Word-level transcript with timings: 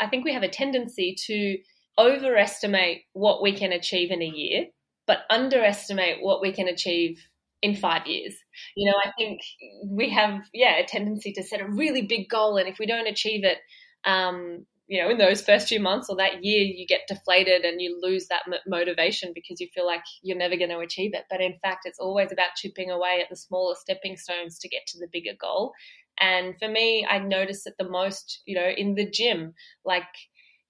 I 0.00 0.08
think 0.08 0.24
we 0.24 0.32
have 0.32 0.42
a 0.42 0.48
tendency 0.48 1.16
to 1.26 1.58
overestimate 1.98 3.02
what 3.12 3.42
we 3.42 3.52
can 3.52 3.72
achieve 3.72 4.10
in 4.10 4.22
a 4.22 4.26
year, 4.26 4.66
but 5.06 5.18
underestimate 5.30 6.18
what 6.20 6.40
we 6.40 6.52
can 6.52 6.68
achieve 6.68 7.20
in 7.62 7.74
five 7.74 8.06
years. 8.06 8.34
You 8.76 8.90
know, 8.90 8.96
I 9.04 9.12
think 9.16 9.40
we 9.88 10.10
have, 10.10 10.42
yeah, 10.52 10.76
a 10.76 10.84
tendency 10.84 11.32
to 11.32 11.42
set 11.42 11.60
a 11.60 11.68
really 11.68 12.02
big 12.02 12.28
goal, 12.28 12.56
and 12.56 12.68
if 12.68 12.78
we 12.78 12.86
don't 12.86 13.06
achieve 13.06 13.44
it, 13.44 13.58
um, 14.04 14.66
you 14.86 15.02
know, 15.02 15.08
in 15.08 15.16
those 15.16 15.40
first 15.40 15.68
few 15.68 15.80
months 15.80 16.10
or 16.10 16.16
that 16.16 16.44
year, 16.44 16.62
you 16.62 16.86
get 16.86 17.08
deflated 17.08 17.64
and 17.64 17.80
you 17.80 17.98
lose 18.02 18.26
that 18.28 18.42
motivation 18.66 19.32
because 19.34 19.58
you 19.58 19.68
feel 19.74 19.86
like 19.86 20.02
you're 20.22 20.36
never 20.36 20.56
going 20.56 20.70
to 20.70 20.80
achieve 20.80 21.12
it. 21.14 21.24
But 21.30 21.40
in 21.40 21.54
fact, 21.62 21.86
it's 21.86 21.98
always 21.98 22.30
about 22.30 22.54
chipping 22.56 22.90
away 22.90 23.20
at 23.22 23.30
the 23.30 23.36
smaller 23.36 23.76
stepping 23.80 24.18
stones 24.18 24.58
to 24.58 24.68
get 24.68 24.82
to 24.88 24.98
the 24.98 25.08
bigger 25.10 25.32
goal. 25.40 25.72
And 26.18 26.56
for 26.58 26.68
me, 26.68 27.06
I 27.08 27.18
notice 27.18 27.66
it 27.66 27.74
the 27.78 27.88
most, 27.88 28.40
you 28.46 28.54
know, 28.54 28.68
in 28.68 28.94
the 28.94 29.08
gym. 29.08 29.54
Like 29.84 30.04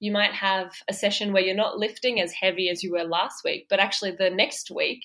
you 0.01 0.13
might 0.13 0.33
have 0.33 0.73
a 0.89 0.93
session 0.93 1.33
where 1.33 1.43
you're 1.43 1.55
not 1.55 1.79
lifting 1.79 2.21
as 2.21 2.33
heavy 2.33 2.69
as 2.69 2.83
you 2.83 2.93
were 2.93 3.05
last 3.05 3.43
week, 3.45 3.67
but 3.71 3.81
actually 3.81 4.13
the 4.13 4.31
next 4.31 4.71
week 4.71 5.03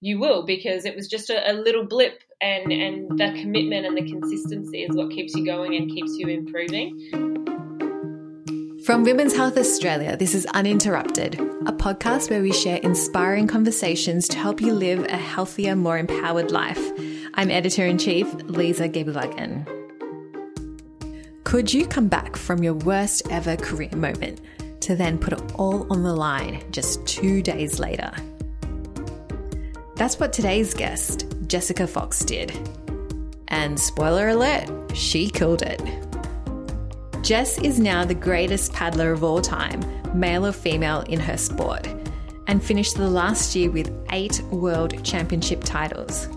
you 0.00 0.18
will 0.18 0.44
because 0.44 0.84
it 0.84 0.94
was 0.94 1.08
just 1.08 1.30
a, 1.30 1.50
a 1.50 1.54
little 1.54 1.86
blip 1.86 2.22
and, 2.40 2.70
and 2.70 3.18
the 3.18 3.32
commitment 3.40 3.86
and 3.86 3.96
the 3.96 4.08
consistency 4.08 4.82
is 4.82 4.94
what 4.94 5.10
keeps 5.10 5.34
you 5.34 5.44
going 5.44 5.74
and 5.74 5.90
keeps 5.90 6.12
you 6.16 6.28
improving. 6.28 7.44
From 8.84 9.02
Women's 9.02 9.34
Health 9.34 9.56
Australia, 9.56 10.16
this 10.16 10.32
is 10.32 10.46
Uninterrupted, 10.54 11.40
a 11.66 11.72
podcast 11.72 12.30
where 12.30 12.42
we 12.42 12.52
share 12.52 12.76
inspiring 12.76 13.48
conversations 13.48 14.28
to 14.28 14.38
help 14.38 14.60
you 14.60 14.72
live 14.72 15.04
a 15.06 15.16
healthier, 15.16 15.74
more 15.74 15.98
empowered 15.98 16.52
life. 16.52 16.92
I'm 17.38 17.50
editor 17.50 17.84
in 17.84 17.98
chief, 17.98 18.32
Lisa 18.44 18.88
Geberlagen. 18.88 19.66
Could 21.44 21.70
you 21.70 21.86
come 21.86 22.08
back 22.08 22.34
from 22.34 22.62
your 22.62 22.72
worst 22.72 23.28
ever 23.30 23.56
career 23.56 23.90
moment 23.94 24.40
to 24.80 24.96
then 24.96 25.18
put 25.18 25.34
it 25.34 25.42
all 25.54 25.86
on 25.92 26.02
the 26.02 26.14
line 26.14 26.64
just 26.70 27.06
two 27.06 27.42
days 27.42 27.78
later? 27.78 28.10
That's 29.96 30.18
what 30.18 30.32
today's 30.32 30.72
guest, 30.72 31.26
Jessica 31.46 31.86
Fox, 31.86 32.24
did. 32.24 32.58
And 33.48 33.78
spoiler 33.78 34.28
alert, 34.28 34.96
she 34.96 35.28
killed 35.28 35.60
it. 35.60 35.82
Jess 37.20 37.58
is 37.58 37.78
now 37.78 38.06
the 38.06 38.14
greatest 38.14 38.72
paddler 38.72 39.12
of 39.12 39.22
all 39.22 39.42
time, 39.42 39.84
male 40.18 40.46
or 40.46 40.52
female, 40.52 41.00
in 41.02 41.20
her 41.20 41.36
sport, 41.36 41.86
and 42.46 42.64
finished 42.64 42.96
the 42.96 43.10
last 43.10 43.54
year 43.54 43.70
with 43.70 43.94
eight 44.10 44.40
world 44.44 45.04
championship 45.04 45.62
titles. 45.64 46.30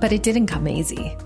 But 0.00 0.12
it 0.12 0.22
didn't 0.22 0.46
come 0.46 0.66
easy. 0.66 1.16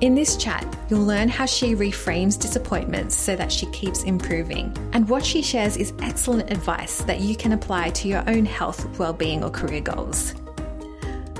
In 0.00 0.16
this 0.16 0.36
chat, 0.36 0.66
you'll 0.88 1.04
learn 1.04 1.28
how 1.28 1.46
she 1.46 1.76
reframes 1.76 2.36
disappointments 2.40 3.14
so 3.16 3.36
that 3.36 3.52
she 3.52 3.66
keeps 3.66 4.02
improving. 4.02 4.76
And 4.92 5.08
what 5.08 5.24
she 5.24 5.42
shares 5.42 5.76
is 5.76 5.92
excellent 6.00 6.50
advice 6.50 7.02
that 7.02 7.20
you 7.20 7.36
can 7.36 7.52
apply 7.52 7.90
to 7.90 8.08
your 8.08 8.28
own 8.28 8.44
health, 8.44 8.98
well-being, 8.98 9.44
or 9.44 9.50
career 9.50 9.80
goals. 9.80 10.34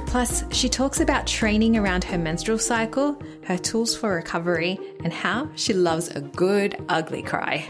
Plus, 0.06 0.44
she 0.55 0.68
talks 0.68 1.00
about 1.00 1.27
training 1.27 1.77
around 1.77 2.05
her 2.05 2.18
menstrual 2.18 2.58
cycle, 2.58 3.20
her 3.44 3.56
tools 3.56 3.96
for 3.96 4.14
recovery, 4.14 4.78
and 5.02 5.12
how 5.12 5.50
she 5.56 5.72
loves 5.72 6.08
a 6.10 6.20
good 6.20 6.84
ugly 6.88 7.22
cry. 7.22 7.66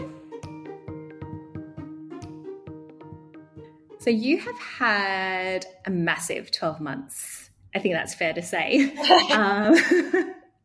So, 4.01 4.11
you 4.11 4.39
have 4.39 4.59
had 4.59 5.65
a 5.87 5.91
massive 5.91 6.51
12 6.51 6.81
months. 6.81 7.52
I 7.75 7.79
think 7.79 7.95
that's 7.95 8.15
fair 8.15 8.33
to 8.33 8.43
say. 8.43 8.95
um, 9.33 9.75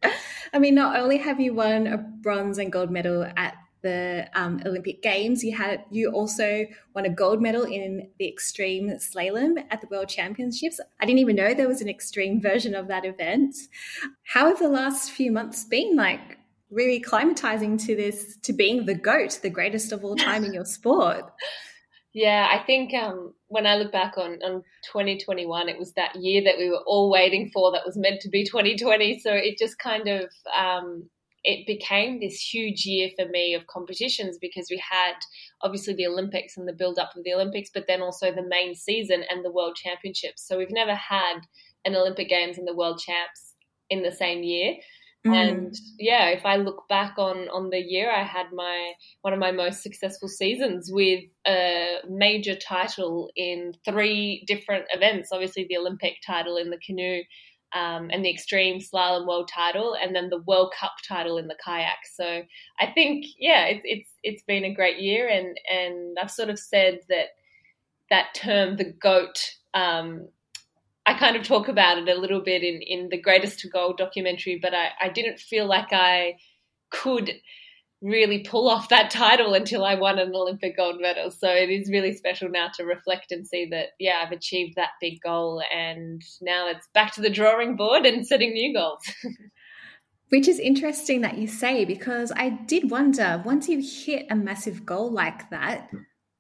I 0.54 0.60
mean, 0.60 0.76
not 0.76 1.00
only 1.00 1.18
have 1.18 1.40
you 1.40 1.54
won 1.54 1.88
a 1.88 1.98
bronze 1.98 2.58
and 2.58 2.72
gold 2.72 2.92
medal 2.92 3.26
at 3.36 3.56
the 3.82 4.28
um, 4.34 4.62
Olympic 4.66 5.02
Games. 5.02 5.44
You 5.44 5.56
had 5.56 5.84
you 5.92 6.12
also 6.12 6.66
won 6.94 7.06
a 7.06 7.10
gold 7.10 7.42
medal 7.42 7.64
in 7.64 8.10
the 8.20 8.28
extreme 8.28 8.90
slalom 8.98 9.64
at 9.70 9.82
the 9.82 9.88
World 9.88 10.10
Championships. 10.10 10.80
I 11.00 11.06
didn't 11.06 11.20
even 11.20 11.36
know 11.36 11.54
there 11.54 11.68
was 11.68 11.82
an 11.82 11.90
extreme 11.90 12.42
version 12.42 12.76
of 12.76 12.88
that 12.88 13.06
event. 13.06 13.56
How 14.24 14.48
have 14.48 14.60
the 14.60 14.70
last 14.70 15.12
few 15.12 15.32
months 15.32 15.64
been 15.66 15.96
like? 15.96 16.38
Really 16.70 17.02
climatizing 17.02 17.82
to 17.86 17.96
this, 17.96 18.36
to 18.44 18.52
being 18.52 18.86
the 18.86 18.94
goat, 18.94 19.40
the 19.42 19.50
greatest 19.50 19.94
of 19.94 20.04
all 20.04 20.18
time 20.18 20.44
in 20.44 20.54
your 20.54 20.66
sport. 20.66 21.26
Yeah, 22.14 22.48
I 22.52 22.58
think 22.66 22.96
um, 22.96 23.36
when 23.50 23.66
I 23.66 23.76
look 23.76 23.92
back 23.92 24.18
on, 24.18 24.40
on 24.44 24.64
2021, 24.92 25.70
it 25.70 25.80
was 25.80 25.94
that 25.94 26.16
year 26.16 26.44
that 26.44 26.58
we 26.58 26.70
were 26.70 26.84
all 26.86 27.10
waiting 27.10 27.50
for 27.54 27.72
that 27.72 27.86
was 27.86 27.98
meant 27.98 28.22
to 28.22 28.30
be 28.30 28.44
2020. 28.44 29.20
So 29.20 29.32
it 29.32 29.58
just 29.58 29.80
kind 29.80 30.08
of 30.08 30.32
um, 30.56 31.10
it 31.44 31.66
became 31.66 32.20
this 32.20 32.40
huge 32.40 32.86
year 32.86 33.10
for 33.18 33.26
me 33.30 33.54
of 33.54 33.68
competitions 33.68 34.38
because 34.40 34.68
we 34.70 34.82
had 34.92 35.14
obviously 35.62 35.94
the 35.94 36.08
Olympics 36.08 36.58
and 36.58 36.68
the 36.68 36.74
build 36.74 37.00
up 37.00 37.16
of 37.16 37.24
the 37.24 37.34
Olympics, 37.34 37.70
but 37.74 37.86
then 37.88 38.02
also 38.02 38.32
the 38.34 38.46
main 38.48 38.76
season 38.76 39.24
and 39.30 39.46
the 39.46 39.52
World 39.52 39.78
Championships. 39.78 40.46
So 40.46 40.58
we've 40.58 40.72
never 40.72 40.94
had 40.94 41.40
an 41.86 41.96
Olympic 41.96 42.28
Games 42.28 42.58
and 42.58 42.68
the 42.68 42.76
World 42.76 43.00
Champs 43.00 43.54
in 43.90 44.04
the 44.04 44.12
same 44.12 44.44
year. 44.44 44.76
Mm. 45.28 45.50
And 45.50 45.76
yeah, 46.00 46.30
if 46.30 46.46
I 46.46 46.56
look 46.58 46.88
back 46.88 47.16
on 47.18 47.50
on 47.50 47.70
the 47.70 47.80
year, 47.80 48.12
I 48.12 48.24
had 48.24 48.48
my 48.54 48.94
one 49.22 49.34
of 49.34 49.40
my 49.40 49.52
most 49.52 49.84
successful 49.84 50.28
seasons 50.28 50.90
with 50.92 51.24
a 51.48 51.98
major 52.10 52.56
title 52.56 53.30
in 53.36 53.74
three 53.86 54.44
different 54.48 54.86
events. 54.92 55.30
Obviously, 55.32 55.66
the 55.68 55.78
Olympic 55.78 56.18
title 56.26 56.58
in 56.58 56.70
the 56.70 56.80
canoe, 56.86 57.22
um, 57.74 58.10
and 58.12 58.24
the 58.24 58.30
extreme 58.30 58.80
slalom 58.80 59.28
world 59.28 59.50
title, 59.54 59.96
and 60.02 60.16
then 60.16 60.30
the 60.30 60.42
World 60.48 60.74
Cup 60.80 60.94
title 61.08 61.38
in 61.38 61.48
the 61.48 61.58
kayak. 61.64 62.00
So 62.14 62.44
I 62.80 62.86
think, 62.94 63.26
yeah, 63.38 63.66
it's 63.66 63.84
it's 63.84 64.10
it's 64.24 64.44
been 64.44 64.64
a 64.64 64.74
great 64.74 65.00
year, 65.00 65.28
and 65.28 65.60
and 65.70 66.18
I've 66.22 66.32
sort 66.32 66.50
of 66.50 66.60
said 66.60 67.00
that 67.10 67.28
that 68.10 68.34
term, 68.36 68.78
the 68.78 68.86
goat. 68.86 69.38
Um, 69.74 70.30
I 71.08 71.14
kind 71.14 71.38
of 71.38 71.44
talk 71.44 71.70
about 71.70 71.98
it 71.98 72.10
a 72.10 72.20
little 72.20 72.42
bit 72.42 72.64
in 72.64 72.82
in 72.82 73.08
the 73.10 73.20
Greatest 73.20 73.60
to 73.62 73.70
Gold 73.70 73.98
documentary, 73.98 74.60
but 74.62 74.74
I, 74.74 74.90
I 75.02 75.10
didn't 75.10 75.40
feel 75.40 75.66
like 75.66 75.94
I 75.94 76.36
could 76.92 77.32
really 78.02 78.44
pull 78.44 78.70
off 78.70 78.90
that 78.90 79.10
title 79.10 79.54
until 79.54 79.84
I 79.84 79.96
won 79.96 80.20
an 80.20 80.36
Olympic 80.36 80.78
gold 80.78 80.98
medal. 81.02 81.32
So 81.32 81.50
it 81.50 81.70
is 81.70 81.90
really 81.90 82.14
special 82.14 82.50
now 82.50 82.68
to 82.76 82.84
reflect 82.84 83.32
and 83.32 83.48
see 83.48 83.68
that, 83.72 83.88
yeah, 84.00 84.22
I've 84.24 84.32
achieved 84.32 84.76
that 84.76 84.92
big 85.02 85.20
goal. 85.22 85.64
And 85.74 86.22
now 86.42 86.68
it's 86.70 86.88
back 86.94 87.14
to 87.14 87.22
the 87.22 87.30
drawing 87.30 87.76
board 87.76 88.06
and 88.06 88.28
setting 88.28 88.54
new 88.54 88.74
goals. 88.74 89.02
Which 90.30 90.48
is 90.48 90.60
interesting 90.60 91.22
that 91.22 91.38
you 91.38 91.48
say, 91.48 91.86
because 91.86 92.34
I 92.36 92.50
did 92.50 92.92
wonder 92.92 93.42
once 93.46 93.70
you 93.70 93.82
hit 93.82 94.28
a 94.30 94.36
massive 94.36 94.86
goal 94.86 95.10
like 95.10 95.50
that, 95.50 95.90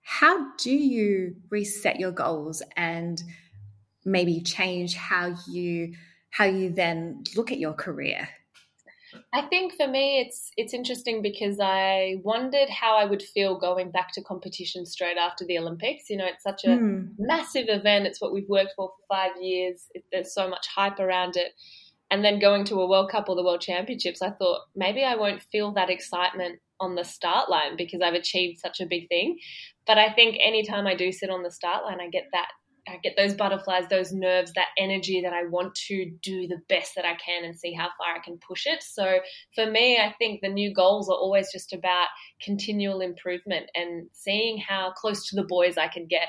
how 0.02 0.54
do 0.58 0.72
you 0.72 1.38
reset 1.50 2.00
your 2.00 2.12
goals 2.12 2.62
and 2.76 3.24
maybe 4.07 4.41
change 4.41 4.95
how 4.95 5.35
you 5.47 5.94
how 6.29 6.45
you 6.45 6.69
then 6.69 7.23
look 7.35 7.51
at 7.51 7.59
your 7.59 7.73
career 7.73 8.28
I 9.34 9.41
think 9.44 9.73
for 9.73 9.88
me, 9.88 10.19
it's 10.19 10.51
it's 10.57 10.73
interesting 10.73 11.22
because 11.22 11.59
I 11.62 12.18
wondered 12.23 12.69
how 12.69 12.97
I 12.97 13.06
would 13.06 13.22
feel 13.22 13.57
going 13.57 13.90
back 13.91 14.12
to 14.13 14.22
competition 14.22 14.85
straight 14.85 15.18
after 15.18 15.45
the 15.45 15.57
Olympics. 15.57 16.09
You 16.09 16.18
know, 16.18 16.25
it's 16.25 16.44
such 16.44 16.66
a 16.66 16.69
mm. 16.69 17.09
massive 17.18 17.66
event. 17.68 18.06
It's 18.06 18.22
what 18.22 18.34
we've 18.34 18.50
worked 18.50 18.73
for 18.75 18.90
for 18.90 19.16
five 19.16 19.31
years. 19.41 19.88
It, 19.94 20.03
there's 20.12 20.34
so 20.34 20.50
much 20.50 20.68
hype 20.68 21.00
around 21.00 21.38
it, 21.38 21.53
and 22.12 22.24
then 22.24 22.39
going 22.39 22.63
to 22.66 22.81
a 22.81 22.88
World 22.88 23.09
Cup 23.09 23.29
or 23.29 23.35
the 23.35 23.44
World 23.44 23.62
Championships, 23.62 24.22
I 24.22 24.31
thought 24.31 24.62
maybe 24.75 25.03
I 25.03 25.16
won't 25.16 25.41
feel 25.41 25.72
that 25.74 25.89
excitement 25.89 26.59
on 26.79 26.95
the 26.95 27.03
start 27.03 27.50
line 27.50 27.75
because 27.75 28.01
I've 28.01 28.13
achieved 28.13 28.59
such 28.59 28.79
a 28.79 28.85
big 28.85 29.09
thing. 29.09 29.39
But 29.85 29.97
I 29.97 30.12
think 30.13 30.38
anytime 30.39 30.85
I 30.85 30.95
do 30.95 31.12
sit 31.12 31.29
on 31.29 31.44
the 31.44 31.51
start 31.51 31.84
line, 31.84 32.00
I 32.00 32.09
get 32.09 32.28
that 32.34 32.50
I 32.90 32.98
get 32.98 33.16
those 33.18 33.34
butterflies, 33.34 33.90
those 33.90 34.12
nerves, 34.12 34.53
that 34.53 34.68
energy 34.78 35.22
that 35.22 35.34
I 35.34 35.46
want 35.46 35.75
to 35.88 36.12
do 36.22 36.48
the 36.48 36.62
best 36.70 36.94
that 36.96 37.06
I 37.06 37.16
can 37.16 37.44
and 37.44 37.58
see 37.58 37.74
how 37.74 37.90
far 37.98 38.16
I 38.16 38.20
can 38.24 38.40
push 38.46 38.66
it. 38.66 38.84
So 38.84 39.20
for 39.56 39.70
me, 39.70 39.98
I 39.98 40.14
think 40.18 40.42
the 40.42 40.50
new 40.50 40.74
goals 40.74 41.09
are 41.09 41.16
always 41.16 41.52
just 41.52 41.74
about 41.74 42.08
continual 42.42 43.01
improvement 43.01 43.69
and 43.75 44.07
seeing 44.13 44.57
how 44.57 44.94
close 44.95 45.28
to 45.30 45.36
the 45.36 45.48
boys 45.48 45.78
I 45.78 45.88
can 45.88 46.07
get, 46.07 46.28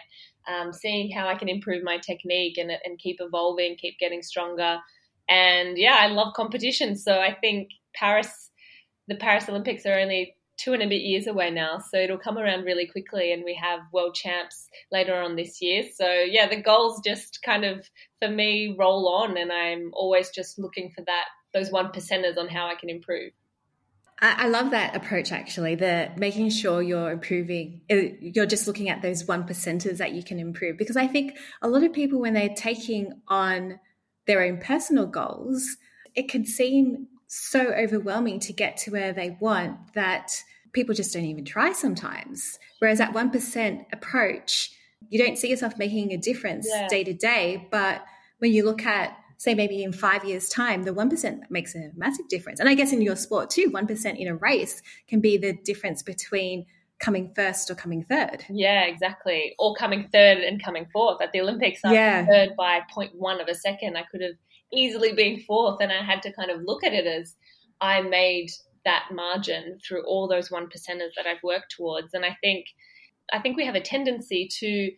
um, 0.48 0.72
seeing 0.72 1.10
how 1.10 1.28
I 1.28 1.36
can 1.36 1.48
improve 1.48 1.82
my 1.84 1.98
technique 1.98 2.58
and, 2.58 2.70
and 2.70 2.98
keep 2.98 3.16
evolving, 3.20 3.76
keep 3.76 3.98
getting 3.98 4.22
stronger. 4.22 4.78
And 5.28 5.76
yeah, 5.76 5.96
I 6.00 6.06
love 6.06 6.34
competition. 6.34 6.96
So 6.96 7.12
I 7.20 7.36
think 7.40 7.68
Paris, 7.94 8.50
the 9.08 9.16
Paris 9.16 9.48
Olympics 9.48 9.84
are 9.86 9.98
only 9.98 10.34
two 10.58 10.72
and 10.72 10.82
a 10.82 10.88
bit 10.88 11.02
years 11.02 11.26
away 11.26 11.50
now. 11.50 11.78
So 11.78 11.98
it'll 11.98 12.18
come 12.18 12.38
around 12.38 12.64
really 12.64 12.86
quickly, 12.86 13.32
and 13.32 13.44
we 13.44 13.54
have 13.54 13.80
world 13.92 14.14
champs 14.14 14.68
later 14.92 15.14
on 15.14 15.36
this 15.36 15.62
year. 15.62 15.84
So 15.94 16.06
yeah, 16.06 16.48
the 16.48 16.60
goals 16.60 17.00
just 17.04 17.40
kind 17.42 17.64
of 17.64 17.88
for 18.18 18.28
me 18.28 18.74
roll 18.78 19.08
on, 19.08 19.36
and 19.36 19.52
I'm 19.52 19.90
always 19.94 20.30
just 20.30 20.58
looking 20.58 20.90
for 20.90 21.02
that 21.02 21.24
those 21.54 21.70
one 21.70 21.92
percenters 21.92 22.36
on 22.36 22.48
how 22.48 22.68
I 22.68 22.74
can 22.74 22.90
improve. 22.90 23.32
I 24.20 24.48
love 24.48 24.72
that 24.72 24.96
approach 24.96 25.30
actually, 25.30 25.76
the 25.76 26.10
making 26.16 26.50
sure 26.50 26.82
you're 26.82 27.12
improving, 27.12 27.82
uh, 27.88 28.16
you're 28.20 28.46
just 28.46 28.66
looking 28.66 28.88
at 28.88 29.00
those 29.00 29.24
one 29.28 29.44
percenters 29.46 29.98
that 29.98 30.10
you 30.10 30.24
can 30.24 30.40
improve. 30.40 30.76
Because 30.76 30.96
I 30.96 31.06
think 31.06 31.38
a 31.62 31.68
lot 31.68 31.84
of 31.84 31.92
people, 31.92 32.18
when 32.18 32.34
they're 32.34 32.48
taking 32.48 33.20
on 33.28 33.78
their 34.26 34.42
own 34.42 34.58
personal 34.58 35.06
goals, 35.06 35.76
it 36.16 36.28
can 36.28 36.44
seem 36.44 37.06
so 37.28 37.72
overwhelming 37.72 38.40
to 38.40 38.52
get 38.52 38.76
to 38.78 38.90
where 38.90 39.12
they 39.12 39.36
want 39.38 39.94
that 39.94 40.32
people 40.72 40.94
just 40.94 41.12
don't 41.12 41.24
even 41.24 41.44
try 41.44 41.72
sometimes. 41.72 42.58
Whereas 42.78 42.98
that 42.98 43.12
1% 43.12 43.86
approach, 43.92 44.70
you 45.10 45.24
don't 45.24 45.38
see 45.38 45.48
yourself 45.50 45.78
making 45.78 46.12
a 46.12 46.16
difference 46.16 46.68
yeah. 46.70 46.88
day 46.88 47.04
to 47.04 47.12
day. 47.12 47.66
But 47.70 48.04
when 48.38 48.52
you 48.52 48.64
look 48.64 48.84
at, 48.84 49.16
say, 49.36 49.54
maybe 49.54 49.82
in 49.82 49.92
five 49.92 50.24
years' 50.24 50.48
time, 50.48 50.82
the 50.84 50.92
1% 50.92 51.50
makes 51.50 51.74
a 51.74 51.90
massive 51.96 52.28
difference. 52.28 52.60
And 52.60 52.68
I 52.68 52.74
guess 52.74 52.92
in 52.92 53.02
your 53.02 53.16
sport 53.16 53.50
too, 53.50 53.70
1% 53.70 54.16
in 54.18 54.28
a 54.28 54.36
race 54.36 54.82
can 55.08 55.20
be 55.20 55.36
the 55.36 55.52
difference 55.52 56.02
between 56.02 56.66
coming 56.98 57.32
first 57.34 57.70
or 57.70 57.74
coming 57.74 58.02
third. 58.04 58.44
Yeah, 58.48 58.84
exactly. 58.84 59.54
Or 59.58 59.74
coming 59.74 60.08
third 60.12 60.38
and 60.38 60.62
coming 60.62 60.86
fourth. 60.92 61.22
At 61.22 61.32
the 61.32 61.40
Olympics, 61.40 61.80
I 61.84 61.92
yeah. 61.92 62.26
third 62.26 62.50
by 62.56 62.80
0.1 62.94 63.40
of 63.40 63.48
a 63.48 63.54
second. 63.54 63.96
I 63.96 64.02
could 64.10 64.20
have 64.20 64.34
easily 64.72 65.12
been 65.12 65.40
fourth, 65.46 65.80
and 65.80 65.92
I 65.92 66.02
had 66.02 66.22
to 66.22 66.32
kind 66.32 66.50
of 66.50 66.62
look 66.62 66.84
at 66.84 66.92
it 66.92 67.06
as 67.06 67.36
I 67.80 68.02
made 68.02 68.50
that 68.88 69.08
margin 69.12 69.78
through 69.86 70.02
all 70.06 70.26
those 70.26 70.50
one 70.50 70.66
percenters 70.66 71.12
that 71.16 71.26
I've 71.26 71.42
worked 71.42 71.74
towards. 71.76 72.14
And 72.14 72.24
I 72.24 72.36
think 72.40 72.64
I 73.30 73.38
think 73.38 73.58
we 73.58 73.66
have 73.66 73.74
a 73.74 73.80
tendency 73.80 74.48
to 74.60 74.90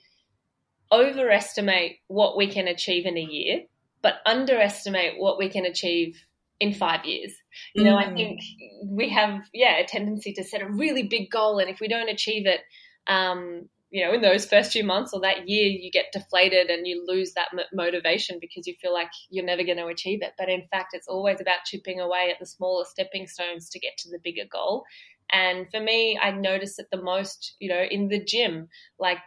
overestimate 0.93 1.97
what 2.07 2.37
we 2.37 2.47
can 2.47 2.69
achieve 2.69 3.05
in 3.05 3.17
a 3.17 3.21
year, 3.21 3.63
but 4.01 4.15
underestimate 4.25 5.15
what 5.19 5.39
we 5.39 5.49
can 5.49 5.65
achieve 5.65 6.17
in 6.61 6.73
five 6.73 7.05
years. 7.05 7.33
You 7.75 7.83
know, 7.83 7.97
mm. 7.97 8.07
I 8.07 8.15
think 8.15 8.41
we 8.85 9.09
have, 9.09 9.41
yeah, 9.53 9.79
a 9.79 9.85
tendency 9.85 10.33
to 10.35 10.45
set 10.45 10.63
a 10.63 10.71
really 10.71 11.03
big 11.03 11.29
goal, 11.29 11.59
and 11.59 11.69
if 11.69 11.81
we 11.81 11.89
don't 11.89 12.09
achieve 12.09 12.47
it, 12.47 12.61
um, 13.09 13.69
you 13.91 14.05
know, 14.05 14.15
in 14.15 14.21
those 14.21 14.47
first 14.47 14.73
few 14.73 14.85
months 14.85 15.13
or 15.13 15.21
that 15.21 15.49
year, 15.49 15.69
you 15.69 15.91
get 15.91 16.13
deflated 16.13 16.71
and 16.71 16.87
you 16.87 17.05
lose 17.07 17.33
that 17.33 17.49
motivation 17.73 18.39
because 18.41 18.67
you 18.67 18.75
feel 18.81 18.95
like 18.95 19.11
you're 19.31 19.45
never 19.45 19.65
going 19.65 19.79
to 19.79 19.87
achieve 19.87 20.23
it. 20.23 20.33
But 20.39 20.49
in 20.49 20.63
fact, 20.71 20.95
it's 20.95 21.09
always 21.09 21.41
about 21.41 21.65
chipping 21.67 22.01
away 22.01 22.31
at 22.33 22.39
the 22.39 22.47
smaller 22.47 22.85
stepping 22.85 23.27
stones 23.27 23.69
to 23.71 23.81
get 23.81 23.97
to 23.99 24.11
the 24.11 24.21
bigger 24.23 24.45
goal. 24.51 24.85
And 25.33 25.69
for 25.71 25.81
me, 25.81 26.19
I 26.21 26.31
notice 26.31 26.79
it 26.79 26.87
the 26.93 27.03
most, 27.03 27.57
you 27.59 27.69
know, 27.69 27.83
in 27.83 28.09
the 28.09 28.23
gym. 28.23 28.69
Like 28.99 29.19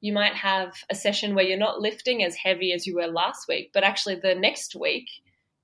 you 0.00 0.12
might 0.12 0.34
have 0.34 0.72
a 0.88 0.94
session 0.94 1.34
where 1.34 1.44
you're 1.44 1.58
not 1.58 1.80
lifting 1.80 2.22
as 2.22 2.36
heavy 2.36 2.72
as 2.72 2.86
you 2.86 2.94
were 2.94 3.08
last 3.08 3.46
week, 3.48 3.70
but 3.74 3.82
actually 3.82 4.16
the 4.16 4.34
next 4.34 4.76
week 4.76 5.08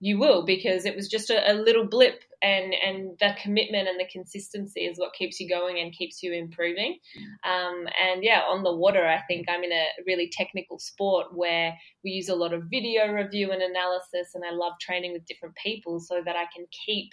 you 0.02 0.18
will 0.18 0.44
because 0.44 0.84
it 0.84 0.96
was 0.96 1.06
just 1.06 1.30
a, 1.30 1.52
a, 1.52 1.54
little 1.54 1.86
blip 1.86 2.24
and 2.42 2.74
and 2.74 3.16
the 3.20 3.36
commitment 3.40 3.86
and 3.86 4.00
the 4.00 4.08
consistency 4.12 4.80
is 4.80 4.98
what 4.98 5.14
keeps 5.14 5.38
you 5.38 5.48
going 5.48 5.78
and 5.78 5.92
keeps 5.92 6.24
you 6.24 6.32
improving 6.32 6.98
um, 7.44 7.86
and 8.02 8.24
yeah 8.24 8.40
on 8.48 8.64
the 8.64 8.74
water 8.74 9.06
i 9.06 9.22
think 9.28 9.46
i'm 9.48 9.62
in 9.62 9.70
a 9.70 9.84
really 10.04 10.28
technical 10.28 10.78
sport 10.80 11.28
where 11.32 11.72
we 12.02 12.10
use 12.10 12.28
a 12.28 12.34
lot 12.34 12.52
of 12.52 12.64
video 12.64 13.12
review 13.12 13.52
and 13.52 13.62
analysis 13.62 14.34
and 14.34 14.42
i 14.44 14.52
love 14.52 14.72
training 14.80 15.12
with 15.12 15.24
different 15.24 15.54
people 15.54 16.00
so 16.00 16.20
that 16.24 16.34
i 16.36 16.46
can 16.54 16.66
keep 16.84 17.12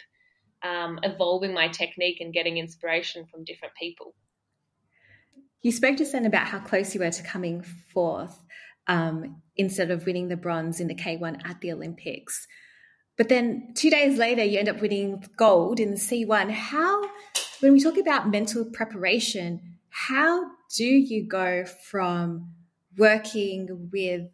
um, 0.62 1.00
evolving 1.04 1.54
my 1.54 1.70
technique 1.70 2.20
and 2.20 2.34
getting 2.34 2.58
inspiration 2.58 3.26
from 3.32 3.44
different 3.44 3.76
people 3.76 4.16
you 5.62 5.72
spoke 5.72 5.98
just 5.98 6.12
then 6.12 6.26
about 6.26 6.48
how 6.48 6.60
close 6.60 6.96
you 6.96 7.02
were 7.02 7.12
to 7.12 7.24
coming 7.24 7.62
fourth 7.94 8.44
um, 8.88 9.44
instead 9.56 9.92
of 9.92 10.08
winning 10.08 10.28
the 10.28 10.36
bronze 10.36 10.80
in 10.80 10.88
the 10.88 10.96
K1 10.96 11.48
at 11.48 11.62
the 11.62 11.72
Olympics. 11.72 12.48
But 13.20 13.28
then 13.28 13.74
two 13.76 13.90
days 13.90 14.18
later, 14.18 14.46
you 14.46 14.60
end 14.60 14.70
up 14.70 14.80
winning 14.80 15.26
gold 15.36 15.82
in 15.82 15.92
the 15.92 15.98
C1. 15.98 16.52
How, 16.52 17.04
when 17.60 17.74
we 17.74 17.82
talk 17.82 17.98
about 17.98 18.32
mental 18.32 18.64
preparation, 18.64 19.76
how 19.90 20.46
do 20.78 20.86
you 20.86 21.28
go 21.28 21.66
from 21.66 22.54
working 22.98 23.90
with 23.92 24.30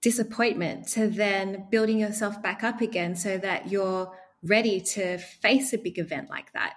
disappointment 0.00 0.88
to 0.88 1.08
then 1.08 1.66
building 1.70 1.98
yourself 1.98 2.42
back 2.42 2.64
up 2.64 2.80
again 2.80 3.14
so 3.14 3.36
that 3.36 3.70
you're 3.70 4.10
ready 4.42 4.80
to 4.80 5.18
face 5.18 5.74
a 5.74 5.78
big 5.78 5.98
event 5.98 6.30
like 6.30 6.50
that? 6.54 6.72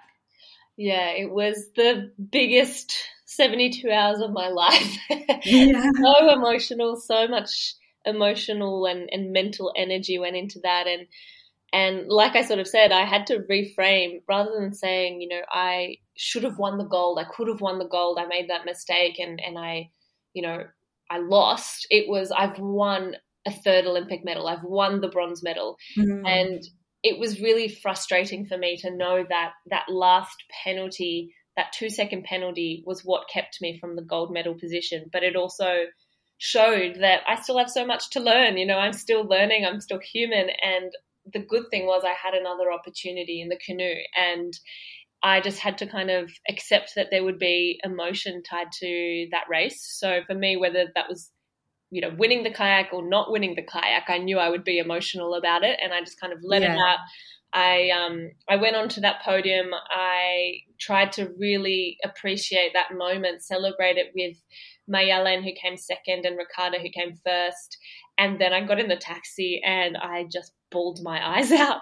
Yeah, 0.76 1.08
it 1.12 1.30
was 1.30 1.70
the 1.74 2.12
biggest 2.30 2.92
72 3.24 3.90
hours 3.90 4.20
of 4.20 4.30
my 4.32 4.48
life. 4.50 4.98
Yeah. 5.46 5.90
so 6.02 6.34
emotional, 6.34 6.96
so 7.00 7.26
much 7.28 7.76
emotional 8.04 8.86
and, 8.86 9.08
and 9.12 9.32
mental 9.32 9.72
energy 9.76 10.18
went 10.18 10.36
into 10.36 10.60
that 10.60 10.86
and 10.86 11.06
and 11.72 12.08
like 12.08 12.34
I 12.34 12.42
sort 12.42 12.58
of 12.58 12.66
said, 12.66 12.90
I 12.90 13.04
had 13.04 13.28
to 13.28 13.44
reframe 13.48 14.22
rather 14.28 14.50
than 14.58 14.74
saying, 14.74 15.20
you 15.20 15.28
know, 15.28 15.42
I 15.48 15.98
should 16.16 16.42
have 16.42 16.58
won 16.58 16.78
the 16.78 16.84
gold, 16.84 17.18
I 17.18 17.24
could 17.24 17.48
have 17.48 17.60
won 17.60 17.78
the 17.78 17.86
gold, 17.86 18.18
I 18.18 18.26
made 18.26 18.50
that 18.50 18.64
mistake 18.64 19.20
and, 19.20 19.40
and 19.40 19.56
I, 19.56 19.90
you 20.34 20.42
know, 20.42 20.64
I 21.10 21.18
lost. 21.18 21.86
It 21.90 22.08
was 22.08 22.32
I've 22.32 22.58
won 22.58 23.14
a 23.46 23.52
third 23.52 23.86
Olympic 23.86 24.24
medal, 24.24 24.48
I've 24.48 24.64
won 24.64 25.00
the 25.00 25.08
bronze 25.08 25.42
medal. 25.42 25.76
Mm-hmm. 25.96 26.26
And 26.26 26.62
it 27.02 27.18
was 27.18 27.40
really 27.40 27.68
frustrating 27.68 28.46
for 28.46 28.58
me 28.58 28.76
to 28.78 28.94
know 28.94 29.24
that 29.28 29.52
that 29.70 29.86
last 29.88 30.36
penalty, 30.64 31.34
that 31.56 31.72
two 31.72 31.88
second 31.88 32.24
penalty 32.24 32.82
was 32.84 33.04
what 33.04 33.28
kept 33.32 33.58
me 33.60 33.78
from 33.78 33.96
the 33.96 34.02
gold 34.02 34.32
medal 34.32 34.54
position. 34.54 35.08
But 35.12 35.22
it 35.22 35.36
also 35.36 35.84
showed 36.40 36.96
that 37.00 37.20
I 37.28 37.40
still 37.40 37.58
have 37.58 37.70
so 37.70 37.86
much 37.86 38.08
to 38.10 38.20
learn. 38.20 38.56
You 38.56 38.66
know, 38.66 38.78
I'm 38.78 38.94
still 38.94 39.24
learning, 39.24 39.66
I'm 39.66 39.78
still 39.78 40.00
human. 40.00 40.48
And 40.62 40.90
the 41.32 41.38
good 41.38 41.64
thing 41.70 41.84
was 41.84 42.02
I 42.02 42.14
had 42.14 42.32
another 42.32 42.72
opportunity 42.72 43.42
in 43.42 43.50
the 43.50 43.58
canoe. 43.64 43.94
And 44.16 44.58
I 45.22 45.42
just 45.42 45.58
had 45.58 45.76
to 45.78 45.86
kind 45.86 46.10
of 46.10 46.30
accept 46.48 46.94
that 46.96 47.08
there 47.10 47.22
would 47.22 47.38
be 47.38 47.78
emotion 47.84 48.42
tied 48.42 48.72
to 48.80 49.28
that 49.32 49.44
race. 49.50 49.86
So 49.98 50.22
for 50.26 50.34
me, 50.34 50.56
whether 50.56 50.86
that 50.94 51.10
was, 51.10 51.30
you 51.90 52.00
know, 52.00 52.14
winning 52.16 52.42
the 52.42 52.50
kayak 52.50 52.90
or 52.94 53.06
not 53.06 53.30
winning 53.30 53.54
the 53.54 53.62
kayak, 53.62 54.08
I 54.08 54.16
knew 54.16 54.38
I 54.38 54.48
would 54.48 54.64
be 54.64 54.78
emotional 54.78 55.34
about 55.34 55.62
it. 55.62 55.78
And 55.82 55.92
I 55.92 56.00
just 56.00 56.18
kind 56.18 56.32
of 56.32 56.38
let 56.42 56.62
yeah. 56.62 56.72
it 56.72 56.78
out. 56.78 56.98
I 57.52 57.90
um 57.90 58.30
I 58.48 58.56
went 58.56 58.76
onto 58.76 59.02
that 59.02 59.22
podium. 59.22 59.70
I 59.90 60.60
tried 60.78 61.12
to 61.12 61.34
really 61.38 61.98
appreciate 62.02 62.72
that 62.72 62.96
moment, 62.96 63.42
celebrate 63.42 63.98
it 63.98 64.12
with 64.14 64.36
Maialen, 64.88 65.42
who 65.42 65.50
came 65.60 65.76
second, 65.76 66.24
and 66.24 66.36
Ricarda, 66.36 66.78
who 66.78 66.90
came 66.90 67.18
first. 67.24 67.78
And 68.18 68.40
then 68.40 68.52
I 68.52 68.64
got 68.66 68.80
in 68.80 68.88
the 68.88 68.96
taxi 68.96 69.62
and 69.64 69.96
I 69.96 70.24
just 70.30 70.52
bawled 70.70 71.00
my 71.02 71.26
eyes 71.38 71.50
out 71.52 71.80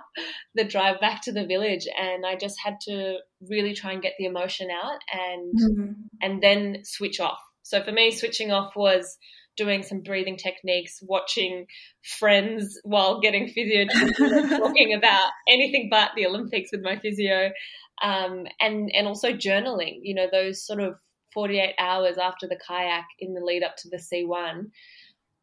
the 0.54 0.64
drive 0.64 1.00
back 1.00 1.22
to 1.22 1.32
the 1.32 1.46
village. 1.46 1.86
And 1.98 2.24
I 2.24 2.36
just 2.36 2.56
had 2.64 2.80
to 2.82 3.18
really 3.48 3.74
try 3.74 3.92
and 3.92 4.02
get 4.02 4.14
the 4.18 4.26
emotion 4.26 4.68
out 4.70 5.00
and 5.12 5.54
mm-hmm. 5.54 5.92
and 6.22 6.42
then 6.42 6.78
switch 6.84 7.20
off. 7.20 7.38
So 7.62 7.82
for 7.82 7.92
me, 7.92 8.12
switching 8.12 8.50
off 8.50 8.76
was 8.76 9.18
doing 9.58 9.82
some 9.82 10.00
breathing 10.00 10.36
techniques, 10.36 11.00
watching 11.02 11.66
friends 12.18 12.80
while 12.84 13.20
getting 13.20 13.48
physio, 13.48 13.84
talking 14.56 14.94
about 14.94 15.30
anything 15.46 15.88
but 15.90 16.12
the 16.16 16.26
Olympics 16.26 16.70
with 16.72 16.82
my 16.82 16.98
physio, 16.98 17.50
um, 18.02 18.46
and 18.60 18.90
and 18.94 19.06
also 19.06 19.32
journaling. 19.32 19.98
You 20.02 20.14
know, 20.14 20.28
those 20.30 20.64
sort 20.64 20.80
of 20.80 20.94
48 21.32 21.74
hours 21.78 22.18
after 22.18 22.46
the 22.46 22.58
kayak 22.66 23.06
in 23.18 23.34
the 23.34 23.40
lead 23.40 23.62
up 23.62 23.76
to 23.78 23.88
the 23.88 23.98
C1, 23.98 24.70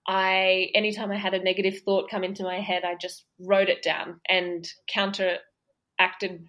I 0.07 0.69
anytime 0.75 1.11
I 1.11 1.17
had 1.17 1.33
a 1.33 1.43
negative 1.43 1.79
thought 1.83 2.09
come 2.09 2.23
into 2.23 2.43
my 2.43 2.59
head, 2.59 2.83
I 2.83 2.95
just 2.95 3.25
wrote 3.39 3.69
it 3.69 3.81
down 3.81 4.19
and 4.29 4.67
counteracted 4.87 5.39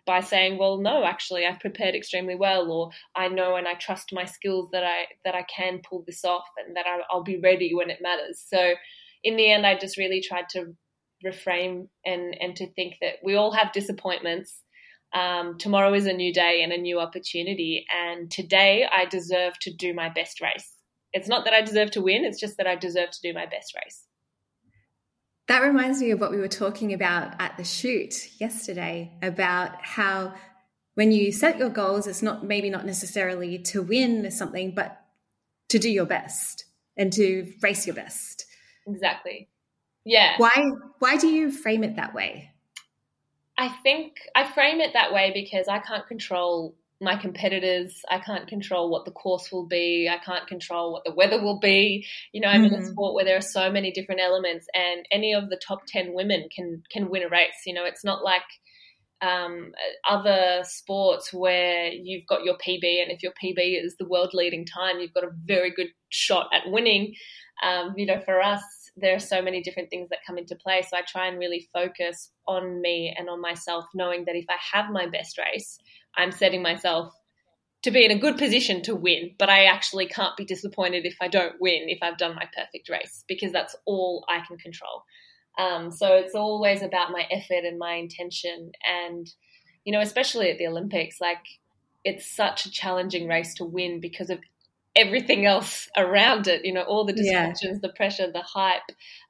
by 0.05 0.21
saying, 0.21 0.59
"Well, 0.59 0.79
no, 0.79 1.05
actually, 1.05 1.47
I've 1.47 1.61
prepared 1.61 1.95
extremely 1.95 2.35
well, 2.35 2.71
or 2.71 2.91
I 3.15 3.29
know 3.29 3.57
and 3.57 3.67
I 3.67 3.75
trust 3.75 4.13
my 4.13 4.25
skills 4.25 4.69
that 4.73 4.85
I 4.85 5.07
that 5.25 5.35
I 5.35 5.43
can 5.43 5.81
pull 5.89 6.05
this 6.07 6.25
off, 6.25 6.47
and 6.59 6.77
that 6.77 6.87
I, 6.87 7.01
I'll 7.11 7.23
be 7.23 7.39
ready 7.39 7.75
when 7.75 7.91
it 7.91 8.03
matters." 8.03 8.45
So, 8.47 8.75
in 9.25 9.37
the 9.37 9.51
end, 9.51 9.67
I 9.67 9.79
just 9.79 9.97
really 9.97 10.21
tried 10.21 10.49
to 10.51 10.77
reframe 11.25 11.89
and 12.05 12.37
and 12.41 12.55
to 12.57 12.71
think 12.73 12.97
that 13.01 13.17
we 13.25 13.37
all 13.37 13.53
have 13.53 13.73
disappointments 13.73 14.63
um, 15.13 15.59
tomorrow 15.59 15.95
is 15.95 16.07
a 16.07 16.13
new 16.13 16.33
day 16.33 16.63
and 16.63 16.73
a 16.73 16.79
new 16.79 17.01
opportunity. 17.01 17.87
And 17.95 18.31
today 18.31 18.87
I 18.91 19.05
deserve 19.07 19.59
to 19.61 19.73
do 19.73 19.95
my 19.95 20.09
best 20.09 20.41
race. 20.41 20.73
It's 21.13 21.29
not 21.29 21.45
that 21.45 21.55
I 21.55 21.63
deserve 21.63 21.91
to 21.93 22.03
win, 22.03 22.25
it's 22.25 22.41
just 22.41 22.59
that 22.59 22.67
I 22.67 22.75
deserve 22.75 23.11
to 23.11 23.21
do 23.23 23.33
my 23.33 23.47
best 23.47 23.75
race. 23.75 24.05
That 25.49 25.63
reminds 25.63 26.01
me 26.01 26.11
of 26.11 26.21
what 26.21 26.33
we 26.33 26.39
were 26.39 26.49
talking 26.49 26.93
about 26.93 27.41
at 27.41 27.57
the 27.57 27.65
shoot 27.65 28.31
yesterday 28.41 29.13
about 29.23 29.77
how 29.81 30.35
when 30.95 31.13
you 31.13 31.31
set 31.31 31.59
your 31.59 31.69
goals, 31.69 32.07
it's 32.07 32.23
not 32.23 32.45
maybe 32.45 32.69
not 32.69 32.85
necessarily 32.85 33.59
to 33.59 33.83
win 33.83 34.31
something, 34.31 34.75
but 34.75 35.01
to 35.69 35.79
do 35.79 35.91
your 35.91 36.07
best 36.07 36.65
and 36.97 37.13
to 37.13 37.53
race 37.63 37.87
your 37.87 37.95
best. 37.95 38.47
Exactly. 38.87 39.49
Yeah. 40.05 40.35
Why 40.39 40.71
why 40.99 41.17
do 41.17 41.29
you 41.29 41.51
frame 41.51 41.85
it 41.85 41.97
that 41.97 42.15
way? 42.15 42.51
I 43.59 43.69
think 43.83 44.15
I 44.35 44.51
frame 44.53 44.81
it 44.81 44.93
that 44.93 45.13
way 45.13 45.31
because 45.33 45.69
I 45.69 45.79
can't 45.79 46.07
control 46.07 46.75
my 47.01 47.17
competitors. 47.17 48.03
I 48.11 48.19
can't 48.19 48.49
control 48.49 48.91
what 48.91 49.05
the 49.05 49.11
course 49.11 49.53
will 49.53 49.67
be. 49.67 50.09
I 50.11 50.19
can't 50.25 50.47
control 50.47 50.93
what 50.93 51.05
the 51.05 51.15
weather 51.15 51.43
will 51.43 51.59
be. 51.59 52.07
You 52.33 52.41
know, 52.41 52.49
I'm 52.49 52.63
mm-hmm. 52.63 52.75
in 52.75 52.81
a 52.81 52.83
mm-hmm. 52.83 52.93
sport 52.93 53.15
where 53.15 53.25
there 53.25 53.37
are 53.37 53.43
so 53.43 53.71
many 53.71 53.93
different 53.93 54.21
elements, 54.21 54.67
and 54.75 55.07
any 55.11 55.35
of 55.35 55.49
the 55.51 55.61
top 55.67 55.81
ten 55.87 56.15
women 56.15 56.49
can 56.55 56.83
can 56.91 57.11
win 57.11 57.23
a 57.23 57.29
race. 57.29 57.63
You 57.67 57.75
know, 57.75 57.85
it's 57.85 58.05
not 58.05 58.25
like 58.25 58.43
um, 59.21 59.73
other 60.09 60.63
sports 60.65 61.33
where 61.33 61.89
you've 61.91 62.27
got 62.27 62.45
your 62.45 62.55
PB, 62.55 63.03
and 63.03 63.11
if 63.11 63.23
your 63.23 63.33
PB 63.33 63.85
is 63.85 63.97
the 63.99 64.09
world 64.09 64.31
leading 64.33 64.65
time, 64.65 64.99
you've 64.99 65.15
got 65.15 65.25
a 65.25 65.33
very 65.45 65.73
good 65.75 65.89
shot 66.09 66.49
at 66.53 66.71
winning. 66.71 67.15
Um, 67.63 67.95
you 67.97 68.07
know, 68.07 68.21
for 68.25 68.41
us, 68.41 68.63
there 68.97 69.15
are 69.15 69.21
so 69.21 69.43
many 69.43 69.63
different 69.63 69.91
things 69.91 70.09
that 70.09 70.21
come 70.27 70.39
into 70.39 70.57
play. 70.57 70.83
So 70.83 70.97
I 70.97 71.03
try 71.03 71.27
and 71.27 71.39
really 71.39 71.69
focus 71.73 72.31
on 72.47 72.81
me 72.81 73.15
and 73.17 73.29
on 73.29 73.41
myself, 73.41 73.85
knowing 73.95 74.25
that 74.25 74.37
if 74.37 74.47
I 74.49 74.57
have 74.73 74.91
my 74.91 75.07
best 75.07 75.39
race, 75.39 75.79
I'm 76.17 76.33
setting 76.33 76.63
myself 76.63 77.13
to 77.83 77.91
be 77.91 78.05
in 78.05 78.11
a 78.11 78.19
good 78.19 78.39
position 78.39 78.83
to 78.83 78.95
win, 78.95 79.33
but 79.39 79.49
I 79.49 79.67
actually 79.67 80.07
can't 80.07 80.37
be 80.37 80.45
disappointed 80.45 81.05
if 81.05 81.17
I 81.21 81.29
don't 81.29 81.61
win, 81.61 81.89
if 81.89 81.99
I've 82.03 82.19
done 82.19 82.35
my 82.35 82.49
perfect 82.57 82.89
race, 82.89 83.25
because 83.29 83.53
that's 83.53 83.77
all 83.85 84.25
I 84.29 84.41
can 84.47 84.57
control. 84.57 85.05
Um, 85.59 85.91
so 85.91 86.15
it's 86.15 86.35
always 86.35 86.83
about 86.83 87.13
my 87.13 87.27
effort 87.31 87.65
and 87.65 87.79
my 87.79 87.95
intention. 87.95 88.73
And, 88.85 89.31
you 89.85 89.93
know, 89.93 90.01
especially 90.01 90.51
at 90.51 90.59
the 90.59 90.67
Olympics, 90.67 91.21
like 91.21 91.45
it's 92.05 92.27
such 92.35 92.67
a 92.67 92.71
challenging 92.71 93.29
race 93.29 93.55
to 93.55 93.65
win 93.65 94.01
because 94.01 94.31
of 94.31 94.39
everything 94.97 95.45
else 95.47 95.89
around 95.97 96.49
it, 96.49 96.65
you 96.65 96.73
know, 96.73 96.83
all 96.83 97.05
the 97.05 97.13
distractions, 97.13 97.79
yeah. 97.83 97.89
the 97.89 97.95
pressure, 97.95 98.33
the 98.33 98.43
hype. 98.43 98.83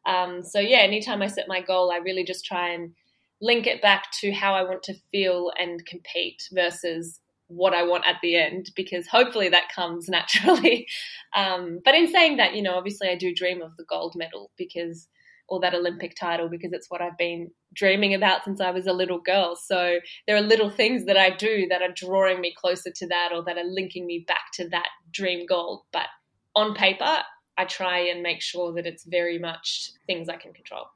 Um, 0.07 0.43
so, 0.43 0.61
yeah, 0.61 0.79
anytime 0.79 1.21
I 1.21 1.27
set 1.27 1.49
my 1.49 1.61
goal, 1.61 1.91
I 1.91 1.97
really 1.97 2.25
just 2.25 2.45
try 2.45 2.71
and 2.71 2.93
link 3.41 3.67
it 3.67 3.83
back 3.83 4.11
to 4.21 4.33
how 4.33 4.55
I 4.55 4.63
want 4.63 4.83
to 4.85 4.95
feel 5.11 5.53
and 5.59 5.85
compete 5.85 6.49
versus 6.53 7.21
what 7.49 7.75
I 7.75 7.83
want 7.83 8.07
at 8.07 8.17
the 8.23 8.37
end 8.37 8.71
because 8.75 9.07
hopefully 9.07 9.49
that 9.51 9.69
comes 9.75 10.09
naturally. 10.09 10.87
Um, 11.35 11.81
but 11.85 11.95
in 11.95 12.09
saying 12.09 12.39
that, 12.39 12.55
you 12.55 12.63
know, 12.63 12.77
obviously 12.77 13.09
I 13.09 13.17
do 13.17 13.35
dream 13.35 13.63
of 13.63 13.77
the 13.77 13.85
gold 13.85 14.15
medal 14.17 14.51
because, 14.57 15.09
or 15.49 15.61
that 15.61 15.75
Olympic 15.75 16.17
title 16.17 16.49
because 16.49 16.73
it's 16.73 16.91
what 16.91 17.01
I've 17.01 17.17
been 17.17 17.51
dreaming 17.75 18.15
about 18.15 18.45
since 18.45 18.61
I 18.61 18.71
was 18.71 18.87
a 18.87 18.93
little 18.93 19.21
girl. 19.21 19.57
So 19.57 19.99
there 20.27 20.37
are 20.37 20.41
little 20.43 20.71
things 20.71 21.05
that 21.07 21.17
I 21.17 21.31
do 21.31 21.67
that 21.69 21.83
are 21.83 21.93
drawing 21.95 22.41
me 22.41 22.55
closer 22.57 22.91
to 22.91 23.07
that 23.09 23.31
or 23.33 23.45
that 23.45 23.57
are 23.57 23.65
linking 23.65 24.07
me 24.07 24.25
back 24.27 24.53
to 24.55 24.69
that 24.71 24.89
dream 25.13 25.47
goal. 25.47 25.87
But 25.93 26.07
on 26.55 26.75
paper, 26.75 27.19
I 27.59 27.65
try 27.65 27.99
and 27.99 28.23
make 28.23 28.43
sure 28.43 28.73
that 28.75 28.87
it's 28.87 29.05
very 29.05 29.39
much 29.39 29.91
things 30.07 30.29
I 30.29 30.37
can 30.37 30.53
control. 30.53 30.87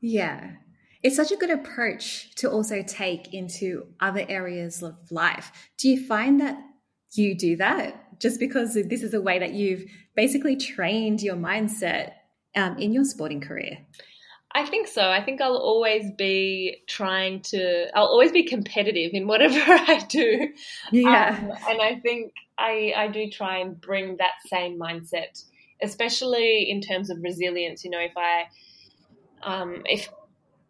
Yeah 0.00 0.52
it's 1.02 1.16
such 1.16 1.32
a 1.32 1.36
good 1.36 1.50
approach 1.50 2.34
to 2.36 2.50
also 2.50 2.82
take 2.82 3.32
into 3.32 3.86
other 4.00 4.24
areas 4.28 4.82
of 4.82 4.96
life. 5.10 5.70
Do 5.78 5.88
you 5.88 6.04
find 6.06 6.40
that 6.40 6.58
you 7.12 7.34
do 7.34 7.56
that 7.56 8.20
just 8.20 8.38
because 8.38 8.74
this 8.74 9.02
is 9.02 9.14
a 9.14 9.20
way 9.20 9.38
that 9.38 9.54
you've 9.54 9.84
basically 10.14 10.56
trained 10.56 11.22
your 11.22 11.36
mindset 11.36 12.12
um, 12.56 12.78
in 12.78 12.92
your 12.92 13.04
sporting 13.04 13.40
career? 13.40 13.78
I 14.52 14.66
think 14.66 14.88
so. 14.88 15.08
I 15.08 15.22
think 15.22 15.40
I'll 15.40 15.56
always 15.56 16.10
be 16.18 16.78
trying 16.88 17.42
to, 17.42 17.86
I'll 17.96 18.06
always 18.06 18.32
be 18.32 18.42
competitive 18.42 19.12
in 19.14 19.28
whatever 19.28 19.54
I 19.64 20.04
do. 20.08 20.48
Yeah. 20.90 21.38
Um, 21.38 21.50
and 21.68 21.80
I 21.80 22.00
think 22.02 22.32
I, 22.58 22.92
I 22.96 23.08
do 23.08 23.30
try 23.30 23.58
and 23.58 23.80
bring 23.80 24.16
that 24.16 24.32
same 24.46 24.78
mindset, 24.78 25.44
especially 25.82 26.68
in 26.68 26.80
terms 26.80 27.10
of 27.10 27.18
resilience. 27.22 27.84
You 27.84 27.90
know, 27.90 28.00
if 28.00 28.14
I, 28.16 28.44
um, 29.42 29.82
if 29.84 30.10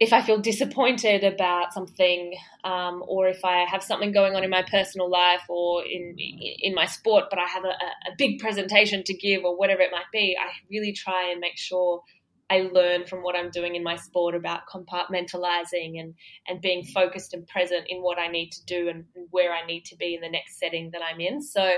if 0.00 0.14
I 0.14 0.22
feel 0.22 0.38
disappointed 0.38 1.24
about 1.24 1.74
something, 1.74 2.34
um, 2.64 3.04
or 3.06 3.28
if 3.28 3.44
I 3.44 3.66
have 3.70 3.82
something 3.82 4.12
going 4.12 4.34
on 4.34 4.42
in 4.42 4.48
my 4.48 4.62
personal 4.62 5.10
life 5.10 5.42
or 5.50 5.84
in 5.84 6.16
in 6.18 6.74
my 6.74 6.86
sport, 6.86 7.24
but 7.28 7.38
I 7.38 7.46
have 7.46 7.64
a, 7.64 8.10
a, 8.10 8.16
big 8.16 8.40
presentation 8.40 9.04
to 9.04 9.14
give 9.14 9.44
or 9.44 9.58
whatever 9.58 9.82
it 9.82 9.90
might 9.92 10.10
be, 10.10 10.36
I 10.40 10.50
really 10.70 10.94
try 10.94 11.30
and 11.30 11.38
make 11.38 11.58
sure 11.58 12.02
I 12.48 12.70
learn 12.72 13.04
from 13.04 13.22
what 13.22 13.36
I'm 13.36 13.50
doing 13.50 13.76
in 13.76 13.82
my 13.82 13.96
sport 13.96 14.34
about 14.34 14.62
compartmentalizing 14.72 16.00
and 16.00 16.14
and 16.48 16.62
being 16.62 16.82
focused 16.82 17.34
and 17.34 17.46
present 17.46 17.84
in 17.90 17.98
what 18.00 18.18
I 18.18 18.28
need 18.28 18.52
to 18.52 18.64
do 18.64 18.88
and 18.88 19.04
where 19.30 19.52
I 19.52 19.66
need 19.66 19.84
to 19.86 19.96
be 19.96 20.14
in 20.14 20.22
the 20.22 20.30
next 20.30 20.58
setting 20.58 20.92
that 20.92 21.02
I'm 21.02 21.20
in. 21.20 21.42
So 21.42 21.72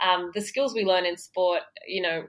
um, 0.00 0.30
the 0.32 0.40
skills 0.40 0.74
we 0.74 0.84
learn 0.84 1.06
in 1.06 1.16
sport, 1.16 1.62
you 1.88 2.02
know, 2.02 2.22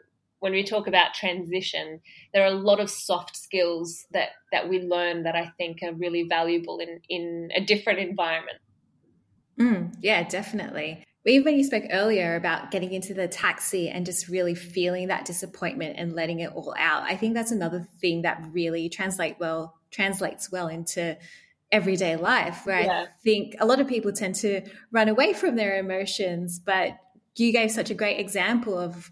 when 0.46 0.54
we 0.54 0.64
talk 0.64 0.86
about 0.86 1.16
transition, 1.16 2.00
there 2.32 2.44
are 2.44 2.52
a 2.52 2.52
lot 2.52 2.80
of 2.80 2.88
soft 2.88 3.36
skills 3.36 4.06
that, 4.12 4.30
that 4.52 4.70
we 4.70 4.80
learn 4.80 5.24
that 5.24 5.36
I 5.36 5.52
think 5.58 5.80
are 5.82 5.92
really 5.92 6.28
valuable 6.30 6.78
in, 6.78 7.02
in 7.10 7.50
a 7.56 7.62
different 7.62 7.98
environment. 7.98 8.60
Mm, 9.60 9.96
yeah, 10.02 10.22
definitely. 10.22 11.04
Even 11.26 11.46
when 11.46 11.58
you 11.58 11.64
spoke 11.64 11.86
earlier 11.90 12.36
about 12.36 12.70
getting 12.70 12.94
into 12.94 13.16
the 13.16 13.28
taxi 13.28 13.90
and 13.90 14.06
just 14.06 14.28
really 14.28 14.54
feeling 14.54 15.08
that 15.08 15.26
disappointment 15.26 15.96
and 15.98 16.14
letting 16.14 16.42
it 16.42 16.52
all 16.54 16.76
out, 16.78 17.02
I 17.02 17.16
think 17.16 17.34
that's 17.34 17.50
another 17.50 17.88
thing 18.00 18.22
that 18.22 18.44
really 18.52 18.88
translate 18.88 19.38
well 19.40 19.74
translates 19.90 20.52
well 20.52 20.68
into 20.68 21.18
everyday 21.72 22.18
life. 22.18 22.68
Where 22.68 22.82
yeah. 22.82 23.06
I 23.08 23.08
think 23.24 23.56
a 23.60 23.66
lot 23.66 23.80
of 23.80 23.88
people 23.88 24.12
tend 24.12 24.36
to 24.36 24.62
run 24.92 25.10
away 25.10 25.34
from 25.34 25.56
their 25.56 25.80
emotions, 25.80 26.60
but 26.60 27.00
you 27.36 27.52
gave 27.52 27.72
such 27.72 27.90
a 27.90 27.96
great 27.96 28.20
example 28.20 28.78
of 28.78 29.10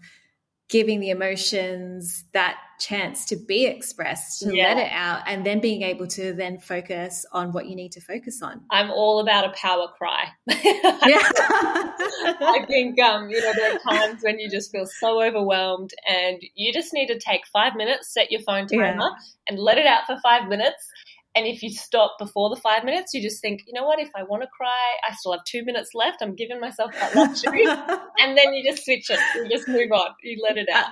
giving 0.68 1.00
the 1.00 1.10
emotions 1.10 2.24
that 2.32 2.56
chance 2.80 3.26
to 3.26 3.36
be 3.36 3.66
expressed, 3.66 4.40
to 4.40 4.54
yeah. 4.54 4.64
let 4.64 4.78
it 4.78 4.90
out, 4.90 5.22
and 5.26 5.44
then 5.44 5.60
being 5.60 5.82
able 5.82 6.06
to 6.06 6.32
then 6.32 6.58
focus 6.58 7.24
on 7.32 7.52
what 7.52 7.66
you 7.66 7.76
need 7.76 7.92
to 7.92 8.00
focus 8.00 8.42
on. 8.42 8.60
I'm 8.70 8.90
all 8.90 9.20
about 9.20 9.44
a 9.44 9.50
power 9.50 9.88
cry. 9.96 10.24
yeah. 10.46 10.56
I 11.06 12.64
think, 12.66 12.98
um, 13.00 13.28
you 13.28 13.40
know, 13.40 13.52
there 13.54 13.74
are 13.74 13.78
times 13.78 14.22
when 14.22 14.38
you 14.38 14.50
just 14.50 14.72
feel 14.72 14.86
so 14.86 15.22
overwhelmed 15.22 15.90
and 16.08 16.42
you 16.54 16.72
just 16.72 16.92
need 16.92 17.06
to 17.08 17.18
take 17.18 17.46
five 17.52 17.74
minutes, 17.76 18.12
set 18.12 18.30
your 18.30 18.40
phone 18.40 18.66
timer, 18.66 18.96
yeah. 18.98 19.10
and 19.48 19.58
let 19.58 19.78
it 19.78 19.86
out 19.86 20.06
for 20.06 20.18
five 20.22 20.48
minutes 20.48 20.88
and 21.34 21.46
if 21.46 21.62
you 21.62 21.70
stop 21.70 22.16
before 22.18 22.48
the 22.48 22.60
five 22.60 22.84
minutes, 22.84 23.12
you 23.12 23.20
just 23.20 23.40
think, 23.40 23.62
you 23.66 23.72
know 23.72 23.84
what, 23.84 23.98
if 23.98 24.10
I 24.14 24.22
want 24.22 24.42
to 24.42 24.48
cry, 24.48 24.96
I 25.08 25.14
still 25.14 25.32
have 25.32 25.44
two 25.44 25.64
minutes 25.64 25.90
left. 25.92 26.22
I'm 26.22 26.36
giving 26.36 26.60
myself 26.60 26.92
that 26.92 27.14
luxury. 27.14 27.64
and 28.20 28.38
then 28.38 28.54
you 28.54 28.62
just 28.62 28.84
switch 28.84 29.10
it. 29.10 29.18
You 29.34 29.48
just 29.48 29.66
move 29.66 29.90
on. 29.90 30.10
You 30.22 30.40
let 30.42 30.56
it 30.58 30.68
out. 30.68 30.86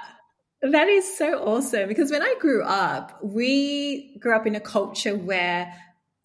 Uh, 0.64 0.70
that 0.70 0.88
is 0.88 1.16
so 1.16 1.38
awesome 1.44 1.88
because 1.88 2.10
when 2.10 2.22
I 2.22 2.34
grew 2.40 2.64
up, 2.64 3.18
we 3.22 4.16
grew 4.18 4.34
up 4.34 4.46
in 4.46 4.56
a 4.56 4.60
culture 4.60 5.16
where 5.16 5.72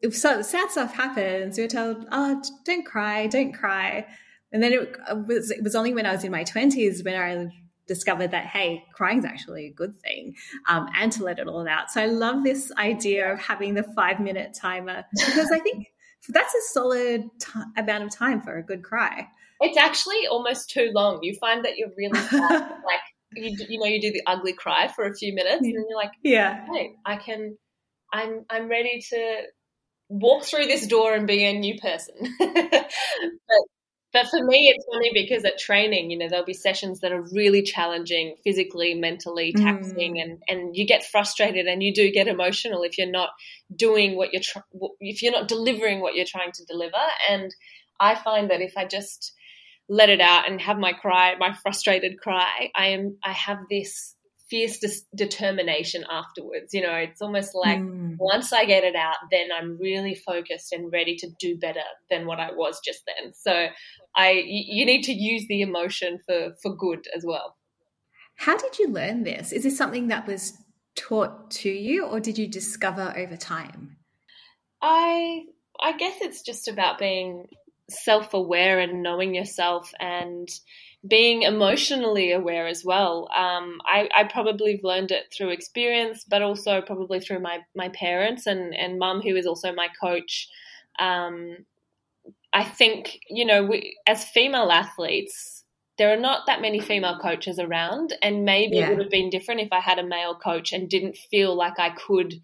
if 0.01 0.15
so, 0.15 0.41
sad 0.41 0.71
stuff 0.71 0.93
happens, 0.93 1.57
we 1.57 1.63
were 1.63 1.69
told, 1.69 2.05
oh, 2.11 2.41
don't 2.65 2.85
cry, 2.85 3.27
don't 3.27 3.53
cry. 3.53 4.05
And 4.51 4.63
then 4.63 4.73
it 4.73 4.95
uh, 5.07 5.15
was, 5.27 5.51
it 5.51 5.63
was 5.63 5.75
only 5.75 5.93
when 5.93 6.05
I 6.05 6.13
was 6.13 6.23
in 6.23 6.31
my 6.31 6.43
20s 6.43 7.03
when 7.05 7.15
I 7.15 7.49
discovered 7.87 8.31
that 8.31 8.45
hey 8.45 8.83
crying 8.93 9.19
is 9.19 9.25
actually 9.25 9.67
a 9.67 9.71
good 9.71 9.95
thing 10.01 10.35
um, 10.67 10.87
and 10.95 11.11
to 11.11 11.23
let 11.23 11.39
it 11.39 11.47
all 11.47 11.67
out. 11.67 11.91
So 11.91 12.01
i 12.01 12.05
love 12.05 12.43
this 12.43 12.71
idea 12.77 13.31
of 13.33 13.39
having 13.39 13.73
the 13.73 13.83
five 13.95 14.19
minute 14.19 14.53
timer 14.53 15.03
because 15.15 15.51
i 15.51 15.59
think 15.59 15.87
that's 16.29 16.53
a 16.53 16.61
solid 16.73 17.29
t- 17.39 17.59
amount 17.77 18.03
of 18.03 18.11
time 18.11 18.41
for 18.41 18.57
a 18.57 18.63
good 18.63 18.83
cry. 18.83 19.27
It's 19.61 19.77
actually 19.77 20.27
almost 20.27 20.69
too 20.69 20.91
long. 20.93 21.19
You 21.21 21.35
find 21.39 21.63
that 21.63 21.77
you're 21.77 21.91
really 21.97 22.19
like 22.31 23.01
you, 23.33 23.55
you 23.69 23.79
know 23.79 23.85
you 23.85 24.01
do 24.01 24.11
the 24.11 24.23
ugly 24.25 24.53
cry 24.53 24.87
for 24.93 25.05
a 25.05 25.15
few 25.15 25.33
minutes 25.33 25.61
and 25.61 25.73
you're 25.73 25.97
like 25.97 26.11
yeah. 26.23 26.65
Hey 26.73 26.95
i 27.05 27.17
can 27.17 27.57
i'm 28.11 28.45
i'm 28.49 28.69
ready 28.69 29.01
to 29.09 29.41
walk 30.09 30.43
through 30.43 30.65
this 30.65 30.87
door 30.87 31.13
and 31.13 31.27
be 31.27 31.45
a 31.45 31.53
new 31.57 31.77
person. 31.79 32.15
But 32.39 33.63
but 34.17 34.29
for 34.29 34.43
me, 34.43 34.73
it's 34.75 34.85
funny 34.91 35.11
because 35.13 35.45
at 35.45 35.59
training, 35.59 36.09
you 36.09 36.17
know, 36.17 36.27
there'll 36.27 36.43
be 36.43 36.53
sessions 36.55 37.01
that 37.01 37.11
are 37.11 37.21
really 37.33 37.61
challenging 37.61 38.35
physically, 38.43 38.95
mentally, 38.95 39.53
taxing, 39.53 40.15
mm. 40.15 40.21
and, 40.23 40.39
and 40.47 40.75
you 40.75 40.87
get 40.87 41.05
frustrated 41.05 41.67
and 41.67 41.83
you 41.83 41.93
do 41.93 42.09
get 42.11 42.27
emotional 42.27 42.81
if 42.81 42.97
you're 42.97 43.11
not 43.11 43.29
doing 43.75 44.17
what 44.17 44.33
you're, 44.33 44.41
tr- 44.41 44.57
if 44.99 45.21
you're 45.21 45.31
not 45.31 45.47
delivering 45.47 46.01
what 46.01 46.15
you're 46.15 46.25
trying 46.25 46.51
to 46.51 46.65
deliver. 46.65 46.97
And 47.29 47.53
I 47.99 48.15
find 48.15 48.49
that 48.49 48.59
if 48.59 48.73
I 48.75 48.85
just 48.85 49.33
let 49.87 50.09
it 50.09 50.19
out 50.19 50.49
and 50.49 50.59
have 50.61 50.79
my 50.79 50.93
cry, 50.93 51.35
my 51.37 51.53
frustrated 51.53 52.19
cry, 52.19 52.71
I 52.75 52.87
am, 52.87 53.17
I 53.23 53.33
have 53.33 53.59
this 53.69 54.15
fierce 54.49 54.79
dis- 54.79 55.05
determination 55.15 56.05
afterwards. 56.09 56.73
You 56.73 56.81
know, 56.81 56.93
it's 56.93 57.21
almost 57.21 57.53
like 57.53 57.79
mm. 57.79 58.15
once 58.19 58.53
I 58.53 58.65
get 58.65 58.83
it 58.83 58.95
out, 58.95 59.17
then 59.31 59.47
I'm 59.57 59.77
really 59.77 60.15
focused 60.15 60.71
and 60.71 60.91
ready 60.91 61.15
to 61.17 61.29
do 61.39 61.57
better 61.57 61.81
than 62.09 62.25
what 62.25 62.39
I 62.39 62.51
was 62.51 62.79
just 62.83 63.01
then. 63.05 63.33
So 63.33 63.67
I 64.15 64.43
you 64.45 64.85
need 64.85 65.03
to 65.03 65.13
use 65.13 65.45
the 65.47 65.61
emotion 65.61 66.19
for 66.25 66.53
for 66.61 66.75
good 66.75 67.07
as 67.15 67.23
well. 67.25 67.55
How 68.35 68.55
did 68.55 68.77
you 68.77 68.89
learn 68.89 69.23
this? 69.23 69.51
Is 69.51 69.63
this 69.63 69.77
something 69.77 70.07
that 70.07 70.27
was 70.27 70.53
taught 70.95 71.51
to 71.51 71.69
you 71.69 72.05
or 72.05 72.19
did 72.19 72.37
you 72.37 72.47
discover 72.47 73.13
over 73.17 73.35
time? 73.35 73.97
I 74.81 75.43
I 75.79 75.97
guess 75.97 76.17
it's 76.21 76.41
just 76.41 76.67
about 76.67 76.99
being 76.99 77.47
self-aware 77.89 78.79
and 78.79 79.01
knowing 79.01 79.33
yourself 79.33 79.91
and 79.99 80.49
being 81.05 81.43
emotionally 81.43 82.31
aware 82.31 82.67
as 82.67 82.83
well. 82.83 83.29
Um, 83.35 83.79
I, 83.85 84.09
I, 84.15 84.23
probably 84.23 84.73
have 84.73 84.83
learned 84.83 85.11
it 85.11 85.25
through 85.31 85.49
experience, 85.49 86.25
but 86.27 86.41
also 86.41 86.81
probably 86.81 87.19
through 87.19 87.39
my, 87.39 87.59
my 87.75 87.89
parents 87.89 88.47
and, 88.47 88.73
and 88.73 88.97
mum, 88.97 89.21
who 89.21 89.35
is 89.35 89.45
also 89.45 89.73
my 89.73 89.89
coach. 90.01 90.49
Um, 90.97 91.57
I 92.51 92.63
think, 92.63 93.19
you 93.29 93.45
know, 93.45 93.63
we, 93.63 93.97
as 94.07 94.25
female 94.25 94.71
athletes, 94.71 95.63
there 95.97 96.11
are 96.13 96.19
not 96.19 96.45
that 96.47 96.61
many 96.61 96.79
female 96.79 97.19
coaches 97.19 97.59
around, 97.59 98.15
and 98.21 98.45
maybe 98.45 98.77
yeah. 98.77 98.87
it 98.87 98.89
would 98.89 98.99
have 98.99 99.11
been 99.11 99.29
different 99.29 99.61
if 99.61 99.69
I 99.71 99.79
had 99.79 99.99
a 99.99 100.05
male 100.05 100.35
coach 100.35 100.71
and 100.71 100.89
didn't 100.89 101.17
feel 101.17 101.55
like 101.55 101.79
I 101.79 101.89
could, 101.89 102.35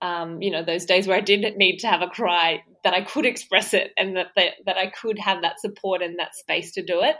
um, 0.00 0.42
you 0.42 0.50
know, 0.50 0.62
those 0.62 0.84
days 0.84 1.06
where 1.06 1.16
I 1.16 1.22
didn't 1.22 1.56
need 1.56 1.78
to 1.78 1.88
have 1.88 2.02
a 2.02 2.08
cry, 2.08 2.62
that 2.84 2.94
I 2.94 3.02
could 3.02 3.26
express 3.26 3.74
it 3.74 3.92
and 3.96 4.16
that, 4.16 4.28
that, 4.36 4.52
that 4.66 4.76
I 4.76 4.88
could 4.88 5.18
have 5.18 5.42
that 5.42 5.60
support 5.60 6.02
and 6.02 6.18
that 6.18 6.34
space 6.34 6.72
to 6.72 6.82
do 6.82 7.02
it. 7.02 7.16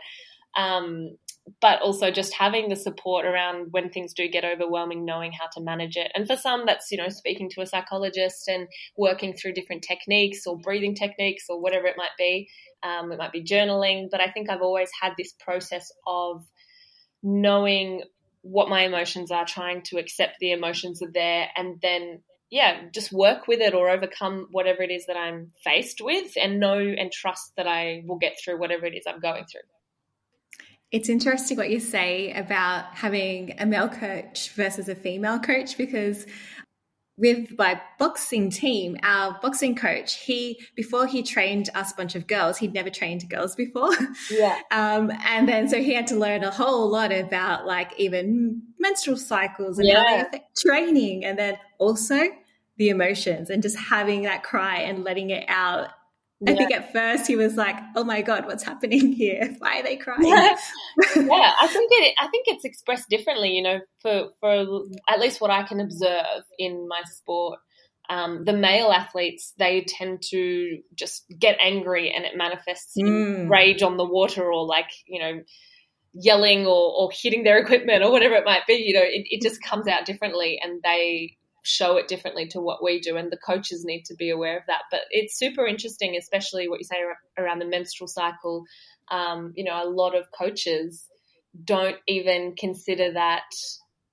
Um, 0.56 1.16
but 1.60 1.80
also 1.80 2.10
just 2.10 2.34
having 2.34 2.68
the 2.68 2.76
support 2.76 3.24
around 3.26 3.68
when 3.72 3.90
things 3.90 4.12
do 4.12 4.28
get 4.28 4.44
overwhelming, 4.44 5.04
knowing 5.04 5.32
how 5.32 5.46
to 5.52 5.60
manage 5.60 5.96
it. 5.96 6.10
And 6.14 6.26
for 6.26 6.36
some, 6.36 6.66
that's, 6.66 6.90
you 6.92 6.98
know, 6.98 7.08
speaking 7.08 7.50
to 7.50 7.62
a 7.62 7.66
psychologist 7.66 8.48
and 8.48 8.68
working 8.96 9.34
through 9.34 9.54
different 9.54 9.82
techniques 9.82 10.46
or 10.46 10.56
breathing 10.58 10.94
techniques 10.94 11.46
or 11.48 11.60
whatever 11.60 11.86
it 11.86 11.96
might 11.96 12.16
be. 12.16 12.48
Um, 12.82 13.10
it 13.12 13.18
might 13.18 13.32
be 13.32 13.42
journaling, 13.42 14.08
but 14.10 14.20
I 14.20 14.30
think 14.30 14.50
I've 14.50 14.62
always 14.62 14.90
had 15.00 15.14
this 15.18 15.32
process 15.32 15.90
of 16.06 16.44
knowing 17.22 18.02
what 18.42 18.68
my 18.68 18.82
emotions 18.82 19.30
are, 19.30 19.44
trying 19.44 19.82
to 19.82 19.98
accept 19.98 20.38
the 20.40 20.52
emotions 20.52 21.00
are 21.02 21.12
there, 21.12 21.48
and 21.56 21.78
then 21.80 22.22
yeah, 22.50 22.82
just 22.92 23.12
work 23.12 23.48
with 23.48 23.60
it 23.60 23.72
or 23.72 23.88
overcome 23.88 24.48
whatever 24.50 24.82
it 24.82 24.90
is 24.90 25.06
that 25.06 25.16
I'm 25.16 25.52
faced 25.64 26.02
with 26.02 26.32
and 26.36 26.60
know 26.60 26.78
and 26.78 27.10
trust 27.10 27.52
that 27.56 27.66
I 27.66 28.02
will 28.04 28.18
get 28.18 28.34
through 28.38 28.58
whatever 28.58 28.84
it 28.84 28.94
is 28.94 29.04
I'm 29.06 29.20
going 29.20 29.44
through. 29.50 29.62
It's 30.92 31.08
interesting 31.08 31.56
what 31.56 31.70
you 31.70 31.80
say 31.80 32.32
about 32.32 32.94
having 32.94 33.54
a 33.58 33.66
male 33.66 33.88
coach 33.88 34.50
versus 34.50 34.88
a 34.88 34.94
female 34.94 35.38
coach 35.38 35.78
because 35.78 36.26
with 37.18 37.56
my 37.58 37.80
boxing 37.98 38.50
team, 38.50 38.96
our 39.02 39.38
boxing 39.40 39.74
coach, 39.74 40.14
he 40.14 40.60
before 40.74 41.06
he 41.06 41.22
trained 41.22 41.68
us 41.74 41.92
a 41.92 41.94
bunch 41.94 42.14
of 42.14 42.26
girls, 42.26 42.58
he'd 42.58 42.72
never 42.72 42.90
trained 42.90 43.28
girls 43.28 43.54
before. 43.54 43.92
Yeah. 44.30 44.58
Um, 44.70 45.12
and 45.24 45.48
then 45.48 45.68
so 45.68 45.78
he 45.78 45.94
had 45.94 46.06
to 46.08 46.16
learn 46.16 46.44
a 46.44 46.50
whole 46.50 46.88
lot 46.88 47.12
about 47.12 47.66
like 47.66 47.92
even 47.98 48.62
menstrual 48.78 49.16
cycles 49.16 49.78
and 49.78 49.86
yeah. 49.86 50.02
how 50.02 50.16
they 50.16 50.20
affect 50.22 50.60
training, 50.60 51.24
and 51.24 51.38
then 51.38 51.58
also 51.78 52.20
the 52.78 52.88
emotions 52.88 53.50
and 53.50 53.62
just 53.62 53.78
having 53.78 54.22
that 54.22 54.42
cry 54.42 54.78
and 54.78 55.04
letting 55.04 55.30
it 55.30 55.44
out. 55.48 55.90
Yeah. 56.44 56.52
I 56.52 56.56
think 56.56 56.72
at 56.72 56.92
first 56.92 57.26
he 57.26 57.36
was 57.36 57.56
like, 57.56 57.76
"Oh 57.94 58.04
my 58.04 58.22
god, 58.22 58.46
what's 58.46 58.64
happening 58.64 59.12
here? 59.12 59.54
Why 59.58 59.80
are 59.80 59.82
they 59.82 59.96
crying?" 60.04 60.26
Yeah, 60.26 60.56
yeah 61.16 61.52
I 61.60 61.66
think 61.68 61.90
it. 61.92 62.14
I 62.18 62.28
think 62.28 62.44
it's 62.48 62.64
expressed 62.64 63.08
differently. 63.08 63.50
You 63.50 63.62
know, 63.62 63.80
for 64.00 64.28
for 64.40 64.84
at 65.08 65.20
least 65.20 65.40
what 65.40 65.50
I 65.50 65.62
can 65.62 65.80
observe 65.80 66.42
in 66.58 66.88
my 66.88 67.02
sport, 67.04 67.60
um, 68.10 68.44
the 68.44 68.52
male 68.52 68.90
athletes 68.90 69.54
they 69.58 69.84
tend 69.86 70.22
to 70.30 70.78
just 70.94 71.24
get 71.38 71.58
angry 71.62 72.10
and 72.10 72.24
it 72.24 72.36
manifests 72.36 72.96
mm. 72.98 73.06
in 73.06 73.48
rage 73.48 73.82
on 73.82 73.96
the 73.96 74.04
water 74.04 74.52
or 74.52 74.66
like 74.66 74.90
you 75.06 75.20
know 75.20 75.40
yelling 76.14 76.66
or, 76.66 76.92
or 76.92 77.10
hitting 77.12 77.44
their 77.44 77.58
equipment 77.62 78.02
or 78.02 78.10
whatever 78.10 78.34
it 78.34 78.44
might 78.44 78.66
be. 78.66 78.74
You 78.74 78.94
know, 78.94 79.04
it, 79.04 79.26
it 79.30 79.42
just 79.42 79.62
comes 79.62 79.86
out 79.86 80.04
differently, 80.04 80.58
and 80.62 80.82
they 80.82 81.36
show 81.62 81.96
it 81.96 82.08
differently 82.08 82.46
to 82.48 82.60
what 82.60 82.82
we 82.82 83.00
do 83.00 83.16
and 83.16 83.30
the 83.30 83.36
coaches 83.36 83.84
need 83.84 84.04
to 84.04 84.14
be 84.14 84.30
aware 84.30 84.56
of 84.56 84.64
that. 84.66 84.82
But 84.90 85.02
it's 85.10 85.38
super 85.38 85.66
interesting 85.66 86.16
especially 86.16 86.68
what 86.68 86.80
you 86.80 86.84
say 86.84 87.02
around 87.38 87.60
the 87.60 87.66
menstrual 87.66 88.08
cycle. 88.08 88.64
Um, 89.10 89.52
you 89.56 89.64
know 89.64 89.82
a 89.82 89.88
lot 89.88 90.14
of 90.16 90.26
coaches 90.36 91.06
don't 91.64 91.96
even 92.06 92.54
consider 92.58 93.12
that 93.12 93.44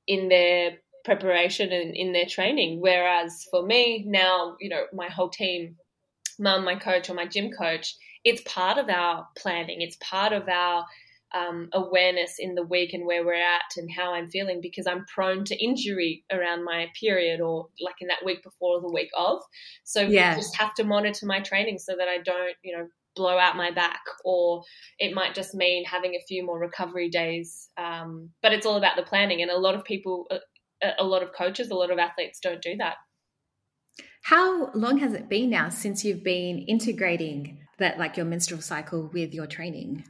in 0.08 0.30
their 0.30 0.78
preparation 1.06 1.72
and 1.72 1.96
in 1.96 2.14
their 2.14 2.26
training. 2.26 2.82
Whereas 2.82 3.48
for 3.50 3.66
me 3.66 4.04
now 4.08 4.56
you 4.60 4.70
know 4.70 4.84
my 4.94 5.08
whole 5.08 5.30
team 5.30 5.76
mum 6.38 6.64
my 6.64 6.76
coach 6.76 7.10
or 7.10 7.14
my 7.14 7.26
gym 7.26 7.52
coach 7.52 7.96
it's 8.24 8.42
part 8.42 8.78
of 8.78 8.90
our 8.90 9.28
planning. 9.38 9.82
It's 9.82 9.98
part 9.98 10.34
of 10.34 10.48
our 10.50 10.86
um, 11.34 11.70
awareness 11.74 12.36
in 12.40 12.56
the 12.56 12.64
week 12.64 12.94
and 12.94 13.06
where 13.06 13.26
we're 13.26 13.34
at 13.34 13.78
and 13.78 13.90
how 13.92 14.14
I'm 14.14 14.30
feeling 14.30 14.60
because 14.62 14.88
I'm 14.88 15.06
prone 15.06 15.44
to 15.46 15.64
injury 15.64 16.24
around 16.32 16.64
my 16.64 16.88
period 17.00 17.40
or 17.40 17.68
like 17.80 17.96
in 18.02 18.08
that 18.08 18.26
week 18.26 18.44
before 18.44 18.78
or 18.78 18.82
the 18.82 18.94
week 18.94 19.10
of. 19.18 19.40
So 19.84 20.02
yeah. 20.02 20.36
just 20.36 20.58
have 20.58 20.74
to 20.76 20.84
monitor 20.84 21.26
my 21.26 21.42
training 21.42 21.78
so 21.78 21.96
that 21.98 22.08
I 22.08 22.18
don't, 22.18 22.56
you 22.64 22.78
know, 22.78 22.88
blow 23.16 23.38
out 23.38 23.58
my 23.58 23.72
back 23.72 24.02
or 24.24 24.64
it 24.98 25.14
might 25.14 25.36
just 25.36 25.54
mean 25.54 25.84
having 25.86 26.16
a 26.16 26.26
few 26.28 26.46
more 26.46 26.60
recovery 26.60 27.10
days. 27.10 27.70
Um, 27.78 28.30
but 28.42 28.54
it's 28.54 28.66
all 28.66 28.78
about 28.78 28.96
the 28.96 29.04
planning 29.04 29.42
and 29.42 29.52
a 29.52 29.58
lot 29.58 29.76
of 29.76 29.84
people, 29.84 30.28
a, 30.32 30.40
a 31.00 31.04
lot 31.04 31.24
of 31.24 31.34
coaches, 31.34 31.70
a 31.70 31.76
lot 31.76 31.92
of 31.92 32.00
athletes 32.00 32.40
don't 32.40 32.62
do 32.62 32.78
that. 32.78 32.96
How 34.24 34.72
long 34.74 34.98
has 35.00 35.14
it 35.14 35.30
been 35.30 35.50
now 35.50 35.70
since 35.70 36.04
you've 36.04 36.24
been 36.24 36.60
integrating 36.60 37.60
that 37.80 37.98
like 37.98 38.18
your 38.18 38.26
menstrual 38.26 38.62
cycle 38.62 39.10
with 39.14 39.34
your 39.34 39.48
training? 39.48 40.04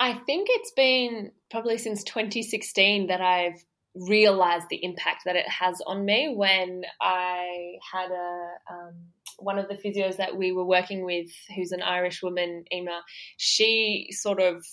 I 0.00 0.14
think 0.14 0.48
it's 0.50 0.70
been 0.72 1.32
probably 1.50 1.78
since 1.78 2.04
2016 2.04 3.08
that 3.08 3.20
I've 3.20 3.64
realized 3.94 4.66
the 4.70 4.82
impact 4.84 5.22
that 5.24 5.36
it 5.36 5.48
has 5.48 5.80
on 5.86 6.04
me 6.04 6.32
when 6.34 6.82
I 7.00 7.78
had 7.92 8.10
a 8.10 8.48
um, 8.70 8.94
one 9.38 9.58
of 9.58 9.68
the 9.68 9.74
physios 9.74 10.16
that 10.16 10.36
we 10.36 10.52
were 10.52 10.64
working 10.64 11.04
with 11.04 11.30
who's 11.54 11.72
an 11.72 11.82
Irish 11.82 12.22
woman 12.22 12.64
Ema 12.72 13.02
she 13.36 14.08
sort 14.10 14.40
of 14.40 14.64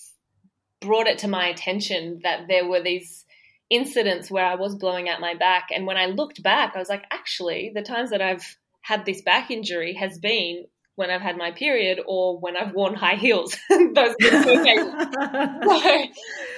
brought 0.82 1.08
it 1.08 1.20
to 1.20 1.28
my 1.28 1.48
attention 1.48 2.20
that 2.24 2.48
there 2.48 2.68
were 2.68 2.82
these 2.82 3.26
incidents 3.70 4.30
where 4.30 4.46
I 4.46 4.56
was 4.56 4.76
blowing 4.76 5.10
out 5.10 5.20
my 5.20 5.34
back. 5.34 5.70
And 5.74 5.88
when 5.88 5.98
I 5.98 6.06
looked 6.06 6.44
back 6.44 6.74
I 6.76 6.80
was 6.80 6.90
like 6.90 7.06
actually 7.12 7.72
the 7.74 7.82
times 7.82 8.12
that 8.12 8.22
I've 8.22 8.58
had 8.82 9.06
this 9.06 9.22
back 9.22 9.50
injury 9.50 9.94
has 9.94 10.20
been 10.20 10.66
when 10.96 11.10
I've 11.10 11.22
had 11.22 11.38
my 11.38 11.52
period 11.52 12.00
or 12.06 12.40
when 12.40 12.56
I've 12.56 12.74
worn 12.74 12.96
high 12.96 13.16
heels. 13.16 13.56
those 13.70 13.88
are 13.98 14.16
the 14.20 14.42
two 14.44 14.60
occasions. 14.62 14.94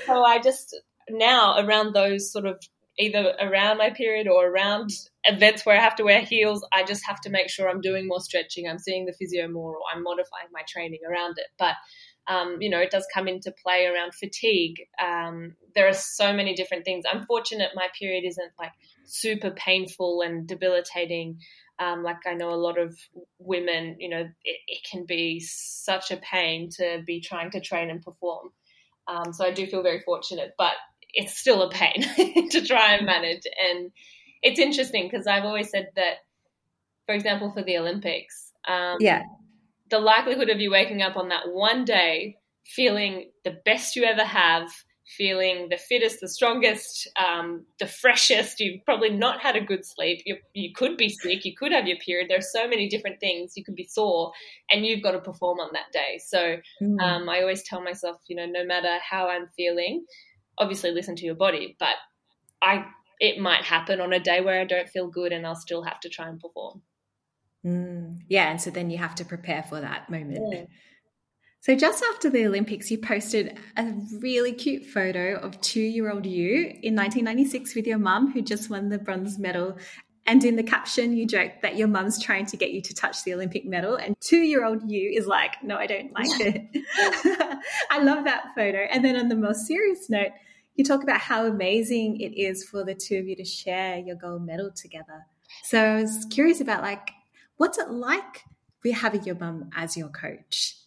so, 0.05 0.13
so 0.13 0.23
I 0.23 0.39
just 0.39 0.75
now 1.09 1.59
around 1.59 1.93
those 1.93 2.31
sort 2.31 2.45
of 2.45 2.59
either 2.99 3.35
around 3.39 3.77
my 3.77 3.91
period 3.91 4.27
or 4.27 4.47
around 4.47 4.89
events 5.25 5.65
where 5.65 5.77
I 5.77 5.81
have 5.81 5.95
to 5.97 6.03
wear 6.03 6.21
heels, 6.21 6.65
I 6.73 6.83
just 6.83 7.05
have 7.05 7.21
to 7.21 7.29
make 7.29 7.49
sure 7.49 7.69
I'm 7.69 7.81
doing 7.81 8.07
more 8.07 8.19
stretching, 8.19 8.67
I'm 8.67 8.79
seeing 8.79 9.05
the 9.05 9.13
physio 9.13 9.47
more, 9.47 9.75
or 9.75 9.81
I'm 9.93 10.03
modifying 10.03 10.47
my 10.51 10.63
training 10.67 10.99
around 11.07 11.37
it. 11.37 11.47
But 11.59 11.75
um, 12.27 12.57
you 12.59 12.69
know, 12.69 12.79
it 12.79 12.91
does 12.91 13.07
come 13.13 13.27
into 13.27 13.53
play 13.63 13.85
around 13.85 14.13
fatigue. 14.13 14.81
Um, 15.01 15.55
there 15.75 15.87
are 15.87 15.93
so 15.93 16.33
many 16.33 16.55
different 16.55 16.83
things. 16.83 17.05
I'm 17.09 17.25
fortunate 17.25 17.69
my 17.73 17.87
period 17.97 18.25
isn't 18.27 18.51
like 18.59 18.73
super 19.05 19.51
painful 19.51 20.21
and 20.21 20.45
debilitating. 20.45 21.39
Um, 21.79 22.03
like 22.03 22.25
I 22.25 22.33
know 22.33 22.49
a 22.49 22.55
lot 22.55 22.79
of 22.79 22.97
women, 23.39 23.97
you 23.99 24.09
know, 24.09 24.21
it, 24.43 24.57
it, 24.67 24.81
can 24.89 25.05
be 25.05 25.39
such 25.39 26.09
a 26.09 26.17
pain 26.17 26.69
to 26.77 27.03
be 27.05 27.21
trying 27.21 27.51
to 27.51 27.61
train 27.61 27.91
and 27.91 28.01
perform. 28.01 28.49
Um, 29.07 29.31
so 29.31 29.45
I 29.45 29.51
do 29.51 29.67
feel 29.67 29.83
very 29.83 29.99
fortunate, 29.99 30.53
but 30.57 30.73
it's 31.13 31.37
still 31.37 31.61
a 31.61 31.69
pain 31.69 32.49
to 32.49 32.65
try 32.65 32.95
and 32.95 33.05
manage. 33.05 33.43
And 33.69 33.91
it's 34.41 34.59
interesting 34.59 35.07
because 35.09 35.27
I've 35.27 35.45
always 35.45 35.69
said 35.69 35.89
that, 35.95 36.15
for 37.05 37.13
example, 37.13 37.51
for 37.51 37.61
the 37.61 37.77
Olympics, 37.77 38.51
um, 38.67 38.97
yeah, 38.99 39.21
the 39.89 39.99
likelihood 39.99 40.49
of 40.49 40.59
you 40.59 40.71
waking 40.71 41.01
up 41.01 41.15
on 41.15 41.29
that 41.29 41.47
one 41.47 41.85
day 41.85 42.37
feeling 42.65 43.31
the 43.43 43.57
best 43.63 43.95
you 43.95 44.03
ever 44.03 44.23
have 44.23 44.69
feeling 45.07 45.69
the 45.69 45.77
fittest, 45.77 46.19
the 46.19 46.27
strongest, 46.27 47.07
um, 47.17 47.65
the 47.79 47.87
freshest. 47.87 48.59
You've 48.59 48.83
probably 48.83 49.09
not 49.09 49.41
had 49.41 49.55
a 49.55 49.61
good 49.61 49.85
sleep. 49.85 50.21
You, 50.25 50.37
you 50.53 50.73
could 50.73 50.97
be 50.97 51.09
sick. 51.09 51.45
You 51.45 51.55
could 51.55 51.71
have 51.71 51.87
your 51.87 51.97
period. 51.97 52.29
There 52.29 52.37
are 52.37 52.41
so 52.41 52.67
many 52.67 52.89
different 52.89 53.19
things. 53.19 53.53
You 53.55 53.63
could 53.63 53.75
be 53.75 53.87
sore, 53.87 54.31
and 54.69 54.85
you've 54.85 55.03
got 55.03 55.11
to 55.11 55.19
perform 55.19 55.59
on 55.59 55.69
that 55.73 55.91
day. 55.93 56.19
So 56.25 56.57
mm. 56.81 57.01
um, 57.01 57.29
I 57.29 57.39
always 57.41 57.63
tell 57.63 57.81
myself, 57.81 58.17
you 58.27 58.35
know, 58.35 58.45
no 58.45 58.65
matter 58.65 58.97
how 59.09 59.29
I'm 59.29 59.47
feeling, 59.55 60.05
obviously 60.57 60.91
listen 60.91 61.15
to 61.15 61.25
your 61.25 61.35
body. 61.35 61.77
But 61.79 61.95
I, 62.61 62.85
it 63.19 63.39
might 63.39 63.63
happen 63.63 64.01
on 64.01 64.11
a 64.11 64.19
day 64.19 64.41
where 64.41 64.59
I 64.59 64.65
don't 64.65 64.89
feel 64.89 65.07
good, 65.07 65.31
and 65.31 65.47
I'll 65.47 65.55
still 65.55 65.83
have 65.83 66.01
to 66.01 66.09
try 66.09 66.27
and 66.27 66.39
perform. 66.39 66.81
Mm. 67.65 68.19
Yeah, 68.27 68.49
and 68.51 68.61
so 68.61 68.71
then 68.71 68.89
you 68.89 68.97
have 68.97 69.15
to 69.15 69.25
prepare 69.25 69.63
for 69.63 69.79
that 69.79 70.09
moment. 70.09 70.45
Yeah. 70.51 70.65
So, 71.67 71.75
just 71.75 72.01
after 72.13 72.29
the 72.29 72.45
Olympics, 72.45 72.89
you 72.89 72.97
posted 72.97 73.59
a 73.75 73.91
really 74.21 74.53
cute 74.53 74.85
photo 74.85 75.35
of 75.35 75.59
two 75.59 75.81
year 75.81 76.09
old 76.09 76.25
you 76.25 76.59
in 76.81 76.95
1996 76.95 77.75
with 77.75 77.85
your 77.85 77.97
mum, 77.97 78.31
who 78.31 78.41
just 78.41 78.69
won 78.69 78.87
the 78.87 78.97
bronze 78.97 79.37
medal. 79.37 79.77
And 80.25 80.45
in 80.45 80.55
the 80.55 80.63
caption, 80.63 81.11
you 81.17 81.27
joked 81.27 81.63
that 81.63 81.75
your 81.75 81.89
mum's 81.89 82.23
trying 82.23 82.45
to 82.45 82.55
get 82.55 82.71
you 82.71 82.81
to 82.83 82.95
touch 82.95 83.21
the 83.25 83.33
Olympic 83.33 83.65
medal, 83.65 83.95
and 83.95 84.15
two 84.21 84.37
year 84.37 84.63
old 84.63 84.89
you 84.89 85.11
is 85.13 85.27
like, 85.27 85.61
No, 85.61 85.75
I 85.75 85.87
don't 85.87 86.13
like 86.13 86.29
it. 86.39 86.69
I 87.91 88.01
love 88.01 88.23
that 88.23 88.45
photo. 88.55 88.87
And 88.89 89.03
then 89.03 89.17
on 89.17 89.27
the 89.27 89.35
more 89.35 89.53
serious 89.53 90.09
note, 90.09 90.31
you 90.75 90.85
talk 90.85 91.03
about 91.03 91.19
how 91.19 91.47
amazing 91.47 92.21
it 92.21 92.33
is 92.39 92.63
for 92.63 92.85
the 92.85 92.95
two 92.95 93.17
of 93.17 93.27
you 93.27 93.35
to 93.35 93.43
share 93.43 93.97
your 93.97 94.15
gold 94.15 94.45
medal 94.45 94.71
together. 94.73 95.25
So 95.63 95.83
I 95.83 96.01
was 96.01 96.25
curious 96.29 96.61
about 96.61 96.81
like, 96.81 97.11
what's 97.57 97.77
it 97.77 97.89
like 97.89 98.45
having 98.93 99.25
your 99.25 99.35
mum 99.35 99.69
as 99.75 99.97
your 99.97 100.07
coach? 100.07 100.77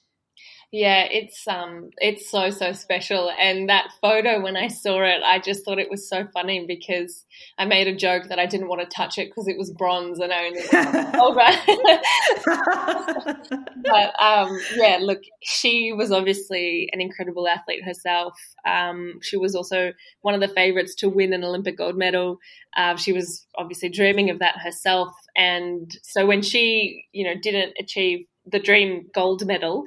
Yeah, 0.73 1.03
it's 1.11 1.49
um 1.49 1.91
it's 1.99 2.31
so 2.31 2.51
so 2.51 2.71
special 2.71 3.29
and 3.41 3.69
that 3.69 3.89
photo 4.01 4.41
when 4.41 4.57
I 4.57 4.69
saw 4.69 5.03
it 5.03 5.21
I 5.25 5.41
just 5.41 5.65
thought 5.65 5.81
it 5.81 5.91
was 5.91 6.09
so 6.09 6.29
funny 6.33 6.65
because 6.65 7.25
I 7.59 7.65
made 7.65 7.89
a 7.89 7.97
joke 7.97 8.29
that 8.29 8.39
I 8.39 8.47
didn't 8.47 8.69
want 8.69 8.81
to 8.81 8.87
touch 8.87 9.19
it 9.19 9.31
because 9.31 9.49
it 9.49 9.59
was 9.59 9.73
bronze 9.73 10.21
and 10.21 10.33
I 10.33 10.47
only 10.47 10.61
but 13.85 14.23
um 14.23 14.57
yeah, 14.77 14.99
look, 15.01 15.23
she 15.43 15.93
was 15.93 16.13
obviously 16.13 16.89
an 16.93 17.01
incredible 17.01 17.49
athlete 17.49 17.83
herself. 17.85 18.35
Um 18.65 19.19
she 19.23 19.37
was 19.37 19.57
also 19.57 19.93
one 20.23 20.35
of 20.35 20.41
the 20.41 20.55
favorites 20.55 20.95
to 20.97 21.09
win 21.09 21.33
an 21.33 21.43
Olympic 21.43 21.79
gold 21.79 21.97
medal. 21.97 22.39
Uh, 22.77 22.95
she 22.95 23.13
was 23.13 23.45
obviously 23.57 23.89
dreaming 23.89 24.31
of 24.31 24.39
that 24.39 24.57
herself 24.59 25.09
and 25.37 25.99
so 26.03 26.27
when 26.27 26.43
she, 26.43 27.07
you 27.11 27.25
know, 27.25 27.35
didn't 27.43 27.73
achieve 27.81 28.25
the 28.47 28.59
dream 28.59 29.07
gold 29.15 29.47
medal, 29.47 29.85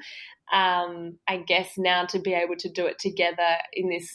um, 0.52 1.18
I 1.28 1.38
guess 1.38 1.72
now 1.78 2.06
to 2.08 2.20
be 2.20 2.34
able 2.34 2.56
to 2.58 2.70
do 2.70 2.86
it 2.86 3.00
together 3.00 3.58
in 3.74 3.90
this 3.90 4.10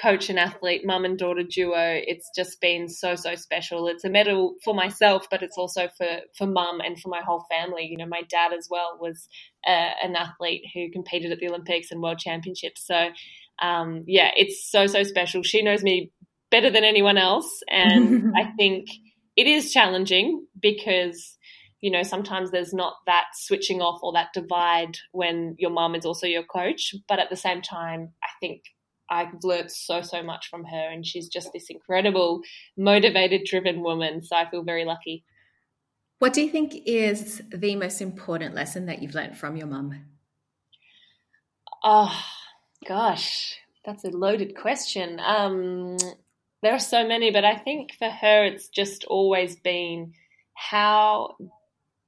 coach 0.00 0.28
and 0.28 0.38
athlete, 0.38 0.82
mum 0.84 1.04
and 1.04 1.16
daughter 1.16 1.44
duo, 1.48 2.00
it's 2.06 2.28
just 2.34 2.60
been 2.60 2.88
so 2.88 3.14
so 3.14 3.34
special. 3.34 3.86
It's 3.88 4.04
a 4.04 4.10
medal 4.10 4.54
for 4.64 4.74
myself, 4.74 5.26
but 5.30 5.42
it's 5.42 5.56
also 5.56 5.88
for 5.96 6.20
for 6.36 6.46
mum 6.46 6.80
and 6.80 7.00
for 7.00 7.08
my 7.08 7.20
whole 7.24 7.44
family. 7.50 7.86
You 7.90 7.98
know, 7.98 8.06
my 8.06 8.22
dad 8.28 8.52
as 8.52 8.68
well 8.70 8.98
was 9.00 9.28
uh, 9.66 9.90
an 10.02 10.16
athlete 10.16 10.62
who 10.74 10.90
competed 10.90 11.32
at 11.32 11.38
the 11.38 11.48
Olympics 11.48 11.90
and 11.90 12.02
World 12.02 12.18
Championships. 12.18 12.86
So 12.86 13.08
um, 13.62 14.02
yeah, 14.06 14.30
it's 14.36 14.70
so 14.70 14.86
so 14.86 15.02
special. 15.02 15.42
She 15.42 15.62
knows 15.62 15.82
me 15.82 16.10
better 16.50 16.70
than 16.70 16.84
anyone 16.84 17.18
else, 17.18 17.62
and 17.68 18.32
I 18.36 18.50
think 18.56 18.88
it 19.36 19.46
is 19.46 19.72
challenging 19.72 20.46
because 20.60 21.36
you 21.84 21.90
know 21.90 22.02
sometimes 22.02 22.50
there's 22.50 22.72
not 22.72 22.94
that 23.04 23.26
switching 23.34 23.82
off 23.82 24.00
or 24.02 24.10
that 24.14 24.32
divide 24.32 24.96
when 25.12 25.54
your 25.58 25.70
mum 25.70 25.94
is 25.94 26.06
also 26.06 26.26
your 26.26 26.42
coach 26.42 26.94
but 27.08 27.18
at 27.18 27.28
the 27.28 27.36
same 27.36 27.60
time 27.60 28.12
i 28.22 28.28
think 28.40 28.62
I've 29.10 29.34
learned 29.42 29.70
so, 29.70 30.00
so 30.00 30.22
much 30.22 30.48
from 30.48 30.64
her, 30.64 30.88
and 30.90 31.06
she's 31.06 31.28
just 31.28 31.50
this 31.52 31.66
incredible, 31.68 32.40
motivated, 32.74 33.42
driven 33.44 33.82
woman. 33.82 34.22
So 34.22 34.34
I 34.34 34.48
feel 34.48 34.62
very 34.62 34.86
lucky. 34.86 35.24
What 36.20 36.32
do 36.32 36.42
you 36.42 36.48
think 36.48 36.74
is 36.86 37.42
the 37.54 37.76
most 37.76 38.00
important 38.00 38.54
lesson 38.54 38.86
that 38.86 39.02
you've 39.02 39.14
learned 39.14 39.36
from 39.36 39.56
your 39.56 39.66
mum? 39.66 40.06
Oh, 41.82 42.18
gosh, 42.88 43.58
that's 43.84 44.04
a 44.04 44.08
loaded 44.08 44.56
question. 44.56 45.20
Um, 45.20 45.98
there 46.62 46.72
are 46.72 46.78
so 46.78 47.06
many, 47.06 47.30
but 47.30 47.44
I 47.44 47.56
think 47.56 47.92
for 47.98 48.08
her, 48.08 48.44
it's 48.44 48.68
just 48.68 49.04
always 49.04 49.56
been 49.56 50.14
how 50.54 51.36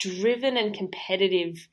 driven 0.01 0.57
and 0.57 0.75
competitive 0.75 1.69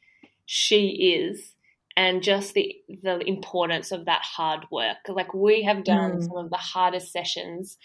she 0.45 0.87
is 1.17 1.53
and 1.95 2.23
just 2.23 2.53
the 2.53 2.75
the 3.01 3.19
importance 3.27 3.91
of 3.91 4.05
that 4.05 4.21
hard 4.23 4.65
work. 4.71 4.97
Like 5.07 5.33
we 5.33 5.63
have 5.63 5.83
done 5.83 6.13
mm. 6.13 6.23
some 6.27 6.37
of 6.37 6.49
the 6.49 6.57
hardest 6.57 7.11
sessions 7.11 7.77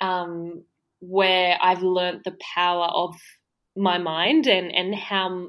um, 0.00 0.64
where 1.00 1.58
I've 1.60 1.82
learnt 1.82 2.24
the 2.24 2.36
power 2.54 2.84
of 2.84 3.16
my 3.76 3.98
mind 3.98 4.46
and 4.46 4.74
and 4.74 4.94
how 4.94 5.48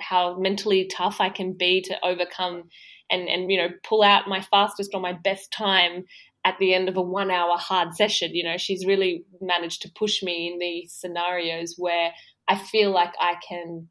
how 0.00 0.38
mentally 0.38 0.86
tough 0.86 1.20
I 1.20 1.30
can 1.30 1.52
be 1.52 1.82
to 1.82 2.04
overcome 2.04 2.64
and 3.10 3.28
and 3.28 3.50
you 3.50 3.58
know 3.58 3.68
pull 3.82 4.02
out 4.02 4.28
my 4.28 4.40
fastest 4.40 4.90
or 4.94 5.00
my 5.00 5.12
best 5.12 5.52
time 5.52 6.04
at 6.44 6.58
the 6.58 6.74
end 6.74 6.88
of 6.88 6.96
a 6.96 7.02
one 7.02 7.30
hour 7.30 7.56
hard 7.56 7.94
session. 7.94 8.34
You 8.34 8.44
know, 8.44 8.56
she's 8.56 8.86
really 8.86 9.24
managed 9.40 9.82
to 9.82 9.92
push 9.94 10.22
me 10.22 10.50
in 10.52 10.58
these 10.58 10.92
scenarios 10.92 11.74
where 11.76 12.12
I 12.48 12.56
feel 12.56 12.90
like 12.90 13.14
I 13.18 13.36
can 13.46 13.88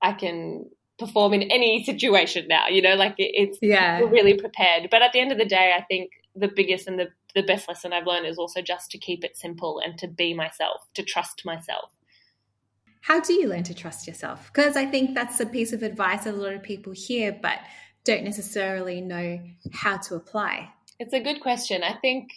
I 0.00 0.12
can 0.12 0.70
perform 0.98 1.32
in 1.32 1.42
any 1.42 1.84
situation 1.84 2.46
now. 2.48 2.68
You 2.68 2.82
know, 2.82 2.94
like 2.94 3.14
it, 3.18 3.30
it's 3.34 3.58
yeah, 3.62 4.00
we're 4.00 4.10
really 4.10 4.34
prepared. 4.34 4.88
But 4.90 5.02
at 5.02 5.12
the 5.12 5.20
end 5.20 5.32
of 5.32 5.38
the 5.38 5.44
day, 5.44 5.74
I 5.76 5.82
think 5.82 6.10
the 6.34 6.48
biggest 6.48 6.86
and 6.86 6.98
the 6.98 7.08
the 7.34 7.42
best 7.42 7.68
lesson 7.68 7.92
I've 7.92 8.06
learned 8.06 8.26
is 8.26 8.38
also 8.38 8.62
just 8.62 8.90
to 8.92 8.98
keep 8.98 9.24
it 9.24 9.36
simple 9.36 9.80
and 9.84 9.98
to 9.98 10.08
be 10.08 10.34
myself, 10.34 10.82
to 10.94 11.02
trust 11.02 11.42
myself. 11.44 11.90
How 13.00 13.20
do 13.20 13.32
you 13.32 13.48
learn 13.48 13.62
to 13.64 13.74
trust 13.74 14.06
yourself? 14.06 14.50
Because 14.52 14.76
I 14.76 14.86
think 14.86 15.14
that's 15.14 15.40
a 15.40 15.46
piece 15.46 15.72
of 15.72 15.82
advice 15.82 16.24
that 16.24 16.34
a 16.34 16.36
lot 16.36 16.52
of 16.52 16.62
people 16.62 16.92
hear, 16.92 17.32
but 17.32 17.58
don't 18.04 18.24
necessarily 18.24 19.00
know 19.00 19.40
how 19.72 19.98
to 19.98 20.14
apply. 20.14 20.70
It's 20.98 21.12
a 21.12 21.20
good 21.20 21.40
question. 21.40 21.82
I 21.82 21.94
think 21.94 22.30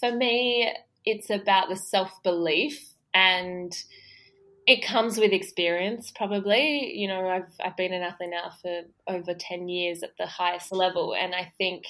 for 0.00 0.10
me, 0.10 0.72
it's 1.04 1.30
about 1.30 1.68
the 1.68 1.76
self 1.76 2.10
belief 2.22 2.94
and 3.14 3.72
it 4.66 4.84
comes 4.84 5.18
with 5.18 5.32
experience, 5.32 6.12
probably. 6.14 6.92
You 6.94 7.08
know, 7.08 7.28
I've 7.28 7.52
I've 7.64 7.76
been 7.76 7.92
an 7.92 8.02
athlete 8.02 8.30
now 8.30 8.52
for 8.60 8.82
over 9.08 9.34
ten 9.34 9.68
years 9.68 10.02
at 10.02 10.16
the 10.18 10.26
highest 10.26 10.72
level, 10.72 11.14
and 11.14 11.34
I 11.34 11.52
think 11.58 11.84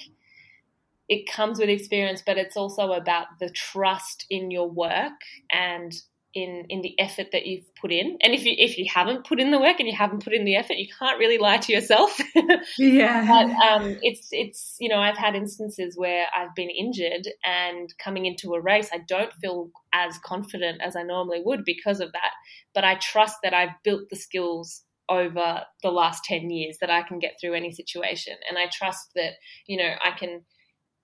it 1.08 1.30
comes 1.30 1.58
with 1.58 1.68
experience, 1.68 2.22
but 2.24 2.38
it's 2.38 2.56
also 2.56 2.92
about 2.92 3.26
the 3.38 3.50
trust 3.50 4.24
in 4.30 4.50
your 4.50 4.70
work 4.70 5.12
and 5.50 5.92
in 6.34 6.64
in 6.68 6.80
the 6.82 6.98
effort 6.98 7.28
that 7.32 7.46
you've 7.46 7.74
put 7.74 7.92
in. 7.92 8.16
And 8.22 8.34
if 8.34 8.44
you 8.44 8.54
if 8.56 8.78
you 8.78 8.86
haven't 8.92 9.26
put 9.26 9.40
in 9.40 9.50
the 9.50 9.60
work 9.60 9.78
and 9.78 9.88
you 9.88 9.96
haven't 9.96 10.24
put 10.24 10.32
in 10.32 10.44
the 10.44 10.56
effort, 10.56 10.74
you 10.74 10.88
can't 10.98 11.18
really 11.18 11.38
lie 11.38 11.58
to 11.58 11.72
yourself. 11.72 12.18
yeah. 12.78 13.26
But 13.26 13.50
um, 13.66 13.98
it's 14.02 14.28
it's 14.32 14.76
you 14.80 14.88
know 14.88 14.98
I've 14.98 15.18
had 15.18 15.34
instances 15.34 15.96
where 15.96 16.26
I've 16.36 16.54
been 16.54 16.70
injured 16.70 17.28
and 17.44 17.92
coming 18.02 18.26
into 18.26 18.54
a 18.54 18.60
race, 18.60 18.88
I 18.92 19.00
don't 19.06 19.32
feel 19.34 19.70
as 19.92 20.18
confident 20.24 20.80
as 20.80 20.96
I 20.96 21.02
normally 21.02 21.42
would 21.44 21.64
because 21.64 22.00
of 22.00 22.12
that. 22.12 22.32
But 22.74 22.84
I 22.84 22.96
trust 22.96 23.36
that 23.42 23.54
I've 23.54 23.82
built 23.84 24.08
the 24.10 24.16
skills 24.16 24.82
over 25.08 25.62
the 25.82 25.90
last 25.90 26.24
10 26.24 26.48
years 26.50 26.78
that 26.80 26.90
I 26.90 27.02
can 27.02 27.18
get 27.18 27.34
through 27.40 27.54
any 27.54 27.72
situation 27.72 28.34
and 28.48 28.56
I 28.56 28.66
trust 28.72 29.10
that 29.16 29.32
you 29.66 29.76
know 29.76 29.90
I 30.02 30.12
can 30.12 30.42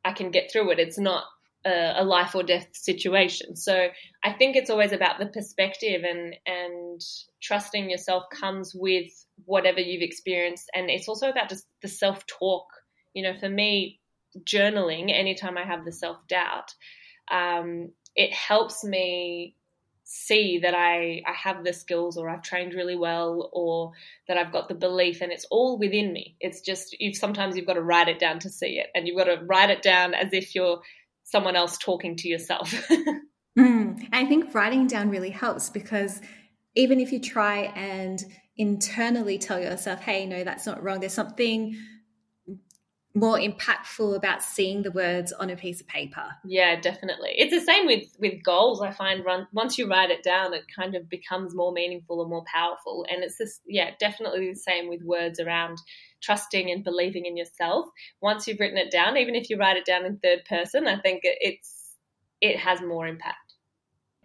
I 0.04 0.12
can 0.12 0.30
get 0.30 0.50
through 0.50 0.70
it 0.70 0.78
it's 0.78 0.98
not 0.98 1.24
a, 1.64 1.94
a, 1.96 2.04
life 2.04 2.34
or 2.34 2.42
death 2.42 2.68
situation. 2.72 3.56
So 3.56 3.88
I 4.24 4.32
think 4.32 4.56
it's 4.56 4.70
always 4.70 4.92
about 4.92 5.18
the 5.18 5.26
perspective 5.26 6.02
and 6.04 6.36
and 6.46 7.00
trusting 7.40 7.90
yourself 7.90 8.24
comes 8.30 8.74
with 8.74 9.08
whatever 9.44 9.80
you've 9.80 10.02
experienced, 10.02 10.70
and 10.74 10.90
it's 10.90 11.08
also 11.08 11.28
about 11.28 11.48
just 11.48 11.66
the 11.82 11.88
self 11.88 12.26
talk. 12.26 12.66
You 13.14 13.22
know, 13.24 13.38
for 13.38 13.48
me, 13.48 14.00
journaling 14.44 15.12
anytime 15.12 15.58
I 15.58 15.64
have 15.64 15.84
the 15.84 15.92
self 15.92 16.18
doubt, 16.28 16.74
um, 17.30 17.90
it 18.14 18.32
helps 18.32 18.84
me 18.84 19.54
see 20.10 20.60
that 20.60 20.74
I, 20.74 21.22
I 21.26 21.34
have 21.34 21.64
the 21.64 21.74
skills 21.74 22.16
or 22.16 22.30
I've 22.30 22.42
trained 22.42 22.72
really 22.72 22.96
well 22.96 23.50
or 23.52 23.92
that 24.26 24.38
I've 24.38 24.52
got 24.52 24.68
the 24.68 24.74
belief 24.74 25.20
and 25.20 25.30
it's 25.30 25.44
all 25.50 25.78
within 25.78 26.14
me. 26.14 26.34
It's 26.40 26.62
just 26.62 26.98
you 26.98 27.12
sometimes 27.12 27.56
you've 27.56 27.66
got 27.66 27.74
to 27.74 27.82
write 27.82 28.08
it 28.08 28.18
down 28.18 28.38
to 28.40 28.48
see 28.48 28.78
it 28.78 28.86
and 28.94 29.06
you've 29.06 29.18
got 29.18 29.24
to 29.24 29.44
write 29.44 29.68
it 29.68 29.82
down 29.82 30.14
as 30.14 30.32
if 30.32 30.54
you're 30.54 30.80
someone 31.30 31.56
else 31.56 31.76
talking 31.76 32.16
to 32.16 32.28
yourself. 32.28 32.70
mm, 33.58 34.08
I 34.12 34.24
think 34.24 34.54
writing 34.54 34.86
down 34.86 35.10
really 35.10 35.30
helps 35.30 35.68
because 35.68 36.20
even 36.74 37.00
if 37.00 37.12
you 37.12 37.20
try 37.20 37.72
and 37.76 38.24
internally 38.56 39.38
tell 39.38 39.60
yourself, 39.60 40.00
hey, 40.00 40.24
no, 40.24 40.42
that's 40.42 40.66
not 40.66 40.82
wrong, 40.82 41.00
there's 41.00 41.12
something 41.12 41.76
more 43.14 43.38
impactful 43.38 44.16
about 44.16 44.42
seeing 44.42 44.82
the 44.82 44.90
words 44.92 45.32
on 45.32 45.50
a 45.50 45.56
piece 45.56 45.80
of 45.80 45.88
paper. 45.88 46.24
Yeah, 46.44 46.80
definitely. 46.80 47.30
It's 47.36 47.52
the 47.52 47.60
same 47.60 47.86
with 47.86 48.04
with 48.18 48.42
goals. 48.44 48.80
I 48.80 48.90
find 48.90 49.24
run, 49.24 49.46
once 49.52 49.76
you 49.76 49.88
write 49.88 50.10
it 50.10 50.22
down, 50.22 50.54
it 50.54 50.64
kind 50.74 50.94
of 50.94 51.08
becomes 51.08 51.54
more 51.54 51.72
meaningful 51.72 52.20
and 52.22 52.30
more 52.30 52.44
powerful. 52.52 53.04
And 53.10 53.22
it's 53.22 53.38
this, 53.38 53.60
yeah, 53.66 53.90
definitely 53.98 54.48
the 54.48 54.58
same 54.58 54.88
with 54.88 55.02
words 55.02 55.40
around 55.40 55.78
trusting 56.20 56.70
and 56.70 56.84
believing 56.84 57.26
in 57.26 57.36
yourself. 57.36 57.86
Once 58.20 58.46
you've 58.46 58.60
written 58.60 58.78
it 58.78 58.90
down, 58.90 59.16
even 59.16 59.34
if 59.34 59.50
you 59.50 59.56
write 59.56 59.76
it 59.76 59.84
down 59.84 60.04
in 60.04 60.18
third 60.18 60.44
person, 60.48 60.86
I 60.86 60.98
think 61.00 61.20
it's 61.24 61.94
it 62.40 62.58
has 62.58 62.80
more 62.80 63.06
impact. 63.06 63.54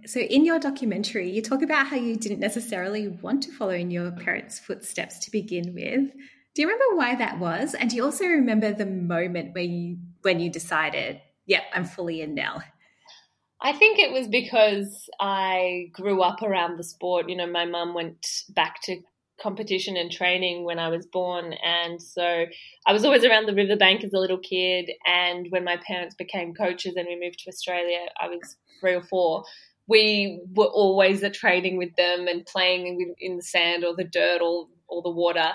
So, 0.05 0.19
in 0.19 0.43
your 0.45 0.59
documentary, 0.59 1.29
you 1.29 1.41
talk 1.41 1.61
about 1.61 1.87
how 1.87 1.95
you 1.95 2.15
didn't 2.15 2.39
necessarily 2.39 3.07
want 3.07 3.43
to 3.43 3.51
follow 3.51 3.71
in 3.71 3.89
your 3.89 4.11
parents' 4.11 4.59
footsteps 4.59 5.19
to 5.19 5.31
begin 5.31 5.73
with. 5.73 6.11
Do 6.55 6.61
you 6.61 6.67
remember 6.67 6.97
why 6.97 7.15
that 7.15 7.39
was? 7.39 7.73
And 7.73 7.89
do 7.89 7.95
you 7.95 8.03
also 8.03 8.25
remember 8.25 8.73
the 8.73 8.85
moment 8.85 9.55
where 9.55 9.63
you 9.63 9.97
when 10.21 10.39
you 10.39 10.49
decided, 10.49 11.21
"Yep, 11.45 11.63
I'm 11.73 11.85
fully 11.85 12.21
in 12.21 12.35
now"? 12.35 12.61
I 13.61 13.71
think 13.71 13.97
it 13.97 14.11
was 14.11 14.27
because 14.27 15.09
I 15.21 15.87
grew 15.93 16.21
up 16.21 16.41
around 16.41 16.77
the 16.77 16.83
sport. 16.83 17.29
You 17.29 17.37
know, 17.37 17.47
my 17.47 17.65
mum 17.65 17.93
went 17.93 18.27
back 18.49 18.81
to 18.83 18.97
competition 19.43 19.97
and 19.97 20.09
training 20.09 20.63
when 20.63 20.79
I 20.79 20.87
was 20.87 21.05
born. 21.05 21.53
And 21.63 22.01
so 22.01 22.45
I 22.87 22.93
was 22.93 23.03
always 23.03 23.25
around 23.25 23.45
the 23.45 23.53
riverbank 23.53 24.03
as 24.03 24.13
a 24.13 24.19
little 24.19 24.39
kid. 24.39 24.89
And 25.05 25.47
when 25.49 25.65
my 25.65 25.77
parents 25.85 26.15
became 26.15 26.53
coaches 26.53 26.95
and 26.95 27.07
we 27.07 27.19
moved 27.19 27.39
to 27.39 27.49
Australia, 27.49 27.99
I 28.19 28.27
was 28.29 28.55
three 28.79 28.95
or 28.95 29.03
four. 29.03 29.43
We 29.87 30.41
were 30.55 30.65
always 30.65 31.21
at 31.23 31.33
training 31.33 31.77
with 31.77 31.93
them 31.97 32.27
and 32.27 32.45
playing 32.45 33.13
in 33.19 33.35
the 33.35 33.43
sand 33.43 33.83
or 33.83 33.93
the 33.95 34.05
dirt 34.05 34.41
or, 34.41 34.67
or 34.87 35.01
the 35.01 35.11
water. 35.11 35.51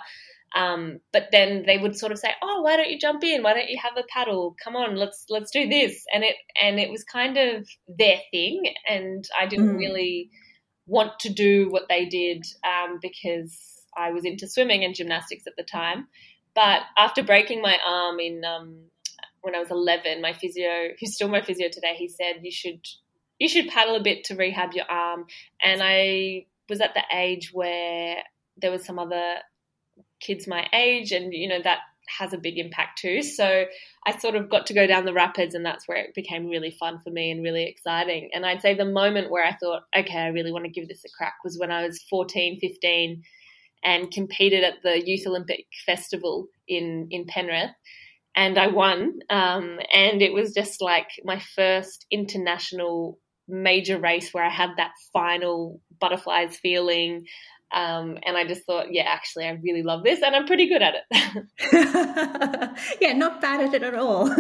Um, 0.55 1.01
but 1.13 1.29
then 1.33 1.65
they 1.67 1.77
would 1.77 1.97
sort 1.99 2.11
of 2.11 2.19
say, 2.19 2.31
"Oh, 2.43 2.63
why 2.63 2.79
don't 2.79 2.91
you 2.91 2.99
jump 2.99 3.23
in? 3.23 3.43
Why 3.43 3.53
don't 3.53 3.69
you 3.69 3.79
have 3.83 3.99
a 3.99 4.05
paddle? 4.09 4.57
Come 4.65 4.77
on, 4.77 4.97
let's 4.97 5.27
let's 5.29 5.51
do 5.51 5.69
this." 5.69 6.03
And 6.15 6.25
it 6.25 6.37
and 6.63 6.81
it 6.81 6.91
was 6.91 7.05
kind 7.05 7.37
of 7.37 7.69
their 7.87 8.17
thing, 8.31 8.63
and 8.89 9.29
I 9.39 9.45
didn't 9.45 9.75
mm. 9.75 9.79
really 9.79 10.31
want 10.87 11.19
to 11.21 11.29
do 11.29 11.69
what 11.69 11.85
they 11.91 12.07
did 12.07 12.47
um, 12.65 12.99
because 13.01 13.78
I 13.99 14.13
was 14.13 14.25
into 14.25 14.47
swimming 14.47 14.85
and 14.85 14.95
gymnastics 14.95 15.47
at 15.47 15.57
the 15.57 15.63
time. 15.63 16.07
But 16.55 16.83
after 16.97 17.23
breaking 17.23 17.63
my 17.63 17.79
arm 17.87 18.21
in 18.21 18.45
um, 18.45 18.77
when 19.43 19.55
I 19.55 19.61
was 19.61 19.71
11, 19.71 20.21
my 20.21 20.33
physio, 20.33 20.89
who's 20.99 21.15
still 21.15 21.29
my 21.29 21.43
physio 21.43 21.69
today, 21.71 21.95
he 21.97 22.09
said 22.09 22.41
you 22.43 22.51
should 22.51 22.81
you 23.39 23.49
should 23.49 23.69
paddle 23.69 23.95
a 23.95 24.03
bit 24.03 24.25
to 24.25 24.35
rehab 24.35 24.73
your 24.73 24.91
arm. 24.91 25.27
And 25.63 25.81
I 25.83 26.47
was 26.69 26.81
at 26.81 26.95
the 26.95 27.05
age 27.15 27.51
where 27.53 28.17
there 28.57 28.71
was 28.71 28.85
some 28.85 28.99
other 28.99 29.37
kids 30.21 30.47
my 30.47 30.67
age, 30.73 31.13
and 31.13 31.33
you 31.33 31.49
know 31.49 31.63
that 31.63 31.79
has 32.19 32.33
a 32.33 32.39
big 32.39 32.59
impact 32.59 32.99
too. 32.99 33.23
So 33.23 33.67
I 34.07 34.19
sort 34.19 34.35
of 34.35 34.49
got 34.49 34.67
to 34.67 34.75
go 34.75 34.87
down 34.87 35.05
the 35.05 35.13
rapids, 35.13 35.55
and 35.55 35.65
that's 35.65 35.87
where 35.87 35.99
it 35.99 36.15
became 36.15 36.49
really 36.49 36.71
fun 36.71 37.01
for 37.05 37.11
me 37.11 37.31
and 37.31 37.43
really 37.43 37.65
exciting. 37.65 38.31
And 38.35 38.45
I'd 38.45 38.63
say 38.63 38.75
the 38.75 38.85
moment 38.85 39.31
where 39.31 39.45
I 39.45 39.55
thought, 39.57 39.83
okay, 39.97 40.19
I 40.19 40.29
really 40.29 40.53
want 40.53 40.65
to 40.65 40.71
give 40.71 40.89
this 40.89 41.05
a 41.05 41.09
crack 41.17 41.37
was 41.45 41.59
when 41.59 41.71
I 41.71 41.87
was 41.87 42.03
14, 42.11 42.59
15, 42.61 43.23
and 43.85 44.11
competed 44.11 44.65
at 44.65 44.83
the 44.83 45.03
Youth 45.05 45.27
Olympic 45.27 45.67
Festival 45.87 46.49
in 46.67 47.09
in 47.11 47.27
Penrith, 47.27 47.71
and 48.35 48.59
I 48.59 48.69
won. 48.69 49.19
Um, 49.31 49.79
and 49.93 50.23
it 50.23 50.33
was 50.33 50.53
just 50.53 50.81
like 50.81 51.09
my 51.25 51.41
first 51.57 52.07
international 52.11 53.19
major 53.49 53.99
race 53.99 54.33
where 54.33 54.45
I 54.45 54.51
had 54.51 54.71
that 54.77 54.93
final 55.13 55.81
butterflies 56.01 56.57
feeling. 56.57 57.25
Um, 57.73 58.19
and 58.23 58.37
I 58.37 58.47
just 58.47 58.65
thought, 58.65 58.93
yeah, 58.93 59.05
actually, 59.07 59.47
I 59.47 59.51
really 59.63 59.83
love 59.83 60.03
this, 60.03 60.23
and 60.23 60.35
I'm 60.35 60.47
pretty 60.47 60.69
good 60.69 60.83
at 60.83 60.95
it. 61.11 61.47
yeah, 63.01 63.13
not 63.13 63.41
bad 63.41 63.61
at 63.61 63.75
it 63.75 63.83
at 63.83 63.95
all. 63.95 64.35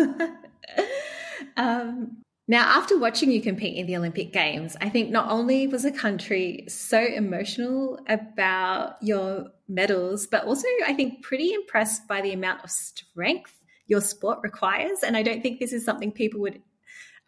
um, 1.56 2.22
now, 2.50 2.64
after 2.78 2.98
watching 2.98 3.30
you 3.30 3.42
compete 3.42 3.76
in 3.76 3.86
the 3.86 3.96
Olympic 3.96 4.32
Games, 4.32 4.74
I 4.80 4.88
think 4.88 5.10
not 5.10 5.30
only 5.30 5.68
was 5.68 5.82
the 5.82 5.92
country 5.92 6.64
so 6.66 6.98
emotional 6.98 8.00
about 8.08 8.96
your 9.02 9.48
medals, 9.68 10.26
but 10.26 10.44
also 10.44 10.66
I 10.86 10.94
think 10.94 11.22
pretty 11.22 11.52
impressed 11.52 12.08
by 12.08 12.22
the 12.22 12.32
amount 12.32 12.64
of 12.64 12.70
strength 12.70 13.54
your 13.86 14.00
sport 14.00 14.38
requires. 14.42 15.02
And 15.02 15.14
I 15.14 15.22
don't 15.22 15.42
think 15.42 15.60
this 15.60 15.74
is 15.74 15.84
something 15.84 16.10
people 16.10 16.40
would 16.40 16.62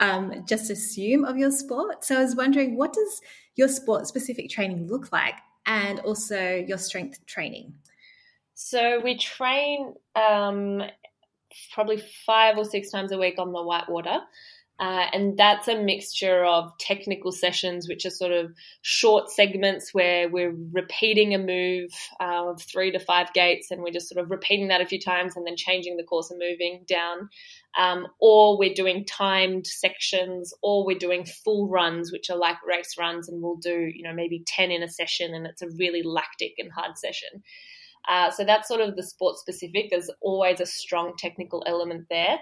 um, 0.00 0.44
just 0.48 0.70
assume 0.70 1.26
of 1.26 1.36
your 1.36 1.50
sport. 1.50 2.02
So 2.02 2.16
I 2.16 2.22
was 2.22 2.34
wondering, 2.34 2.76
what 2.76 2.94
does 2.94 3.20
your 3.56 3.68
sport 3.68 4.06
specific 4.06 4.48
training 4.48 4.88
look 4.88 5.12
like, 5.12 5.34
and 5.66 6.00
also 6.00 6.64
your 6.66 6.78
strength 6.78 7.26
training? 7.26 7.74
So 8.54 9.00
we 9.04 9.18
train 9.18 9.94
um, 10.16 10.82
probably 11.72 12.02
five 12.24 12.56
or 12.56 12.64
six 12.64 12.90
times 12.90 13.12
a 13.12 13.18
week 13.18 13.38
on 13.38 13.52
the 13.52 13.62
whitewater. 13.62 14.20
Uh, 14.80 15.04
and 15.12 15.36
that's 15.36 15.68
a 15.68 15.78
mixture 15.78 16.42
of 16.42 16.76
technical 16.78 17.32
sessions, 17.32 17.86
which 17.86 18.06
are 18.06 18.10
sort 18.10 18.32
of 18.32 18.50
short 18.80 19.30
segments 19.30 19.92
where 19.92 20.26
we're 20.26 20.56
repeating 20.72 21.34
a 21.34 21.38
move 21.38 21.90
uh, 22.18 22.48
of 22.48 22.62
three 22.62 22.90
to 22.90 22.98
five 22.98 23.30
gates, 23.34 23.70
and 23.70 23.82
we're 23.82 23.92
just 23.92 24.08
sort 24.08 24.24
of 24.24 24.30
repeating 24.30 24.68
that 24.68 24.80
a 24.80 24.86
few 24.86 24.98
times 24.98 25.36
and 25.36 25.46
then 25.46 25.54
changing 25.54 25.98
the 25.98 26.02
course 26.02 26.30
and 26.30 26.40
moving 26.40 26.86
down. 26.88 27.28
Um, 27.78 28.06
or 28.20 28.58
we're 28.58 28.72
doing 28.72 29.04
timed 29.04 29.66
sections, 29.66 30.54
or 30.62 30.86
we're 30.86 30.98
doing 30.98 31.26
full 31.26 31.68
runs, 31.68 32.10
which 32.10 32.30
are 32.30 32.38
like 32.38 32.56
race 32.66 32.96
runs, 32.98 33.28
and 33.28 33.42
we'll 33.42 33.56
do, 33.56 33.92
you 33.94 34.02
know, 34.02 34.14
maybe 34.14 34.42
10 34.46 34.70
in 34.70 34.82
a 34.82 34.88
session, 34.88 35.34
and 35.34 35.46
it's 35.46 35.60
a 35.60 35.68
really 35.78 36.02
lactic 36.02 36.54
and 36.56 36.72
hard 36.72 36.96
session. 36.96 37.42
Uh, 38.08 38.30
so 38.30 38.44
that's 38.44 38.66
sort 38.66 38.80
of 38.80 38.96
the 38.96 39.02
sport 39.02 39.36
specific. 39.36 39.90
There's 39.90 40.10
always 40.22 40.60
a 40.60 40.66
strong 40.66 41.12
technical 41.18 41.62
element 41.66 42.06
there. 42.08 42.38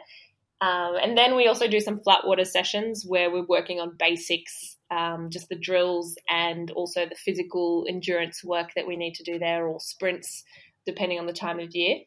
Um, 0.61 0.97
and 1.01 1.17
then 1.17 1.37
we 1.37 1.47
also 1.47 1.69
do 1.69 1.81
some 1.81 2.01
flat 2.01 2.27
water 2.27 2.45
sessions 2.45 3.05
where 3.07 3.31
we're 3.31 3.47
working 3.47 3.79
on 3.81 3.97
basics, 3.97 4.77
um, 4.91 5.29
just 5.31 5.49
the 5.49 5.59
drills 5.59 6.17
and 6.29 6.71
also 6.73 7.07
the 7.07 7.15
physical 7.15 7.87
endurance 7.89 8.43
work 8.43 8.71
that 8.75 8.87
we 8.87 8.97
need 8.97 9.15
to 9.15 9.23
do 9.23 9.39
there, 9.39 9.67
or 9.67 9.79
sprints, 9.79 10.43
depending 10.85 11.19
on 11.21 11.27
the 11.27 11.33
time 11.33 11.61
of 11.61 11.75
year. 11.75 11.99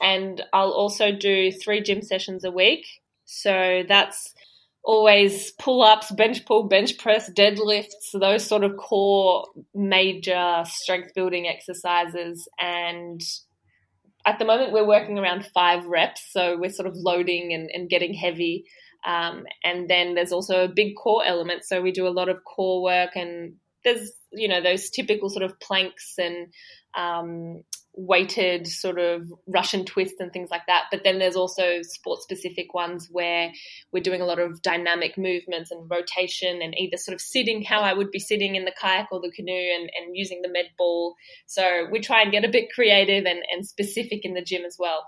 And 0.00 0.42
I'll 0.52 0.72
also 0.72 1.10
do 1.10 1.50
three 1.50 1.82
gym 1.82 2.02
sessions 2.02 2.44
a 2.44 2.50
week. 2.50 2.86
So 3.24 3.82
that's 3.88 4.34
always 4.84 5.50
pull 5.52 5.82
ups, 5.82 6.12
bench 6.12 6.44
pull, 6.44 6.64
bench 6.64 6.98
press, 6.98 7.30
deadlifts, 7.30 8.12
those 8.12 8.46
sort 8.46 8.62
of 8.62 8.76
core 8.76 9.46
major 9.74 10.64
strength 10.66 11.14
building 11.14 11.48
exercises. 11.48 12.46
And 12.60 13.20
at 14.26 14.38
the 14.38 14.44
moment 14.44 14.72
we're 14.72 14.86
working 14.86 15.18
around 15.18 15.46
five 15.54 15.86
reps, 15.86 16.22
so 16.30 16.58
we're 16.58 16.70
sort 16.70 16.88
of 16.88 16.94
loading 16.96 17.52
and, 17.54 17.70
and 17.72 17.88
getting 17.88 18.12
heavy. 18.12 18.64
Um, 19.06 19.44
and 19.62 19.88
then 19.88 20.14
there's 20.14 20.32
also 20.32 20.64
a 20.64 20.68
big 20.68 20.96
core 20.96 21.24
element, 21.24 21.64
so 21.64 21.80
we 21.80 21.92
do 21.92 22.08
a 22.08 22.10
lot 22.10 22.28
of 22.28 22.44
core 22.44 22.82
work, 22.82 23.10
and 23.14 23.54
there's 23.84 24.10
you 24.32 24.48
know 24.48 24.60
those 24.60 24.90
typical 24.90 25.30
sort 25.30 25.44
of 25.44 25.58
planks 25.60 26.14
and 26.18 26.48
um, 26.96 27.62
weighted 27.96 28.66
sort 28.66 28.98
of 28.98 29.32
Russian 29.46 29.84
twist 29.84 30.16
and 30.18 30.32
things 30.32 30.50
like 30.50 30.66
that. 30.66 30.84
But 30.90 31.02
then 31.02 31.18
there's 31.18 31.36
also 31.36 31.80
sport 31.82 32.22
specific 32.22 32.74
ones 32.74 33.08
where 33.10 33.50
we're 33.92 34.02
doing 34.02 34.20
a 34.20 34.26
lot 34.26 34.38
of 34.38 34.60
dynamic 34.62 35.16
movements 35.16 35.70
and 35.70 35.90
rotation 35.90 36.60
and 36.62 36.74
either 36.78 36.98
sort 36.98 37.14
of 37.14 37.20
sitting 37.20 37.62
how 37.62 37.80
I 37.80 37.94
would 37.94 38.10
be 38.10 38.18
sitting 38.18 38.54
in 38.54 38.66
the 38.66 38.74
kayak 38.78 39.08
or 39.10 39.20
the 39.20 39.30
canoe 39.30 39.52
and, 39.52 39.90
and 39.98 40.14
using 40.14 40.42
the 40.42 40.50
med 40.50 40.66
ball. 40.76 41.16
So 41.46 41.86
we 41.90 42.00
try 42.00 42.22
and 42.22 42.30
get 42.30 42.44
a 42.44 42.50
bit 42.50 42.72
creative 42.74 43.24
and, 43.24 43.40
and 43.50 43.66
specific 43.66 44.24
in 44.24 44.34
the 44.34 44.42
gym 44.42 44.64
as 44.64 44.76
well. 44.78 45.06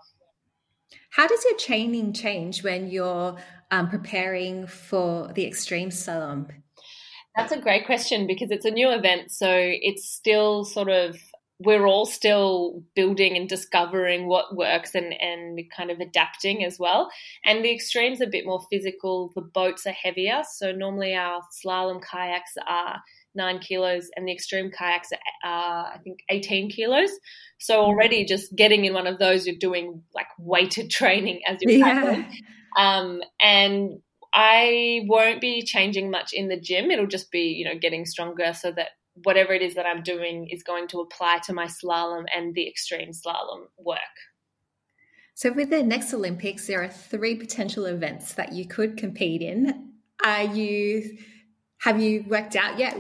How 1.10 1.26
does 1.26 1.44
your 1.44 1.58
training 1.58 2.14
change 2.14 2.62
when 2.62 2.90
you're 2.90 3.36
um, 3.70 3.88
preparing 3.88 4.66
for 4.66 5.30
the 5.32 5.46
extreme 5.46 5.90
slalom? 5.90 6.48
That's 7.36 7.52
a 7.52 7.60
great 7.60 7.86
question 7.86 8.26
because 8.26 8.50
it's 8.50 8.64
a 8.64 8.70
new 8.70 8.90
event. 8.90 9.30
So 9.30 9.48
it's 9.52 10.08
still 10.08 10.64
sort 10.64 10.88
of 10.88 11.16
we're 11.60 11.86
all 11.86 12.06
still 12.06 12.82
building 12.94 13.36
and 13.36 13.48
discovering 13.48 14.28
what 14.28 14.54
works 14.54 14.94
and, 14.94 15.12
and 15.20 15.60
kind 15.76 15.90
of 15.90 15.98
adapting 15.98 16.64
as 16.64 16.78
well. 16.78 17.10
And 17.44 17.64
the 17.64 17.72
extremes 17.72 18.20
are 18.20 18.24
a 18.24 18.30
bit 18.30 18.46
more 18.46 18.62
physical. 18.70 19.32
The 19.34 19.42
boats 19.42 19.86
are 19.86 19.92
heavier. 19.92 20.42
So 20.52 20.70
normally 20.70 21.14
our 21.14 21.42
slalom 21.64 22.00
kayaks 22.02 22.52
are 22.68 23.00
nine 23.34 23.58
kilos 23.58 24.08
and 24.16 24.26
the 24.26 24.32
extreme 24.32 24.70
kayaks 24.70 25.10
are, 25.44 25.86
I 25.94 25.98
think, 26.04 26.20
18 26.28 26.70
kilos. 26.70 27.10
So 27.58 27.80
already 27.80 28.24
just 28.24 28.54
getting 28.54 28.84
in 28.84 28.94
one 28.94 29.08
of 29.08 29.18
those, 29.18 29.46
you're 29.46 29.56
doing 29.56 30.02
like 30.14 30.28
weighted 30.38 30.90
training 30.90 31.40
as 31.46 31.58
you're 31.60 31.72
yeah. 31.72 32.24
Um, 32.76 33.22
and 33.40 34.00
I 34.32 35.00
won't 35.06 35.40
be 35.40 35.62
changing 35.62 36.10
much 36.10 36.32
in 36.32 36.48
the 36.48 36.60
gym. 36.60 36.90
It'll 36.90 37.06
just 37.06 37.30
be, 37.30 37.54
you 37.58 37.64
know, 37.64 37.78
getting 37.78 38.04
stronger 38.04 38.52
so 38.52 38.70
that 38.72 38.90
whatever 39.24 39.52
it 39.52 39.62
is 39.62 39.74
that 39.74 39.86
I'm 39.86 40.02
doing 40.02 40.48
is 40.50 40.62
going 40.62 40.88
to 40.88 41.00
apply 41.00 41.40
to 41.44 41.52
my 41.52 41.66
slalom 41.66 42.24
and 42.34 42.54
the 42.54 42.68
extreme 42.68 43.10
slalom 43.10 43.66
work. 43.78 43.98
So, 45.34 45.52
with 45.52 45.70
the 45.70 45.82
next 45.82 46.12
Olympics, 46.12 46.66
there 46.66 46.82
are 46.82 46.88
three 46.88 47.36
potential 47.36 47.86
events 47.86 48.34
that 48.34 48.52
you 48.52 48.66
could 48.66 48.96
compete 48.96 49.40
in. 49.40 49.92
Are 50.24 50.42
you 50.42 51.18
have 51.82 52.00
you 52.00 52.24
worked 52.26 52.56
out 52.56 52.78
yet 52.78 52.98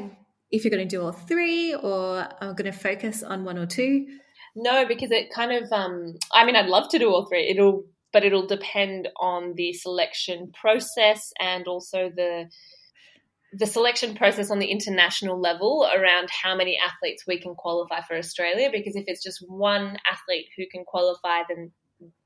if 0.50 0.64
you're 0.64 0.70
going 0.70 0.88
to 0.88 0.96
do 0.96 1.02
all 1.02 1.12
three, 1.12 1.74
or 1.74 2.28
are 2.40 2.54
going 2.54 2.70
to 2.70 2.72
focus 2.72 3.22
on 3.22 3.44
one 3.44 3.58
or 3.58 3.66
two? 3.66 4.06
No, 4.54 4.86
because 4.86 5.10
it 5.10 5.30
kind 5.30 5.52
of. 5.52 5.72
Um, 5.72 6.14
I 6.32 6.44
mean, 6.44 6.56
I'd 6.56 6.66
love 6.66 6.88
to 6.90 6.98
do 6.98 7.10
all 7.10 7.26
three. 7.26 7.48
It'll, 7.48 7.84
but 8.12 8.24
it'll 8.24 8.46
depend 8.46 9.08
on 9.20 9.54
the 9.56 9.72
selection 9.72 10.52
process 10.52 11.32
and 11.40 11.66
also 11.66 12.10
the 12.14 12.48
the 13.52 13.66
selection 13.66 14.14
process 14.14 14.50
on 14.50 14.58
the 14.58 14.70
international 14.70 15.40
level 15.40 15.88
around 15.94 16.28
how 16.30 16.54
many 16.54 16.78
athletes 16.78 17.24
we 17.26 17.40
can 17.40 17.54
qualify 17.54 18.02
for 18.02 18.16
Australia. 18.16 18.68
Because 18.70 18.96
if 18.96 19.04
it's 19.06 19.22
just 19.22 19.44
one 19.48 19.96
athlete 20.10 20.48
who 20.56 20.64
can 20.70 20.84
qualify, 20.84 21.42
then 21.48 21.72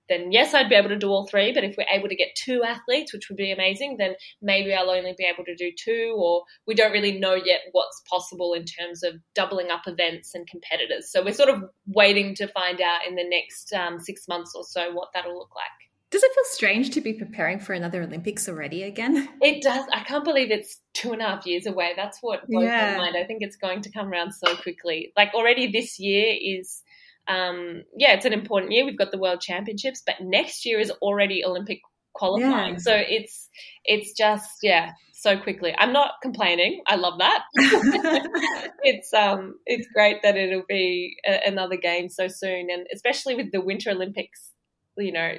then 0.08 0.32
yes, 0.32 0.52
I'd 0.52 0.68
be 0.68 0.74
able 0.74 0.90
to 0.90 0.98
do 0.98 1.08
all 1.08 1.26
three. 1.26 1.52
But 1.52 1.64
if 1.64 1.76
we're 1.76 1.86
able 1.90 2.08
to 2.08 2.16
get 2.16 2.34
two 2.34 2.62
athletes, 2.64 3.12
which 3.12 3.28
would 3.28 3.36
be 3.36 3.52
amazing, 3.52 3.96
then 3.98 4.14
maybe 4.42 4.74
I'll 4.74 4.90
only 4.90 5.14
be 5.16 5.24
able 5.24 5.44
to 5.44 5.54
do 5.54 5.70
two, 5.76 6.14
or 6.18 6.42
we 6.66 6.74
don't 6.74 6.92
really 6.92 7.18
know 7.18 7.34
yet 7.34 7.60
what's 7.70 8.02
possible 8.10 8.52
in 8.52 8.64
terms 8.64 9.02
of 9.02 9.14
doubling 9.34 9.70
up 9.70 9.82
events 9.86 10.34
and 10.34 10.46
competitors. 10.46 11.10
So 11.10 11.24
we're 11.24 11.32
sort 11.32 11.48
of 11.48 11.62
waiting 11.86 12.34
to 12.36 12.48
find 12.48 12.80
out 12.80 13.06
in 13.08 13.14
the 13.14 13.26
next 13.26 13.72
um, 13.72 14.00
six 14.00 14.26
months 14.28 14.52
or 14.54 14.64
so 14.64 14.92
what 14.92 15.08
that'll 15.14 15.38
look 15.38 15.54
like. 15.54 15.91
Does 16.12 16.22
it 16.22 16.34
feel 16.34 16.44
strange 16.44 16.90
to 16.90 17.00
be 17.00 17.14
preparing 17.14 17.58
for 17.58 17.72
another 17.72 18.02
Olympics 18.02 18.46
already 18.46 18.82
again? 18.82 19.30
It 19.40 19.62
does. 19.62 19.84
I 19.92 20.00
can't 20.00 20.24
believe 20.24 20.50
it's 20.50 20.78
two 20.92 21.12
and 21.12 21.22
a 21.22 21.24
half 21.24 21.46
years 21.46 21.66
away. 21.66 21.92
That's 21.96 22.18
what 22.20 22.46
blows 22.46 22.64
yeah. 22.64 22.92
my 22.92 22.98
mind. 22.98 23.16
I 23.16 23.24
think 23.24 23.42
it's 23.42 23.56
going 23.56 23.80
to 23.82 23.90
come 23.90 24.08
around 24.08 24.32
so 24.32 24.54
quickly. 24.56 25.12
Like 25.16 25.34
already 25.34 25.72
this 25.72 25.98
year 25.98 26.36
is, 26.40 26.82
um, 27.26 27.82
yeah, 27.96 28.12
it's 28.12 28.26
an 28.26 28.34
important 28.34 28.72
year. 28.72 28.84
We've 28.84 28.98
got 28.98 29.10
the 29.10 29.18
World 29.18 29.40
Championships, 29.40 30.02
but 30.06 30.16
next 30.20 30.66
year 30.66 30.78
is 30.78 30.90
already 30.90 31.44
Olympic 31.44 31.80
qualifying. 32.12 32.74
Yeah. 32.74 32.80
So 32.80 32.94
it's 32.94 33.48
it's 33.84 34.12
just 34.12 34.58
yeah, 34.62 34.92
so 35.12 35.38
quickly. 35.38 35.74
I'm 35.76 35.92
not 35.92 36.12
complaining. 36.22 36.82
I 36.86 36.96
love 36.96 37.18
that. 37.18 37.42
it's 38.82 39.12
um 39.14 39.54
it's 39.66 39.88
great 39.94 40.22
that 40.22 40.36
it'll 40.36 40.64
be 40.68 41.16
a, 41.26 41.40
another 41.46 41.76
game 41.76 42.08
so 42.08 42.28
soon, 42.28 42.68
and 42.70 42.86
especially 42.92 43.34
with 43.34 43.50
the 43.50 43.60
Winter 43.60 43.90
Olympics. 43.90 44.50
You 44.96 45.12
know, 45.12 45.32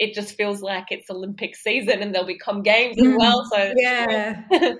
it 0.00 0.14
just 0.14 0.34
feels 0.34 0.62
like 0.62 0.86
it's 0.90 1.10
Olympic 1.10 1.54
season 1.54 2.02
and 2.02 2.14
there'll 2.14 2.26
be 2.26 2.38
Comm 2.38 2.64
games 2.64 2.96
as 2.98 3.04
mm-hmm. 3.04 3.16
well. 3.16 3.44
So 3.52 3.74
yeah. 3.76 4.42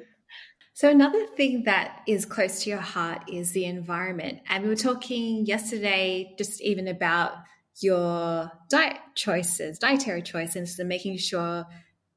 so 0.72 0.88
another 0.88 1.26
thing 1.36 1.64
that 1.64 2.00
is 2.08 2.24
close 2.24 2.64
to 2.64 2.70
your 2.70 2.80
heart 2.80 3.24
is 3.30 3.52
the 3.52 3.66
environment. 3.66 4.40
And 4.48 4.64
we 4.64 4.70
were 4.70 4.76
talking 4.76 5.44
yesterday 5.44 6.34
just 6.38 6.62
even 6.62 6.88
about 6.88 7.34
your 7.82 8.50
diet 8.70 8.96
choices, 9.14 9.78
dietary 9.78 10.22
choices, 10.22 10.78
and 10.78 10.88
making 10.88 11.18
sure 11.18 11.66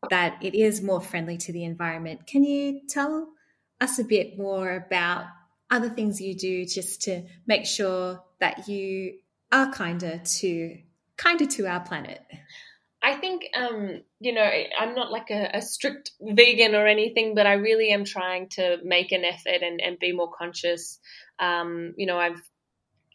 that 0.09 0.37
it 0.41 0.55
is 0.55 0.81
more 0.81 1.01
friendly 1.01 1.37
to 1.37 1.51
the 1.51 1.65
environment. 1.65 2.25
Can 2.25 2.45
you 2.45 2.81
tell 2.87 3.27
us 3.81 3.99
a 3.99 4.05
bit 4.05 4.37
more 4.37 4.75
about 4.75 5.25
other 5.69 5.89
things 5.89 6.21
you 6.21 6.35
do 6.35 6.65
just 6.65 7.01
to 7.01 7.23
make 7.47 7.65
sure 7.65 8.23
that 8.39 8.69
you 8.69 9.15
are 9.51 9.71
kinder 9.73 10.21
to 10.39 10.77
kinder 11.17 11.45
to 11.47 11.67
our 11.67 11.81
planet? 11.81 12.21
I 13.03 13.15
think, 13.15 13.49
um, 13.53 14.01
you 14.21 14.33
know, 14.33 14.49
I'm 14.79 14.95
not 14.95 15.11
like 15.11 15.29
a, 15.29 15.49
a, 15.55 15.61
strict 15.61 16.11
vegan 16.21 16.73
or 16.73 16.87
anything, 16.87 17.35
but 17.35 17.45
I 17.45 17.53
really 17.53 17.89
am 17.89 18.05
trying 18.05 18.47
to 18.51 18.77
make 18.81 19.11
an 19.11 19.25
effort 19.25 19.61
and, 19.61 19.81
and 19.81 19.99
be 19.99 20.13
more 20.13 20.31
conscious. 20.31 20.99
Um, 21.37 21.93
you 21.97 22.05
know, 22.05 22.17
I've 22.17 22.41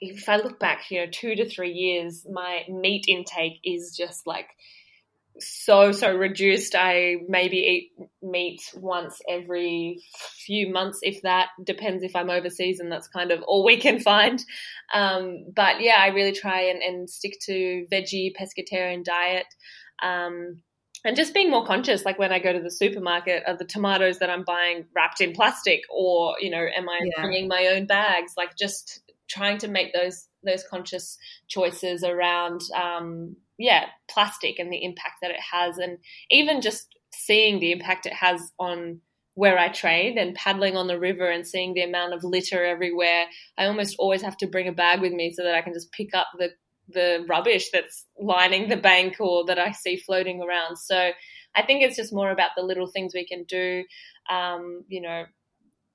if 0.01 0.29
I 0.29 0.37
look 0.37 0.61
back, 0.61 0.91
you 0.91 1.01
know, 1.01 1.11
two 1.11 1.35
to 1.35 1.49
three 1.49 1.73
years, 1.73 2.27
my 2.31 2.63
meat 2.69 3.07
intake 3.09 3.61
is 3.65 3.97
just 3.97 4.27
like 4.27 4.49
so 5.41 5.93
so 5.93 6.15
reduced. 6.15 6.75
I 6.75 7.17
maybe 7.29 7.59
eat 7.59 8.09
meat 8.23 8.61
once 8.75 9.21
every 9.29 10.01
few 10.45 10.73
months, 10.73 11.01
if 11.03 11.23
that. 11.23 11.49
Depends 11.65 12.03
if 12.03 12.17
I'm 12.17 12.31
overseas, 12.31 12.81
and 12.81 12.91
that's 12.91 13.09
kind 13.09 13.31
of 13.31 13.43
all 13.43 13.65
we 13.65 13.77
can 13.79 14.01
find. 14.13 14.43
Um, 14.93 15.47
but 15.55 15.81
yeah, 15.81 15.97
I 15.99 16.09
really 16.09 16.33
try 16.33 16.63
and, 16.71 16.83
and 16.83 17.11
stick 17.11 17.39
to 17.43 17.87
veggie 17.93 18.33
pescatarian 18.35 19.05
diet. 19.05 19.47
Um, 20.03 20.63
and 21.05 21.17
just 21.17 21.33
being 21.33 21.51
more 21.51 21.65
conscious, 21.65 22.05
like 22.05 22.19
when 22.19 22.33
I 22.33 22.41
go 22.41 22.53
to 22.53 22.61
the 22.61 22.71
supermarket, 22.71 23.45
are 23.47 23.57
the 23.57 23.65
tomatoes 23.65 24.19
that 24.19 24.31
I'm 24.31 24.45
buying 24.45 24.87
wrapped 24.95 25.21
in 25.21 25.33
plastic, 25.33 25.83
or 25.91 26.37
you 26.41 26.51
know, 26.51 26.67
am 26.77 26.89
I 26.89 26.99
yeah. 27.03 27.23
bringing 27.23 27.49
my 27.49 27.69
own 27.75 27.87
bags? 27.87 28.33
Like 28.37 28.57
just 28.57 29.01
trying 29.29 29.59
to 29.59 29.69
make 29.69 29.93
those 29.93 30.27
those 30.45 30.65
conscious 30.69 31.19
choices 31.49 32.03
around 32.03 32.63
um, 32.75 33.37
yeah 33.59 33.87
plastic 34.11 34.59
and 34.59 34.73
the 34.73 34.85
impact 34.85 35.17
that 35.23 35.31
it 35.31 35.41
has 35.53 35.79
and 35.79 35.99
even 36.31 36.61
just 36.61 36.95
seeing 37.13 37.59
the 37.59 37.73
impact 37.73 38.07
it 38.07 38.13
has 38.13 38.53
on 38.59 39.01
where 39.35 39.59
I 39.59 39.69
train 39.69 40.19
and 40.19 40.35
paddling 40.35 40.77
on 40.77 40.89
the 40.89 40.99
river 40.99 41.29
and 41.29 41.47
seeing 41.47 41.73
the 41.73 41.83
amount 41.83 42.13
of 42.15 42.25
litter 42.25 42.65
everywhere 42.65 43.27
I 43.57 43.67
almost 43.67 43.97
always 43.99 44.23
have 44.23 44.37
to 44.39 44.47
bring 44.47 44.69
a 44.69 44.73
bag 44.73 45.01
with 45.01 45.13
me 45.13 45.33
so 45.33 45.43
that 45.43 45.55
I 45.55 45.63
can 45.63 45.73
just 45.73 45.93
pick 45.93 46.15
up 46.15 46.29
the 46.39 46.51
the 46.91 47.27
rubbish 47.29 47.69
that's 47.71 48.07
lining 48.19 48.69
the 48.69 48.77
bank 48.77 49.17
or 49.21 49.45
that 49.47 49.59
I 49.59 49.73
see 49.73 49.97
floating 49.99 50.41
around 50.41 50.77
so 50.77 51.11
I 51.55 51.63
think 51.63 51.83
it's 51.83 51.97
just 51.97 52.15
more 52.15 52.31
about 52.31 52.51
the 52.57 52.63
little 52.63 52.87
things 52.87 53.13
we 53.15 53.27
can 53.27 53.45
do 53.45 53.85
um, 54.31 54.85
you 54.89 55.01
know 55.01 55.25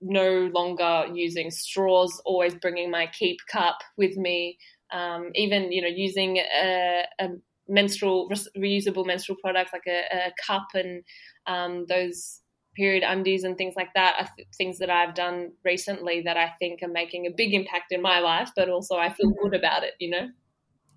no 0.04 0.52
longer 0.54 1.06
using 1.13 1.49
straws, 1.49 2.21
always 2.26 2.54
bringing 2.56 2.91
my 2.91 3.08
keep 3.08 3.38
cup 3.52 3.80
with 3.97 4.17
me. 4.17 4.58
Um, 4.91 5.32
even 5.34 5.71
you 5.71 5.82
know 5.82 5.88
using 5.88 6.38
a, 6.38 7.06
a 7.19 7.30
menstrual 7.67 8.30
reusable 8.58 9.06
menstrual 9.06 9.38
products 9.41 9.71
like 9.73 9.88
a, 9.88 10.04
a 10.28 10.32
cup 10.45 10.67
and 10.73 11.04
um, 11.47 11.86
those 11.88 12.41
period 12.76 13.04
undies 13.04 13.43
and 13.43 13.58
things 13.58 13.76
like 13.76 13.93
that 13.93 14.15
are 14.19 14.30
th- 14.36 14.47
things 14.58 14.80
that 14.80 14.89
I've 14.89 15.13
done 15.13 15.52
recently 15.63 16.21
that 16.21 16.38
I 16.38 16.54
think 16.60 16.82
are 16.82 16.88
making 16.88 17.28
a 17.28 17.32
big 17.32 17.54
impact 17.54 17.91
in 17.91 18.02
my 18.02 18.19
life, 18.19 18.49
but 18.56 18.69
also 18.69 18.95
I 18.97 19.10
feel 19.13 19.30
good 19.41 19.54
about 19.54 19.84
it, 19.84 19.93
you 19.99 20.10
know? 20.10 20.30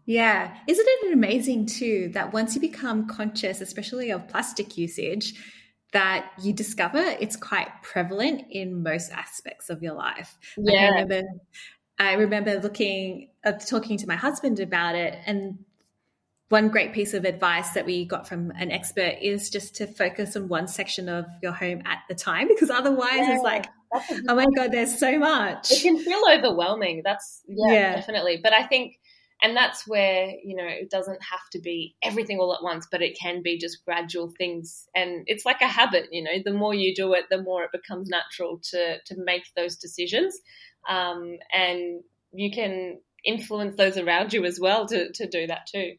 Yeah. 0.07 0.57
Isn't 0.66 0.87
it 0.88 1.12
amazing 1.12 1.66
too 1.66 2.11
that 2.14 2.33
once 2.33 2.55
you 2.55 2.61
become 2.61 3.07
conscious, 3.09 3.61
especially 3.61 4.11
of 4.11 4.26
plastic 4.29 4.79
usage, 4.79 5.35
that 5.92 6.31
you 6.42 6.52
discover 6.52 6.98
it's 6.98 7.37
quite 7.37 7.68
prevalent 7.83 8.44
in 8.50 8.83
most 8.83 9.11
aspects 9.12 9.70
of 9.70 9.83
your 9.83 9.94
life. 9.94 10.37
Yeah. 10.57 10.81
I 10.81 10.88
remember, 10.88 11.22
I 11.98 12.12
remember 12.14 12.61
looking, 12.61 13.31
uh, 13.44 13.52
talking 13.52 13.96
to 13.98 14.07
my 14.07 14.16
husband 14.16 14.61
about 14.61 14.94
it, 14.94 15.18
and 15.26 15.59
one 16.48 16.68
great 16.68 16.92
piece 16.92 17.12
of 17.14 17.24
advice 17.24 17.70
that 17.70 17.87
we 17.87 18.04
got 18.04 18.28
from 18.28 18.52
an 18.52 18.70
expert 18.70 19.16
is 19.20 19.50
just 19.50 19.76
to 19.76 19.87
focus 19.87 20.37
on 20.37 20.48
one 20.48 20.68
section 20.68 21.09
of 21.09 21.26
your 21.42 21.52
home 21.52 21.82
at 21.85 21.98
the 22.09 22.14
time, 22.14 22.48
because 22.48 22.70
otherwise 22.70 23.18
yeah. 23.18 23.35
it's 23.35 23.42
like, 23.42 23.66
oh 24.28 24.35
my 24.35 24.46
god, 24.56 24.72
there's 24.72 24.98
so 24.98 25.18
much. 25.18 25.72
It 25.72 25.82
can 25.82 25.98
feel 25.98 26.22
overwhelming. 26.30 27.02
That's 27.04 27.42
yeah, 27.48 27.72
yeah. 27.72 27.94
definitely. 27.96 28.40
But 28.42 28.52
I 28.52 28.64
think 28.64 28.96
and 29.42 29.56
that's 29.56 29.87
where 29.87 30.30
you 30.42 30.56
know 30.56 30.66
it 30.66 30.90
doesn't 30.90 31.22
have 31.22 31.48
to 31.52 31.61
be 31.61 31.94
everything 32.02 32.38
all 32.38 32.54
at 32.54 32.62
once 32.62 32.87
but 32.90 33.02
it 33.02 33.18
can 33.18 33.42
be 33.42 33.59
just 33.59 33.85
gradual 33.85 34.32
things 34.38 34.88
and 34.94 35.24
it's 35.26 35.44
like 35.44 35.61
a 35.61 35.66
habit 35.66 36.06
you 36.11 36.22
know 36.22 36.30
the 36.44 36.52
more 36.52 36.74
you 36.74 36.94
do 36.94 37.12
it 37.12 37.24
the 37.30 37.42
more 37.42 37.64
it 37.64 37.72
becomes 37.72 38.09
natural 38.09 38.61
to 38.62 38.98
to 39.04 39.14
make 39.18 39.44
those 39.54 39.76
decisions 39.76 40.38
um, 40.88 41.37
and 41.52 42.02
you 42.32 42.50
can 42.50 42.98
influence 43.24 43.76
those 43.76 43.96
around 43.96 44.32
you 44.32 44.44
as 44.44 44.59
well 44.61 44.87
to 44.87 45.12
to 45.12 45.28
do 45.28 45.46
that 45.46 45.66
too 45.70 45.92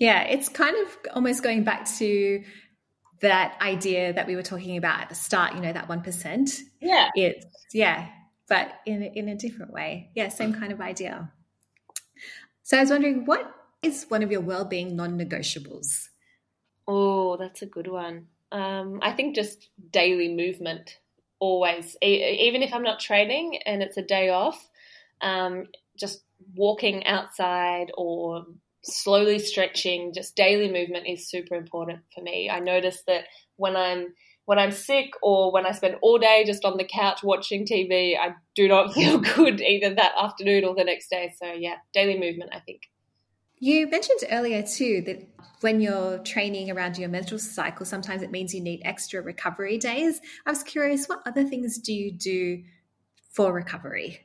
yeah 0.00 0.22
it's 0.22 0.48
kind 0.48 0.76
of 0.84 0.98
almost 1.14 1.44
going 1.44 1.62
back 1.62 1.88
to 1.98 2.42
that 3.20 3.56
idea 3.62 4.12
that 4.12 4.26
we 4.26 4.34
were 4.34 4.42
talking 4.42 4.76
about 4.76 5.00
at 5.00 5.08
the 5.08 5.14
start 5.14 5.54
you 5.54 5.60
know 5.60 5.72
that 5.72 5.88
1% 5.88 6.58
yeah 6.80 7.08
it's 7.14 7.46
yeah 7.72 8.08
but 8.48 8.80
in 8.86 9.02
in 9.02 9.28
a 9.28 9.36
different 9.36 9.72
way 9.72 10.10
yeah 10.16 10.28
same 10.28 10.52
kind 10.52 10.72
of 10.72 10.80
idea 10.80 11.30
so 12.70 12.76
I 12.76 12.82
was 12.82 12.90
wondering, 12.90 13.24
what 13.24 13.52
is 13.82 14.06
one 14.08 14.22
of 14.22 14.30
your 14.30 14.42
well-being 14.42 14.94
non-negotiables? 14.94 16.06
Oh, 16.86 17.36
that's 17.36 17.62
a 17.62 17.66
good 17.66 17.88
one. 17.88 18.28
Um, 18.52 19.00
I 19.02 19.10
think 19.10 19.34
just 19.34 19.70
daily 19.90 20.32
movement, 20.32 20.98
always. 21.40 21.96
E- 22.00 22.46
even 22.46 22.62
if 22.62 22.72
I'm 22.72 22.84
not 22.84 23.00
training 23.00 23.58
and 23.66 23.82
it's 23.82 23.96
a 23.96 24.02
day 24.02 24.28
off, 24.28 24.70
um, 25.20 25.66
just 25.98 26.22
walking 26.54 27.04
outside 27.06 27.90
or 27.98 28.46
slowly 28.82 29.38
stretching, 29.38 30.12
just 30.14 30.36
daily 30.36 30.70
movement 30.70 31.06
is 31.06 31.28
super 31.28 31.54
important 31.54 32.00
for 32.14 32.22
me. 32.22 32.48
I 32.50 32.60
notice 32.60 33.02
that 33.06 33.24
when 33.56 33.76
I'm 33.76 34.14
when 34.46 34.58
I'm 34.58 34.72
sick 34.72 35.10
or 35.22 35.52
when 35.52 35.64
I 35.64 35.70
spend 35.70 35.96
all 36.02 36.18
day 36.18 36.42
just 36.44 36.64
on 36.64 36.76
the 36.76 36.84
couch 36.84 37.22
watching 37.22 37.64
TV, 37.64 38.18
I 38.18 38.34
do 38.56 38.66
not 38.66 38.92
feel 38.94 39.18
good 39.18 39.60
either 39.60 39.94
that 39.94 40.12
afternoon 40.20 40.64
or 40.64 40.74
the 40.74 40.82
next 40.82 41.08
day. 41.08 41.32
So, 41.40 41.52
yeah, 41.52 41.76
daily 41.92 42.18
movement, 42.18 42.50
I 42.52 42.58
think. 42.58 42.82
You 43.60 43.86
mentioned 43.88 44.20
earlier 44.30 44.62
too 44.62 45.02
that 45.06 45.28
when 45.60 45.80
you're 45.80 46.18
training 46.18 46.70
around 46.70 46.98
your 46.98 47.10
menstrual 47.10 47.38
cycle, 47.38 47.86
sometimes 47.86 48.22
it 48.22 48.30
means 48.30 48.54
you 48.54 48.62
need 48.62 48.80
extra 48.84 49.20
recovery 49.20 49.78
days. 49.78 50.20
I 50.46 50.50
was 50.50 50.62
curious, 50.62 51.06
what 51.06 51.20
other 51.26 51.44
things 51.44 51.78
do 51.78 51.92
you 51.92 52.10
do 52.10 52.64
for 53.32 53.52
recovery? 53.52 54.20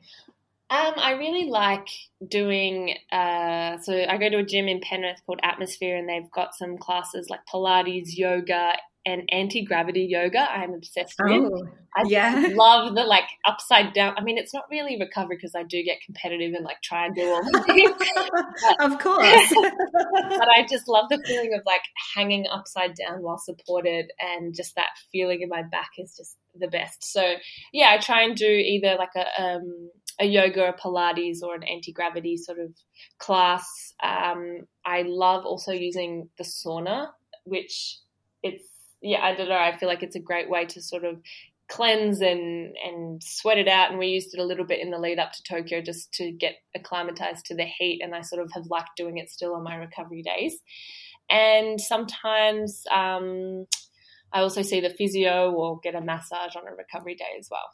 Um, 0.68 0.94
I 0.96 1.12
really 1.12 1.48
like 1.48 1.88
doing. 2.26 2.96
Uh, 3.12 3.78
so 3.78 4.04
I 4.08 4.16
go 4.18 4.28
to 4.28 4.38
a 4.38 4.42
gym 4.44 4.66
in 4.66 4.80
Penrith 4.80 5.20
called 5.24 5.40
Atmosphere, 5.42 5.96
and 5.96 6.08
they've 6.08 6.30
got 6.32 6.56
some 6.56 6.76
classes 6.76 7.30
like 7.30 7.40
Pilates, 7.52 8.16
yoga, 8.16 8.72
and 9.06 9.22
anti 9.30 9.64
gravity 9.64 10.08
yoga. 10.10 10.40
I'm 10.40 10.74
obsessed 10.74 11.14
with. 11.20 11.52
Oh, 11.52 11.68
I 11.96 12.02
yeah. 12.08 12.48
love 12.54 12.96
the 12.96 13.04
like 13.04 13.28
upside 13.46 13.92
down. 13.92 14.14
I 14.18 14.22
mean, 14.22 14.38
it's 14.38 14.52
not 14.52 14.64
really 14.68 14.98
recovery 14.98 15.36
because 15.36 15.54
I 15.54 15.62
do 15.62 15.80
get 15.84 15.98
competitive 16.04 16.52
and 16.54 16.64
like 16.64 16.82
try 16.82 17.06
and 17.06 17.14
do 17.14 17.22
all 17.22 17.44
the 17.44 17.62
things. 17.62 17.92
of 18.80 18.98
course. 18.98 19.54
but 20.12 20.48
I 20.48 20.66
just 20.68 20.88
love 20.88 21.06
the 21.08 21.22
feeling 21.24 21.54
of 21.54 21.62
like 21.64 21.82
hanging 22.16 22.48
upside 22.48 22.96
down 22.96 23.22
while 23.22 23.38
supported, 23.38 24.10
and 24.18 24.52
just 24.52 24.74
that 24.74 24.90
feeling 25.12 25.42
in 25.42 25.48
my 25.48 25.62
back 25.62 25.90
is 25.96 26.16
just 26.16 26.36
the 26.58 26.66
best. 26.66 27.04
So 27.04 27.34
yeah, 27.72 27.90
I 27.96 27.98
try 27.98 28.22
and 28.22 28.34
do 28.34 28.48
either 28.48 28.96
like 28.98 29.14
a 29.14 29.42
um, 29.42 29.90
a 30.20 30.24
yoga, 30.24 30.68
a 30.68 30.72
Pilates, 30.72 31.42
or 31.42 31.54
an 31.54 31.62
anti 31.62 31.92
gravity 31.92 32.36
sort 32.36 32.58
of 32.58 32.72
class. 33.18 33.94
Um, 34.02 34.66
I 34.84 35.02
love 35.06 35.44
also 35.44 35.72
using 35.72 36.28
the 36.38 36.44
sauna, 36.44 37.08
which 37.44 37.98
it's 38.42 38.68
yeah, 39.02 39.20
I 39.22 39.34
don't 39.34 39.48
know. 39.48 39.56
I 39.56 39.76
feel 39.76 39.88
like 39.88 40.02
it's 40.02 40.16
a 40.16 40.20
great 40.20 40.48
way 40.48 40.64
to 40.66 40.82
sort 40.82 41.04
of 41.04 41.20
cleanse 41.68 42.20
and 42.20 42.76
and 42.84 43.22
sweat 43.22 43.58
it 43.58 43.66
out 43.66 43.90
and 43.90 43.98
we 43.98 44.06
used 44.06 44.32
it 44.32 44.40
a 44.40 44.44
little 44.44 44.64
bit 44.64 44.80
in 44.80 44.90
the 44.90 44.98
lead 44.98 45.18
up 45.18 45.32
to 45.32 45.42
Tokyo 45.42 45.80
just 45.80 46.12
to 46.12 46.30
get 46.30 46.54
acclimatized 46.76 47.44
to 47.46 47.56
the 47.56 47.64
heat 47.64 48.00
and 48.02 48.14
I 48.14 48.20
sort 48.20 48.42
of 48.42 48.50
have 48.54 48.66
liked 48.70 48.90
doing 48.96 49.18
it 49.18 49.30
still 49.30 49.54
on 49.54 49.64
my 49.64 49.74
recovery 49.74 50.22
days 50.22 50.56
and 51.28 51.80
sometimes 51.80 52.84
um, 52.92 53.66
I 54.32 54.42
also 54.42 54.62
see 54.62 54.80
the 54.80 54.90
physio 54.90 55.50
or 55.50 55.80
get 55.82 55.96
a 55.96 56.00
massage 56.00 56.54
on 56.54 56.68
a 56.68 56.76
recovery 56.76 57.16
day 57.16 57.36
as 57.36 57.48
well 57.50 57.68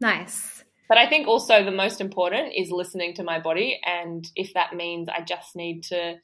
nice 0.00 0.64
but 0.88 0.98
I 0.98 1.08
think 1.08 1.26
also 1.26 1.64
the 1.64 1.70
most 1.70 2.00
important 2.00 2.52
is 2.56 2.70
listening 2.70 3.14
to 3.14 3.24
my 3.24 3.40
body 3.40 3.80
and 3.84 4.26
if 4.36 4.54
that 4.54 4.74
means 4.74 5.08
I 5.08 5.22
just 5.22 5.56
need 5.56 5.84
to 5.84 6.16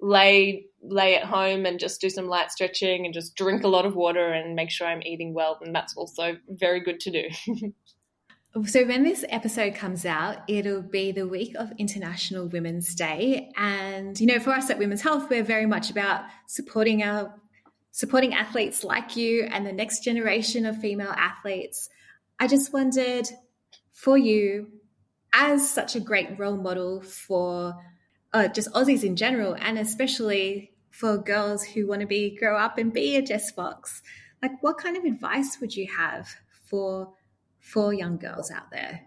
lay 0.00 0.66
lay 0.82 1.16
at 1.16 1.24
home 1.24 1.66
and 1.66 1.80
just 1.80 2.00
do 2.00 2.10
some 2.10 2.28
light 2.28 2.50
stretching 2.50 3.04
and 3.04 3.14
just 3.14 3.34
drink 3.34 3.64
a 3.64 3.68
lot 3.68 3.86
of 3.86 3.96
water 3.96 4.32
and 4.32 4.54
make 4.54 4.70
sure 4.70 4.86
I'm 4.86 5.02
eating 5.02 5.34
well 5.34 5.58
then 5.62 5.72
that's 5.72 5.96
also 5.96 6.36
very 6.48 6.80
good 6.80 7.00
to 7.00 7.10
do. 7.10 7.72
so 8.66 8.86
when 8.86 9.02
this 9.02 9.24
episode 9.28 9.74
comes 9.74 10.06
out, 10.06 10.38
it'll 10.48 10.82
be 10.82 11.12
the 11.12 11.26
week 11.26 11.54
of 11.56 11.72
International 11.78 12.46
Women's 12.46 12.94
Day 12.94 13.50
and 13.56 14.18
you 14.20 14.26
know 14.26 14.38
for 14.38 14.50
us 14.50 14.70
at 14.70 14.78
Women's 14.78 15.02
Health 15.02 15.28
we're 15.30 15.42
very 15.42 15.66
much 15.66 15.90
about 15.90 16.24
supporting 16.46 17.02
our 17.02 17.34
supporting 17.96 18.34
athletes 18.34 18.84
like 18.84 19.16
you 19.16 19.44
and 19.50 19.64
the 19.64 19.72
next 19.72 20.04
generation 20.04 20.66
of 20.66 20.78
female 20.78 21.14
athletes. 21.16 21.88
I 22.38 22.46
just 22.46 22.70
wondered 22.70 23.26
for 23.96 24.18
you 24.18 24.68
as 25.32 25.68
such 25.68 25.96
a 25.96 26.00
great 26.00 26.38
role 26.38 26.58
model 26.58 27.00
for 27.00 27.74
uh, 28.34 28.46
just 28.46 28.70
Aussies 28.72 29.02
in 29.02 29.16
general, 29.16 29.56
and 29.58 29.78
especially 29.78 30.72
for 30.90 31.16
girls 31.16 31.64
who 31.64 31.86
want 31.86 32.02
to 32.02 32.06
be 32.06 32.36
grow 32.36 32.58
up 32.58 32.76
and 32.76 32.92
be 32.92 33.16
a 33.16 33.22
Jess 33.22 33.50
Fox. 33.50 34.02
Like, 34.42 34.52
what 34.60 34.76
kind 34.76 34.98
of 34.98 35.04
advice 35.04 35.58
would 35.60 35.74
you 35.74 35.88
have 35.96 36.28
for 36.66 37.14
for 37.58 37.94
young 37.94 38.18
girls 38.18 38.50
out 38.50 38.70
there? 38.70 39.00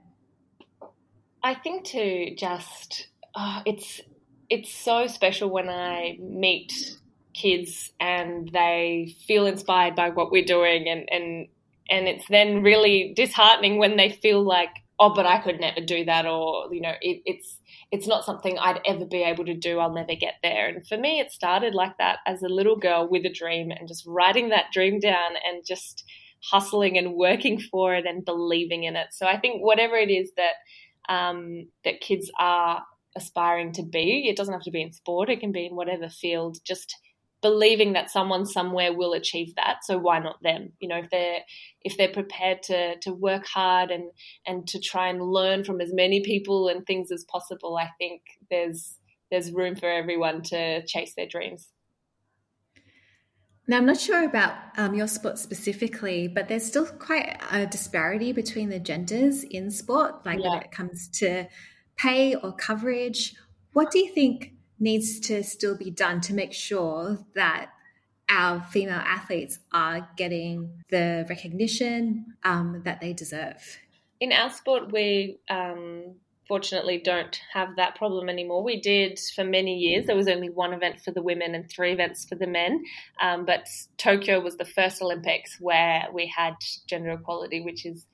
I 1.43 1.53
think 1.53 1.85
to 1.89 2.35
just 2.35 3.09
uh, 3.35 3.61
it's 3.67 4.01
it's 4.49 4.73
so 4.73 5.05
special 5.05 5.51
when 5.51 5.69
I 5.69 6.17
meet 6.19 6.97
kids 7.33 7.93
and 7.99 8.49
they 8.51 9.15
feel 9.27 9.45
inspired 9.45 9.95
by 9.95 10.09
what 10.09 10.31
we're 10.31 10.43
doing 10.43 10.89
and 10.89 11.07
and 11.11 11.47
and 11.89 12.07
it's 12.07 12.27
then 12.27 12.63
really 12.63 13.13
disheartening 13.15 13.77
when 13.77 13.97
they 13.97 14.09
feel 14.09 14.41
like 14.41 14.69
oh, 14.99 15.13
but 15.13 15.25
I 15.25 15.39
could 15.39 15.59
never 15.59 15.81
do 15.81 16.05
that, 16.05 16.25
or 16.25 16.73
you 16.73 16.81
know, 16.81 16.93
it, 17.01 17.21
it's 17.25 17.57
it's 17.91 18.07
not 18.07 18.25
something 18.25 18.57
I'd 18.59 18.81
ever 18.85 19.05
be 19.05 19.23
able 19.23 19.45
to 19.45 19.53
do. 19.53 19.79
I'll 19.79 19.93
never 19.93 20.15
get 20.15 20.35
there. 20.43 20.67
And 20.67 20.87
for 20.87 20.97
me, 20.97 21.19
it 21.19 21.31
started 21.31 21.73
like 21.73 21.97
that 21.97 22.19
as 22.27 22.43
a 22.43 22.49
little 22.49 22.75
girl 22.75 23.07
with 23.09 23.25
a 23.25 23.33
dream 23.33 23.71
and 23.71 23.87
just 23.87 24.05
writing 24.05 24.49
that 24.49 24.71
dream 24.71 24.99
down 24.99 25.31
and 25.47 25.63
just 25.65 26.03
hustling 26.43 26.97
and 26.97 27.13
working 27.13 27.59
for 27.59 27.95
it 27.95 28.05
and 28.05 28.25
believing 28.25 28.83
in 28.83 28.95
it. 28.95 29.07
So 29.11 29.25
I 29.25 29.37
think 29.39 29.63
whatever 29.63 29.95
it 29.95 30.09
is 30.09 30.31
that 30.37 31.13
um, 31.13 31.67
that 31.83 32.01
kids 32.01 32.29
are 32.39 32.83
aspiring 33.15 33.73
to 33.73 33.83
be, 33.83 34.27
it 34.29 34.37
doesn't 34.37 34.53
have 34.53 34.63
to 34.63 34.71
be 34.71 34.81
in 34.81 34.91
sport. 34.91 35.29
It 35.29 35.39
can 35.39 35.51
be 35.51 35.65
in 35.65 35.75
whatever 35.75 36.09
field. 36.09 36.57
Just 36.65 36.95
believing 37.41 37.93
that 37.93 38.11
someone 38.11 38.45
somewhere 38.45 38.93
will 38.93 39.13
achieve 39.13 39.53
that 39.55 39.77
so 39.83 39.97
why 39.97 40.19
not 40.19 40.41
them 40.43 40.71
you 40.79 40.87
know 40.87 40.97
if 40.97 41.09
they're 41.09 41.39
if 41.81 41.97
they're 41.97 42.11
prepared 42.11 42.61
to 42.63 42.97
to 42.99 43.13
work 43.13 43.45
hard 43.45 43.91
and 43.91 44.11
and 44.45 44.67
to 44.67 44.79
try 44.79 45.07
and 45.07 45.21
learn 45.21 45.63
from 45.63 45.81
as 45.81 45.93
many 45.93 46.21
people 46.21 46.67
and 46.67 46.85
things 46.85 47.11
as 47.11 47.25
possible 47.25 47.77
i 47.77 47.89
think 47.97 48.21
there's 48.49 48.95
there's 49.31 49.51
room 49.51 49.75
for 49.75 49.89
everyone 49.89 50.41
to 50.41 50.85
chase 50.85 51.13
their 51.15 51.27
dreams 51.27 51.69
now, 53.69 53.77
I'm 53.77 53.85
not 53.85 53.99
sure 53.99 54.25
about 54.25 54.55
um, 54.77 54.95
your 54.95 55.07
sport 55.07 55.37
specifically, 55.37 56.27
but 56.27 56.47
there's 56.47 56.65
still 56.65 56.87
quite 56.87 57.39
a 57.51 57.67
disparity 57.67 58.31
between 58.31 58.69
the 58.69 58.79
genders 58.79 59.43
in 59.43 59.69
sport, 59.69 60.25
like 60.25 60.39
yeah. 60.39 60.49
when 60.49 60.63
it 60.63 60.71
comes 60.71 61.07
to 61.19 61.47
pay 61.95 62.33
or 62.33 62.51
coverage. 62.51 63.35
What 63.73 63.91
do 63.91 63.99
you 63.99 64.11
think 64.11 64.53
needs 64.79 65.19
to 65.19 65.43
still 65.43 65.77
be 65.77 65.91
done 65.91 66.21
to 66.21 66.33
make 66.33 66.53
sure 66.53 67.19
that 67.35 67.71
our 68.29 68.61
female 68.61 69.01
athletes 69.03 69.59
are 69.73 70.07
getting 70.15 70.83
the 70.89 71.25
recognition 71.27 72.25
um, 72.43 72.81
that 72.85 73.01
they 73.01 73.11
deserve. 73.11 73.79
In 74.19 74.31
our 74.31 74.51
sport, 74.51 74.91
we 74.91 75.39
um, 75.49 76.15
fortunately 76.47 76.99
don't 77.03 77.39
have 77.53 77.75
that 77.77 77.95
problem 77.95 78.29
anymore. 78.29 78.63
We 78.63 78.81
did 78.81 79.19
for 79.35 79.43
many 79.43 79.77
years. 79.77 80.05
There 80.05 80.15
was 80.15 80.27
only 80.27 80.49
one 80.49 80.73
event 80.73 80.99
for 80.99 81.11
the 81.11 81.21
women 81.21 81.55
and 81.55 81.69
three 81.69 81.93
events 81.93 82.25
for 82.25 82.35
the 82.35 82.47
men. 82.47 82.83
Um, 83.21 83.45
but 83.45 83.67
Tokyo 83.97 84.39
was 84.41 84.57
the 84.57 84.65
first 84.65 85.01
Olympics 85.01 85.57
where 85.59 86.07
we 86.13 86.31
had 86.35 86.55
gender 86.87 87.11
equality, 87.11 87.61
which 87.61 87.85
is 87.85 88.05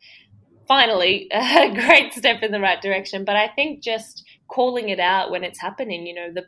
finally 0.68 1.28
a 1.32 1.74
great 1.74 2.14
step 2.14 2.44
in 2.44 2.52
the 2.52 2.60
right 2.60 2.82
direction. 2.82 3.26
But 3.26 3.36
I 3.36 3.48
think 3.48 3.82
just 3.82 4.24
calling 4.48 4.90
it 4.90 5.00
out 5.00 5.32
when 5.32 5.44
it's 5.44 5.60
happening, 5.60 6.06
you 6.06 6.14
know, 6.14 6.32
the 6.34 6.44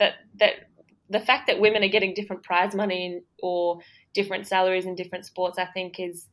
that 0.00 0.14
that 0.40 0.54
the 1.08 1.20
fact 1.20 1.46
that 1.46 1.60
women 1.60 1.84
are 1.84 1.88
getting 1.88 2.14
different 2.14 2.42
prize 2.42 2.74
money 2.74 3.20
or 3.42 3.80
different 4.14 4.46
salaries 4.46 4.86
in 4.86 4.94
different 4.94 5.26
sports, 5.26 5.58
I 5.58 5.66
think, 5.66 5.98
is 5.98 6.26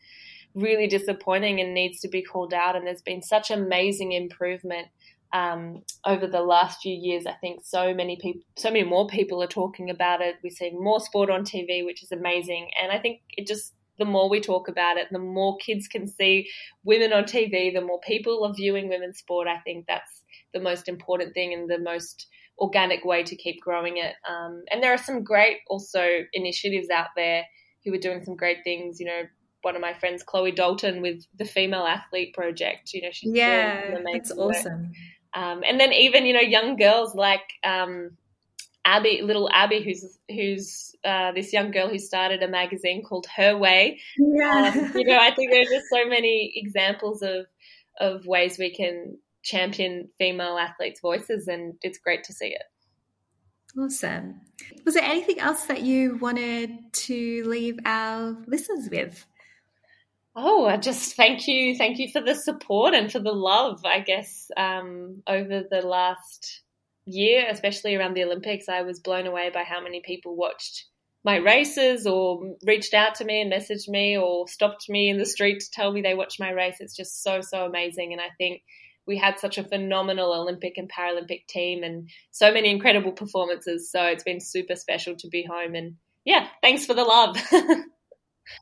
really 0.55 0.87
disappointing 0.87 1.59
and 1.59 1.73
needs 1.73 1.99
to 2.01 2.07
be 2.07 2.21
called 2.21 2.53
out. 2.53 2.75
And 2.75 2.85
there's 2.85 3.01
been 3.01 3.21
such 3.21 3.51
amazing 3.51 4.11
improvement 4.13 4.87
um, 5.33 5.83
over 6.05 6.27
the 6.27 6.41
last 6.41 6.81
few 6.81 6.95
years. 6.95 7.25
I 7.25 7.33
think 7.33 7.61
so 7.63 7.93
many 7.93 8.17
people, 8.17 8.41
so 8.55 8.71
many 8.71 8.83
more 8.83 9.07
people 9.07 9.43
are 9.43 9.47
talking 9.47 9.89
about 9.89 10.21
it. 10.21 10.35
We're 10.43 10.51
seeing 10.51 10.81
more 10.81 10.99
sport 10.99 11.29
on 11.29 11.43
TV, 11.43 11.85
which 11.85 12.03
is 12.03 12.11
amazing. 12.11 12.69
And 12.81 12.91
I 12.91 12.99
think 12.99 13.21
it 13.35 13.47
just 13.47 13.73
the 13.97 14.05
more 14.05 14.29
we 14.29 14.39
talk 14.39 14.67
about 14.67 14.97
it, 14.97 15.07
the 15.11 15.19
more 15.19 15.57
kids 15.57 15.87
can 15.87 16.07
see 16.07 16.47
women 16.83 17.13
on 17.13 17.23
TV, 17.23 17.73
the 17.73 17.81
more 17.81 17.99
people 17.99 18.43
are 18.45 18.53
viewing 18.53 18.89
women's 18.89 19.17
sport. 19.17 19.47
I 19.47 19.57
think 19.59 19.85
that's 19.87 20.21
the 20.53 20.59
most 20.59 20.87
important 20.87 21.33
thing 21.33 21.53
and 21.53 21.69
the 21.69 21.79
most 21.79 22.27
organic 22.59 23.05
way 23.05 23.23
to 23.23 23.35
keep 23.35 23.61
growing 23.61 23.97
it. 23.97 24.15
Um, 24.27 24.63
and 24.71 24.81
there 24.81 24.93
are 24.93 24.97
some 24.97 25.23
great 25.23 25.57
also 25.67 26.25
initiatives 26.33 26.89
out 26.89 27.09
there 27.15 27.45
who 27.83 27.93
are 27.93 27.99
doing 27.99 28.23
some 28.23 28.35
great 28.35 28.63
things. 28.63 28.99
You 28.99 29.07
know, 29.07 29.21
one 29.61 29.75
of 29.75 29.81
my 29.81 29.93
friends, 29.93 30.23
Chloe 30.23 30.51
Dalton, 30.51 31.01
with 31.01 31.25
the 31.37 31.45
Female 31.45 31.85
Athlete 31.85 32.33
Project. 32.33 32.93
You 32.93 33.03
know, 33.03 33.09
she's 33.11 33.33
yeah, 33.33 33.97
that's 34.13 34.31
awesome. 34.31 34.91
Um, 35.33 35.61
and 35.67 35.79
then 35.79 35.93
even 35.93 36.25
you 36.25 36.33
know 36.33 36.39
young 36.39 36.77
girls 36.77 37.13
like 37.13 37.43
um, 37.63 38.17
Abby, 38.85 39.21
little 39.21 39.49
Abby, 39.51 39.83
who's 39.83 40.17
who's 40.29 40.95
uh, 41.03 41.31
this 41.33 41.53
young 41.53 41.71
girl 41.71 41.89
who 41.89 41.99
started 41.99 42.41
a 42.41 42.47
magazine 42.47 43.03
called 43.03 43.27
Her 43.35 43.57
Way. 43.57 43.99
Yeah. 44.17 44.73
Um, 44.73 44.91
you 44.95 45.05
know, 45.05 45.17
I 45.17 45.31
think 45.35 45.51
there's 45.51 45.69
just 45.69 45.87
so 45.89 46.07
many 46.07 46.53
examples 46.55 47.21
of 47.21 47.45
of 47.99 48.25
ways 48.25 48.57
we 48.57 48.73
can 48.73 49.17
champion 49.47 50.09
female 50.17 50.57
athletes' 50.57 50.99
voices, 50.99 51.47
and 51.47 51.75
it's 51.81 51.97
great 51.97 52.25
to 52.25 52.33
see 52.33 52.47
it. 52.47 52.63
Awesome. 53.79 54.41
Was 54.85 54.95
there 54.95 55.03
anything 55.03 55.39
else 55.39 55.65
that 55.65 55.83
you 55.83 56.17
wanted 56.17 56.71
to 56.91 57.43
leave 57.47 57.79
our 57.85 58.35
listeners 58.45 58.89
with? 58.91 59.25
Oh, 60.35 60.65
I 60.65 60.77
just 60.77 61.15
thank 61.15 61.47
you, 61.47 61.75
thank 61.75 61.97
you 61.97 62.09
for 62.11 62.21
the 62.21 62.35
support 62.35 62.93
and 62.93 63.11
for 63.11 63.19
the 63.19 63.31
love. 63.31 63.85
I 63.85 64.01
guess 64.01 64.51
um, 64.55 65.23
over 65.27 65.63
the 65.69 65.81
last 65.81 66.61
year, 67.05 67.45
especially 67.49 67.95
around 67.95 68.13
the 68.15 68.23
Olympics, 68.23 68.67
I 68.69 68.81
was 68.81 68.99
blown 68.99 69.27
away 69.27 69.49
by 69.51 69.63
how 69.63 69.81
many 69.81 70.01
people 70.05 70.35
watched 70.35 70.85
my 71.23 71.37
races 71.37 72.05
or 72.05 72.55
reached 72.65 72.93
out 72.93 73.15
to 73.15 73.25
me 73.25 73.41
and 73.41 73.51
messaged 73.51 73.87
me 73.87 74.17
or 74.17 74.47
stopped 74.47 74.89
me 74.89 75.09
in 75.09 75.17
the 75.17 75.25
street 75.25 75.59
to 75.59 75.71
tell 75.71 75.91
me 75.91 76.01
they 76.01 76.13
watched 76.13 76.39
my 76.39 76.51
race. 76.51 76.77
It's 76.79 76.95
just 76.95 77.23
so 77.23 77.41
so 77.41 77.65
amazing, 77.65 78.11
and 78.11 78.21
I 78.21 78.29
think 78.37 78.61
we 79.07 79.17
had 79.17 79.39
such 79.39 79.57
a 79.57 79.63
phenomenal 79.63 80.33
Olympic 80.33 80.77
and 80.77 80.91
Paralympic 80.91 81.47
team 81.47 81.83
and 81.83 82.09
so 82.31 82.51
many 82.51 82.69
incredible 82.69 83.13
performances. 83.13 83.89
So 83.89 84.03
it's 84.03 84.23
been 84.23 84.41
super 84.41 84.75
special 84.75 85.15
to 85.15 85.27
be 85.27 85.43
home. 85.43 85.75
And 85.75 85.95
yeah, 86.25 86.47
thanks 86.61 86.85
for 86.85 86.93
the 86.93 87.03
love. 87.03 87.37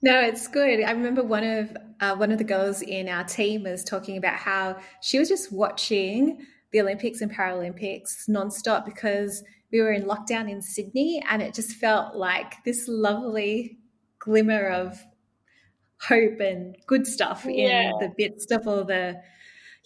no, 0.03 0.21
it's 0.21 0.47
good. 0.47 0.83
I 0.83 0.91
remember 0.91 1.23
one 1.23 1.43
of 1.43 1.77
uh, 1.99 2.15
one 2.15 2.31
of 2.31 2.37
the 2.37 2.43
girls 2.43 2.81
in 2.81 3.09
our 3.09 3.23
team 3.23 3.63
was 3.63 3.83
talking 3.83 4.17
about 4.17 4.35
how 4.35 4.77
she 5.01 5.17
was 5.17 5.29
just 5.29 5.51
watching 5.51 6.45
the 6.71 6.81
Olympics 6.81 7.21
and 7.21 7.31
Paralympics 7.31 8.29
nonstop 8.29 8.85
because 8.85 9.43
we 9.71 9.81
were 9.81 9.91
in 9.91 10.03
lockdown 10.03 10.49
in 10.49 10.61
Sydney, 10.61 11.23
and 11.29 11.41
it 11.41 11.53
just 11.53 11.71
felt 11.71 12.15
like 12.15 12.63
this 12.63 12.87
lovely 12.87 13.79
glimmer 14.19 14.67
of 14.67 15.03
hope 16.01 16.39
and 16.39 16.75
good 16.87 17.07
stuff 17.07 17.45
yeah. 17.47 17.89
in 17.89 17.91
the 17.99 18.13
midst 18.17 18.51
of 18.51 18.67
all 18.67 18.83
the 18.83 19.19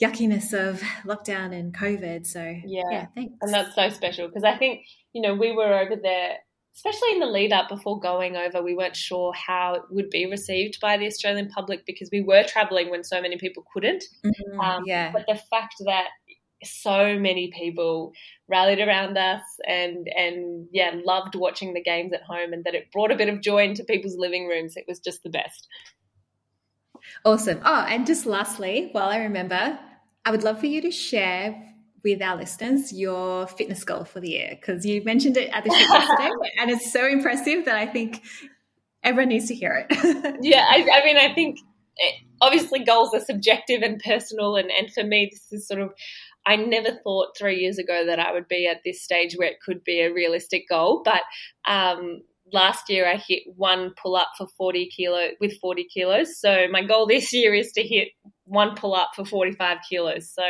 yuckiness 0.02 0.54
of 0.54 0.82
lockdown 1.06 1.58
and 1.58 1.76
COVID. 1.76 2.26
So 2.26 2.42
yeah, 2.66 2.84
yeah 2.90 3.06
thanks. 3.16 3.36
And 3.42 3.54
that's 3.54 3.76
so 3.76 3.90
special 3.90 4.28
because 4.28 4.44
I 4.44 4.58
think 4.58 4.86
you 5.14 5.22
know 5.22 5.36
we 5.36 5.52
were 5.52 5.74
over 5.74 5.96
there, 6.02 6.38
especially 6.76 7.12
in 7.12 7.20
the 7.20 7.26
lead 7.26 7.52
up 7.52 7.70
before 7.70 8.00
going 8.00 8.36
over. 8.36 8.62
We 8.62 8.76
weren't 8.76 8.96
sure 8.96 9.34
how 9.34 9.76
it 9.76 9.82
would 9.90 10.10
be 10.10 10.26
received 10.26 10.80
by 10.82 10.98
the 10.98 11.08
Australian 11.08 11.50
public 11.50 11.86
because 11.86 12.10
we 12.12 12.22
were 12.22 12.44
traveling 12.44 12.90
when 12.90 13.04
so 13.04 13.22
many 13.22 13.38
people 13.38 13.64
couldn't. 13.74 14.04
Mm-hmm, 14.26 14.60
um, 14.60 14.84
yeah, 14.86 15.12
but 15.12 15.26
the 15.28 15.40
fact 15.50 15.76
that 15.86 16.08
so 16.64 17.18
many 17.18 17.52
people 17.52 18.12
rallied 18.50 18.80
around 18.80 19.18
us 19.18 19.42
and 19.66 20.08
and 20.16 20.68
yeah 20.72 20.92
loved 21.06 21.36
watching 21.36 21.74
the 21.74 21.82
games 21.82 22.12
at 22.14 22.22
home 22.24 22.52
and 22.52 22.66
that 22.66 22.76
it 22.76 22.92
brought 22.92 23.12
a 23.12 23.16
bit 23.16 23.30
of 23.30 23.42
joy 23.42 23.64
into 23.64 23.84
people's 23.86 24.18
living 24.18 24.46
rooms 24.48 24.76
it 24.76 24.84
was 24.88 25.00
just 25.00 25.24
the 25.24 25.30
best 25.30 25.68
awesome 27.24 27.62
oh 27.64 27.86
and 27.88 28.06
just 28.06 28.26
lastly 28.26 28.90
while 28.92 29.08
i 29.08 29.20
remember 29.20 29.80
I 30.30 30.32
would 30.32 30.44
love 30.44 30.60
for 30.60 30.68
you 30.68 30.80
to 30.84 30.92
share 30.92 31.60
with 32.04 32.22
our 32.22 32.38
listeners 32.38 32.94
your 32.94 33.48
fitness 33.48 33.84
goal 33.84 34.04
for 34.04 34.20
the 34.20 34.30
year 34.30 34.50
because 34.52 34.86
you 34.86 35.04
mentioned 35.04 35.38
it 35.38 35.50
at 35.52 35.64
the 35.64 35.72
shoot 35.72 35.90
yesterday 35.90 36.30
and 36.60 36.70
it's 36.70 36.94
so 36.94 37.08
impressive 37.08 37.66
that 37.66 37.76
I 37.76 37.88
think 37.88 38.22
everyone 39.02 39.30
needs 39.30 39.48
to 39.48 39.56
hear 39.56 39.88
it. 39.90 40.38
yeah, 40.44 40.68
I, 40.70 40.88
I, 40.88 41.04
mean, 41.04 41.18
I 41.18 41.34
think 41.34 41.58
eh, 42.00 42.12
obviously 42.42 42.84
goals 42.84 43.12
are 43.16 43.22
subjective 43.22 43.82
and 43.82 44.00
personal, 44.06 44.56
and, 44.56 44.70
and 44.70 44.94
for 44.94 45.04
me, 45.04 45.32
this 45.32 45.52
is 45.52 45.68
sort 45.68 45.82
of. 45.82 45.96
I 46.46 46.58
never 46.58 46.92
thought 46.92 47.30
three 47.36 47.58
years 47.58 47.80
ago 47.80 48.06
that 48.06 48.20
I 48.20 48.32
would 48.32 48.48
be 48.48 48.68
at 48.68 48.82
this 48.86 49.02
stage 49.02 49.34
where 49.36 49.50
it 49.50 49.58
could 49.66 49.84
be 49.84 50.02
a 50.02 50.14
realistic 50.14 50.70
goal, 50.70 51.02
but 51.04 51.24
um, 51.68 52.22
last 52.54 52.90
year 52.90 53.08
I 53.08 53.18
hit 53.18 53.44
one 53.56 53.94
pull 54.02 54.16
up 54.16 54.30
for 54.38 54.48
40 54.58 54.90
kilo 54.96 55.30
with 55.40 55.60
40 55.60 55.88
kilos. 55.94 56.40
So 56.40 56.68
my 56.72 56.84
goal 56.84 57.08
this 57.08 57.34
year 57.34 57.54
is 57.54 57.72
to 57.74 57.82
hit 57.82 58.10
one 58.50 58.76
pull 58.76 58.96
up 58.96 59.12
for 59.16 59.24
45 59.24 59.78
kilos. 59.88 60.30
So 60.30 60.44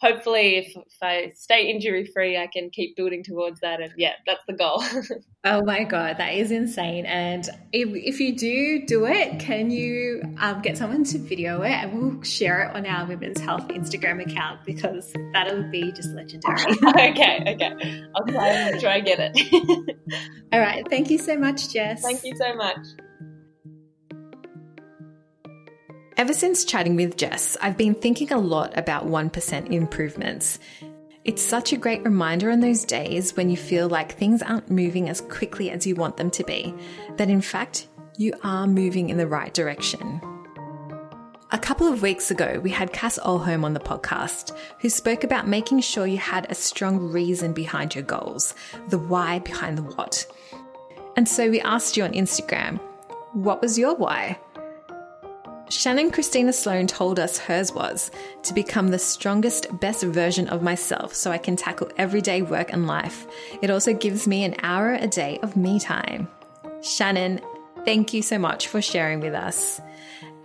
hopefully, 0.00 0.56
if, 0.56 0.76
if 0.76 1.02
I 1.02 1.32
stay 1.34 1.70
injury 1.70 2.04
free, 2.06 2.36
I 2.36 2.46
can 2.46 2.70
keep 2.70 2.96
building 2.96 3.24
towards 3.24 3.60
that. 3.60 3.80
And 3.80 3.92
yeah, 3.96 4.12
that's 4.26 4.42
the 4.46 4.52
goal. 4.52 4.82
oh 5.44 5.62
my 5.64 5.84
God, 5.84 6.18
that 6.18 6.34
is 6.34 6.50
insane. 6.50 7.06
And 7.06 7.48
if, 7.72 7.88
if 7.94 8.20
you 8.20 8.36
do 8.36 8.86
do 8.86 9.06
it, 9.06 9.40
can 9.40 9.70
you 9.70 10.22
um, 10.38 10.62
get 10.62 10.78
someone 10.78 11.04
to 11.04 11.18
video 11.18 11.62
it 11.62 11.72
and 11.72 11.92
we'll 11.92 12.22
share 12.22 12.62
it 12.62 12.76
on 12.76 12.86
our 12.86 13.06
Women's 13.06 13.40
Health 13.40 13.68
Instagram 13.68 14.22
account 14.22 14.64
because 14.64 15.12
that'll 15.32 15.68
be 15.70 15.92
just 15.92 16.10
legendary. 16.10 16.60
okay, 17.10 17.44
okay. 17.54 18.02
I'll 18.14 18.26
try 18.26 18.48
and 18.48 18.80
try 18.80 18.96
and 18.96 19.06
get 19.06 19.18
it. 19.20 19.96
All 20.52 20.60
right. 20.60 20.86
Thank 20.88 21.10
you 21.10 21.18
so 21.18 21.36
much, 21.36 21.72
Jess. 21.72 22.02
Thank 22.02 22.24
you 22.24 22.36
so 22.36 22.54
much. 22.54 22.78
Ever 26.18 26.34
since 26.34 26.64
chatting 26.64 26.96
with 26.96 27.16
Jess, 27.16 27.56
I've 27.60 27.76
been 27.76 27.94
thinking 27.94 28.32
a 28.32 28.38
lot 28.38 28.76
about 28.76 29.06
1% 29.06 29.70
improvements. 29.70 30.58
It's 31.24 31.40
such 31.40 31.72
a 31.72 31.76
great 31.76 32.02
reminder 32.02 32.50
on 32.50 32.58
those 32.58 32.84
days 32.84 33.36
when 33.36 33.50
you 33.50 33.56
feel 33.56 33.88
like 33.88 34.16
things 34.16 34.42
aren't 34.42 34.68
moving 34.68 35.08
as 35.08 35.20
quickly 35.20 35.70
as 35.70 35.86
you 35.86 35.94
want 35.94 36.16
them 36.16 36.28
to 36.32 36.42
be, 36.42 36.74
that 37.18 37.30
in 37.30 37.40
fact, 37.40 37.86
you 38.16 38.34
are 38.42 38.66
moving 38.66 39.10
in 39.10 39.16
the 39.16 39.28
right 39.28 39.54
direction. 39.54 40.20
A 41.52 41.58
couple 41.58 41.86
of 41.86 42.02
weeks 42.02 42.32
ago, 42.32 42.58
we 42.64 42.70
had 42.70 42.92
Cass 42.92 43.20
Olholm 43.20 43.62
on 43.62 43.74
the 43.74 43.78
podcast, 43.78 44.58
who 44.80 44.90
spoke 44.90 45.22
about 45.22 45.46
making 45.46 45.82
sure 45.82 46.08
you 46.08 46.18
had 46.18 46.50
a 46.50 46.54
strong 46.56 46.98
reason 47.12 47.52
behind 47.52 47.94
your 47.94 48.02
goals, 48.02 48.54
the 48.88 48.98
why 48.98 49.38
behind 49.38 49.78
the 49.78 49.82
what. 49.82 50.26
And 51.16 51.28
so 51.28 51.48
we 51.48 51.60
asked 51.60 51.96
you 51.96 52.02
on 52.02 52.10
Instagram, 52.10 52.80
what 53.34 53.62
was 53.62 53.78
your 53.78 53.94
why? 53.94 54.36
Shannon 55.70 56.10
Christina 56.10 56.52
Sloan 56.52 56.86
told 56.86 57.18
us 57.18 57.36
hers 57.36 57.72
was 57.72 58.10
to 58.42 58.54
become 58.54 58.88
the 58.88 58.98
strongest, 58.98 59.66
best 59.80 60.02
version 60.02 60.48
of 60.48 60.62
myself 60.62 61.14
so 61.14 61.30
I 61.30 61.36
can 61.36 61.56
tackle 61.56 61.90
everyday 61.98 62.40
work 62.40 62.72
and 62.72 62.86
life. 62.86 63.26
It 63.60 63.70
also 63.70 63.92
gives 63.92 64.26
me 64.26 64.44
an 64.44 64.56
hour 64.62 64.94
a 64.94 65.06
day 65.06 65.38
of 65.42 65.56
me 65.56 65.78
time. 65.78 66.26
Shannon, 66.82 67.40
thank 67.84 68.14
you 68.14 68.22
so 68.22 68.38
much 68.38 68.68
for 68.68 68.80
sharing 68.80 69.20
with 69.20 69.34
us. 69.34 69.80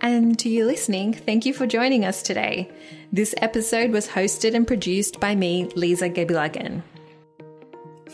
And 0.02 0.38
to 0.40 0.50
you 0.50 0.66
listening, 0.66 1.14
thank 1.14 1.46
you 1.46 1.54
for 1.54 1.66
joining 1.66 2.04
us 2.04 2.22
today. 2.22 2.70
This 3.10 3.34
episode 3.38 3.92
was 3.92 4.08
hosted 4.08 4.54
and 4.54 4.66
produced 4.66 5.20
by 5.20 5.34
me, 5.34 5.70
Lisa 5.74 6.10
Gebilagan. 6.10 6.82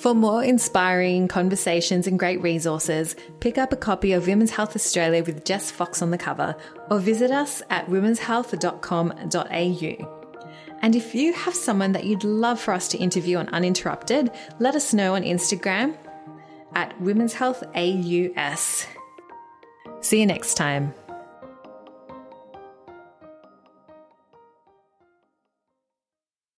For 0.01 0.14
more 0.14 0.42
inspiring 0.42 1.28
conversations 1.28 2.07
and 2.07 2.18
great 2.18 2.40
resources, 2.40 3.14
pick 3.40 3.59
up 3.59 3.70
a 3.70 3.76
copy 3.76 4.12
of 4.12 4.26
Women's 4.26 4.53
Health 4.53 4.74
Australia 4.74 5.22
with 5.22 5.44
Jess 5.44 5.70
Fox 5.70 6.01
on 6.01 6.11
the 6.11 6.16
cover 6.16 6.57
or 6.90 6.98
visit 6.98 7.30
us 7.30 7.61
at 7.68 7.86
womenshealth.com.au. 7.88 10.16
And 10.80 10.96
if 10.96 11.14
you 11.14 11.34
have 11.34 11.55
someone 11.55 11.92
that 11.92 12.05
you'd 12.05 12.24
love 12.24 12.59
for 12.59 12.72
us 12.72 12.88
to 12.88 12.96
interview 12.96 13.36
on 13.36 13.51
Uninterrupted, 13.51 14.30
let 14.59 14.74
us 14.74 14.94
know 14.94 15.16
on 15.16 15.22
Instagram 15.22 15.94
at 16.74 16.98
Women's 16.98 17.34
Health 17.34 17.62
AUS. 17.74 18.86
See 20.01 20.18
you 20.18 20.24
next 20.24 20.55
time. 20.55 20.94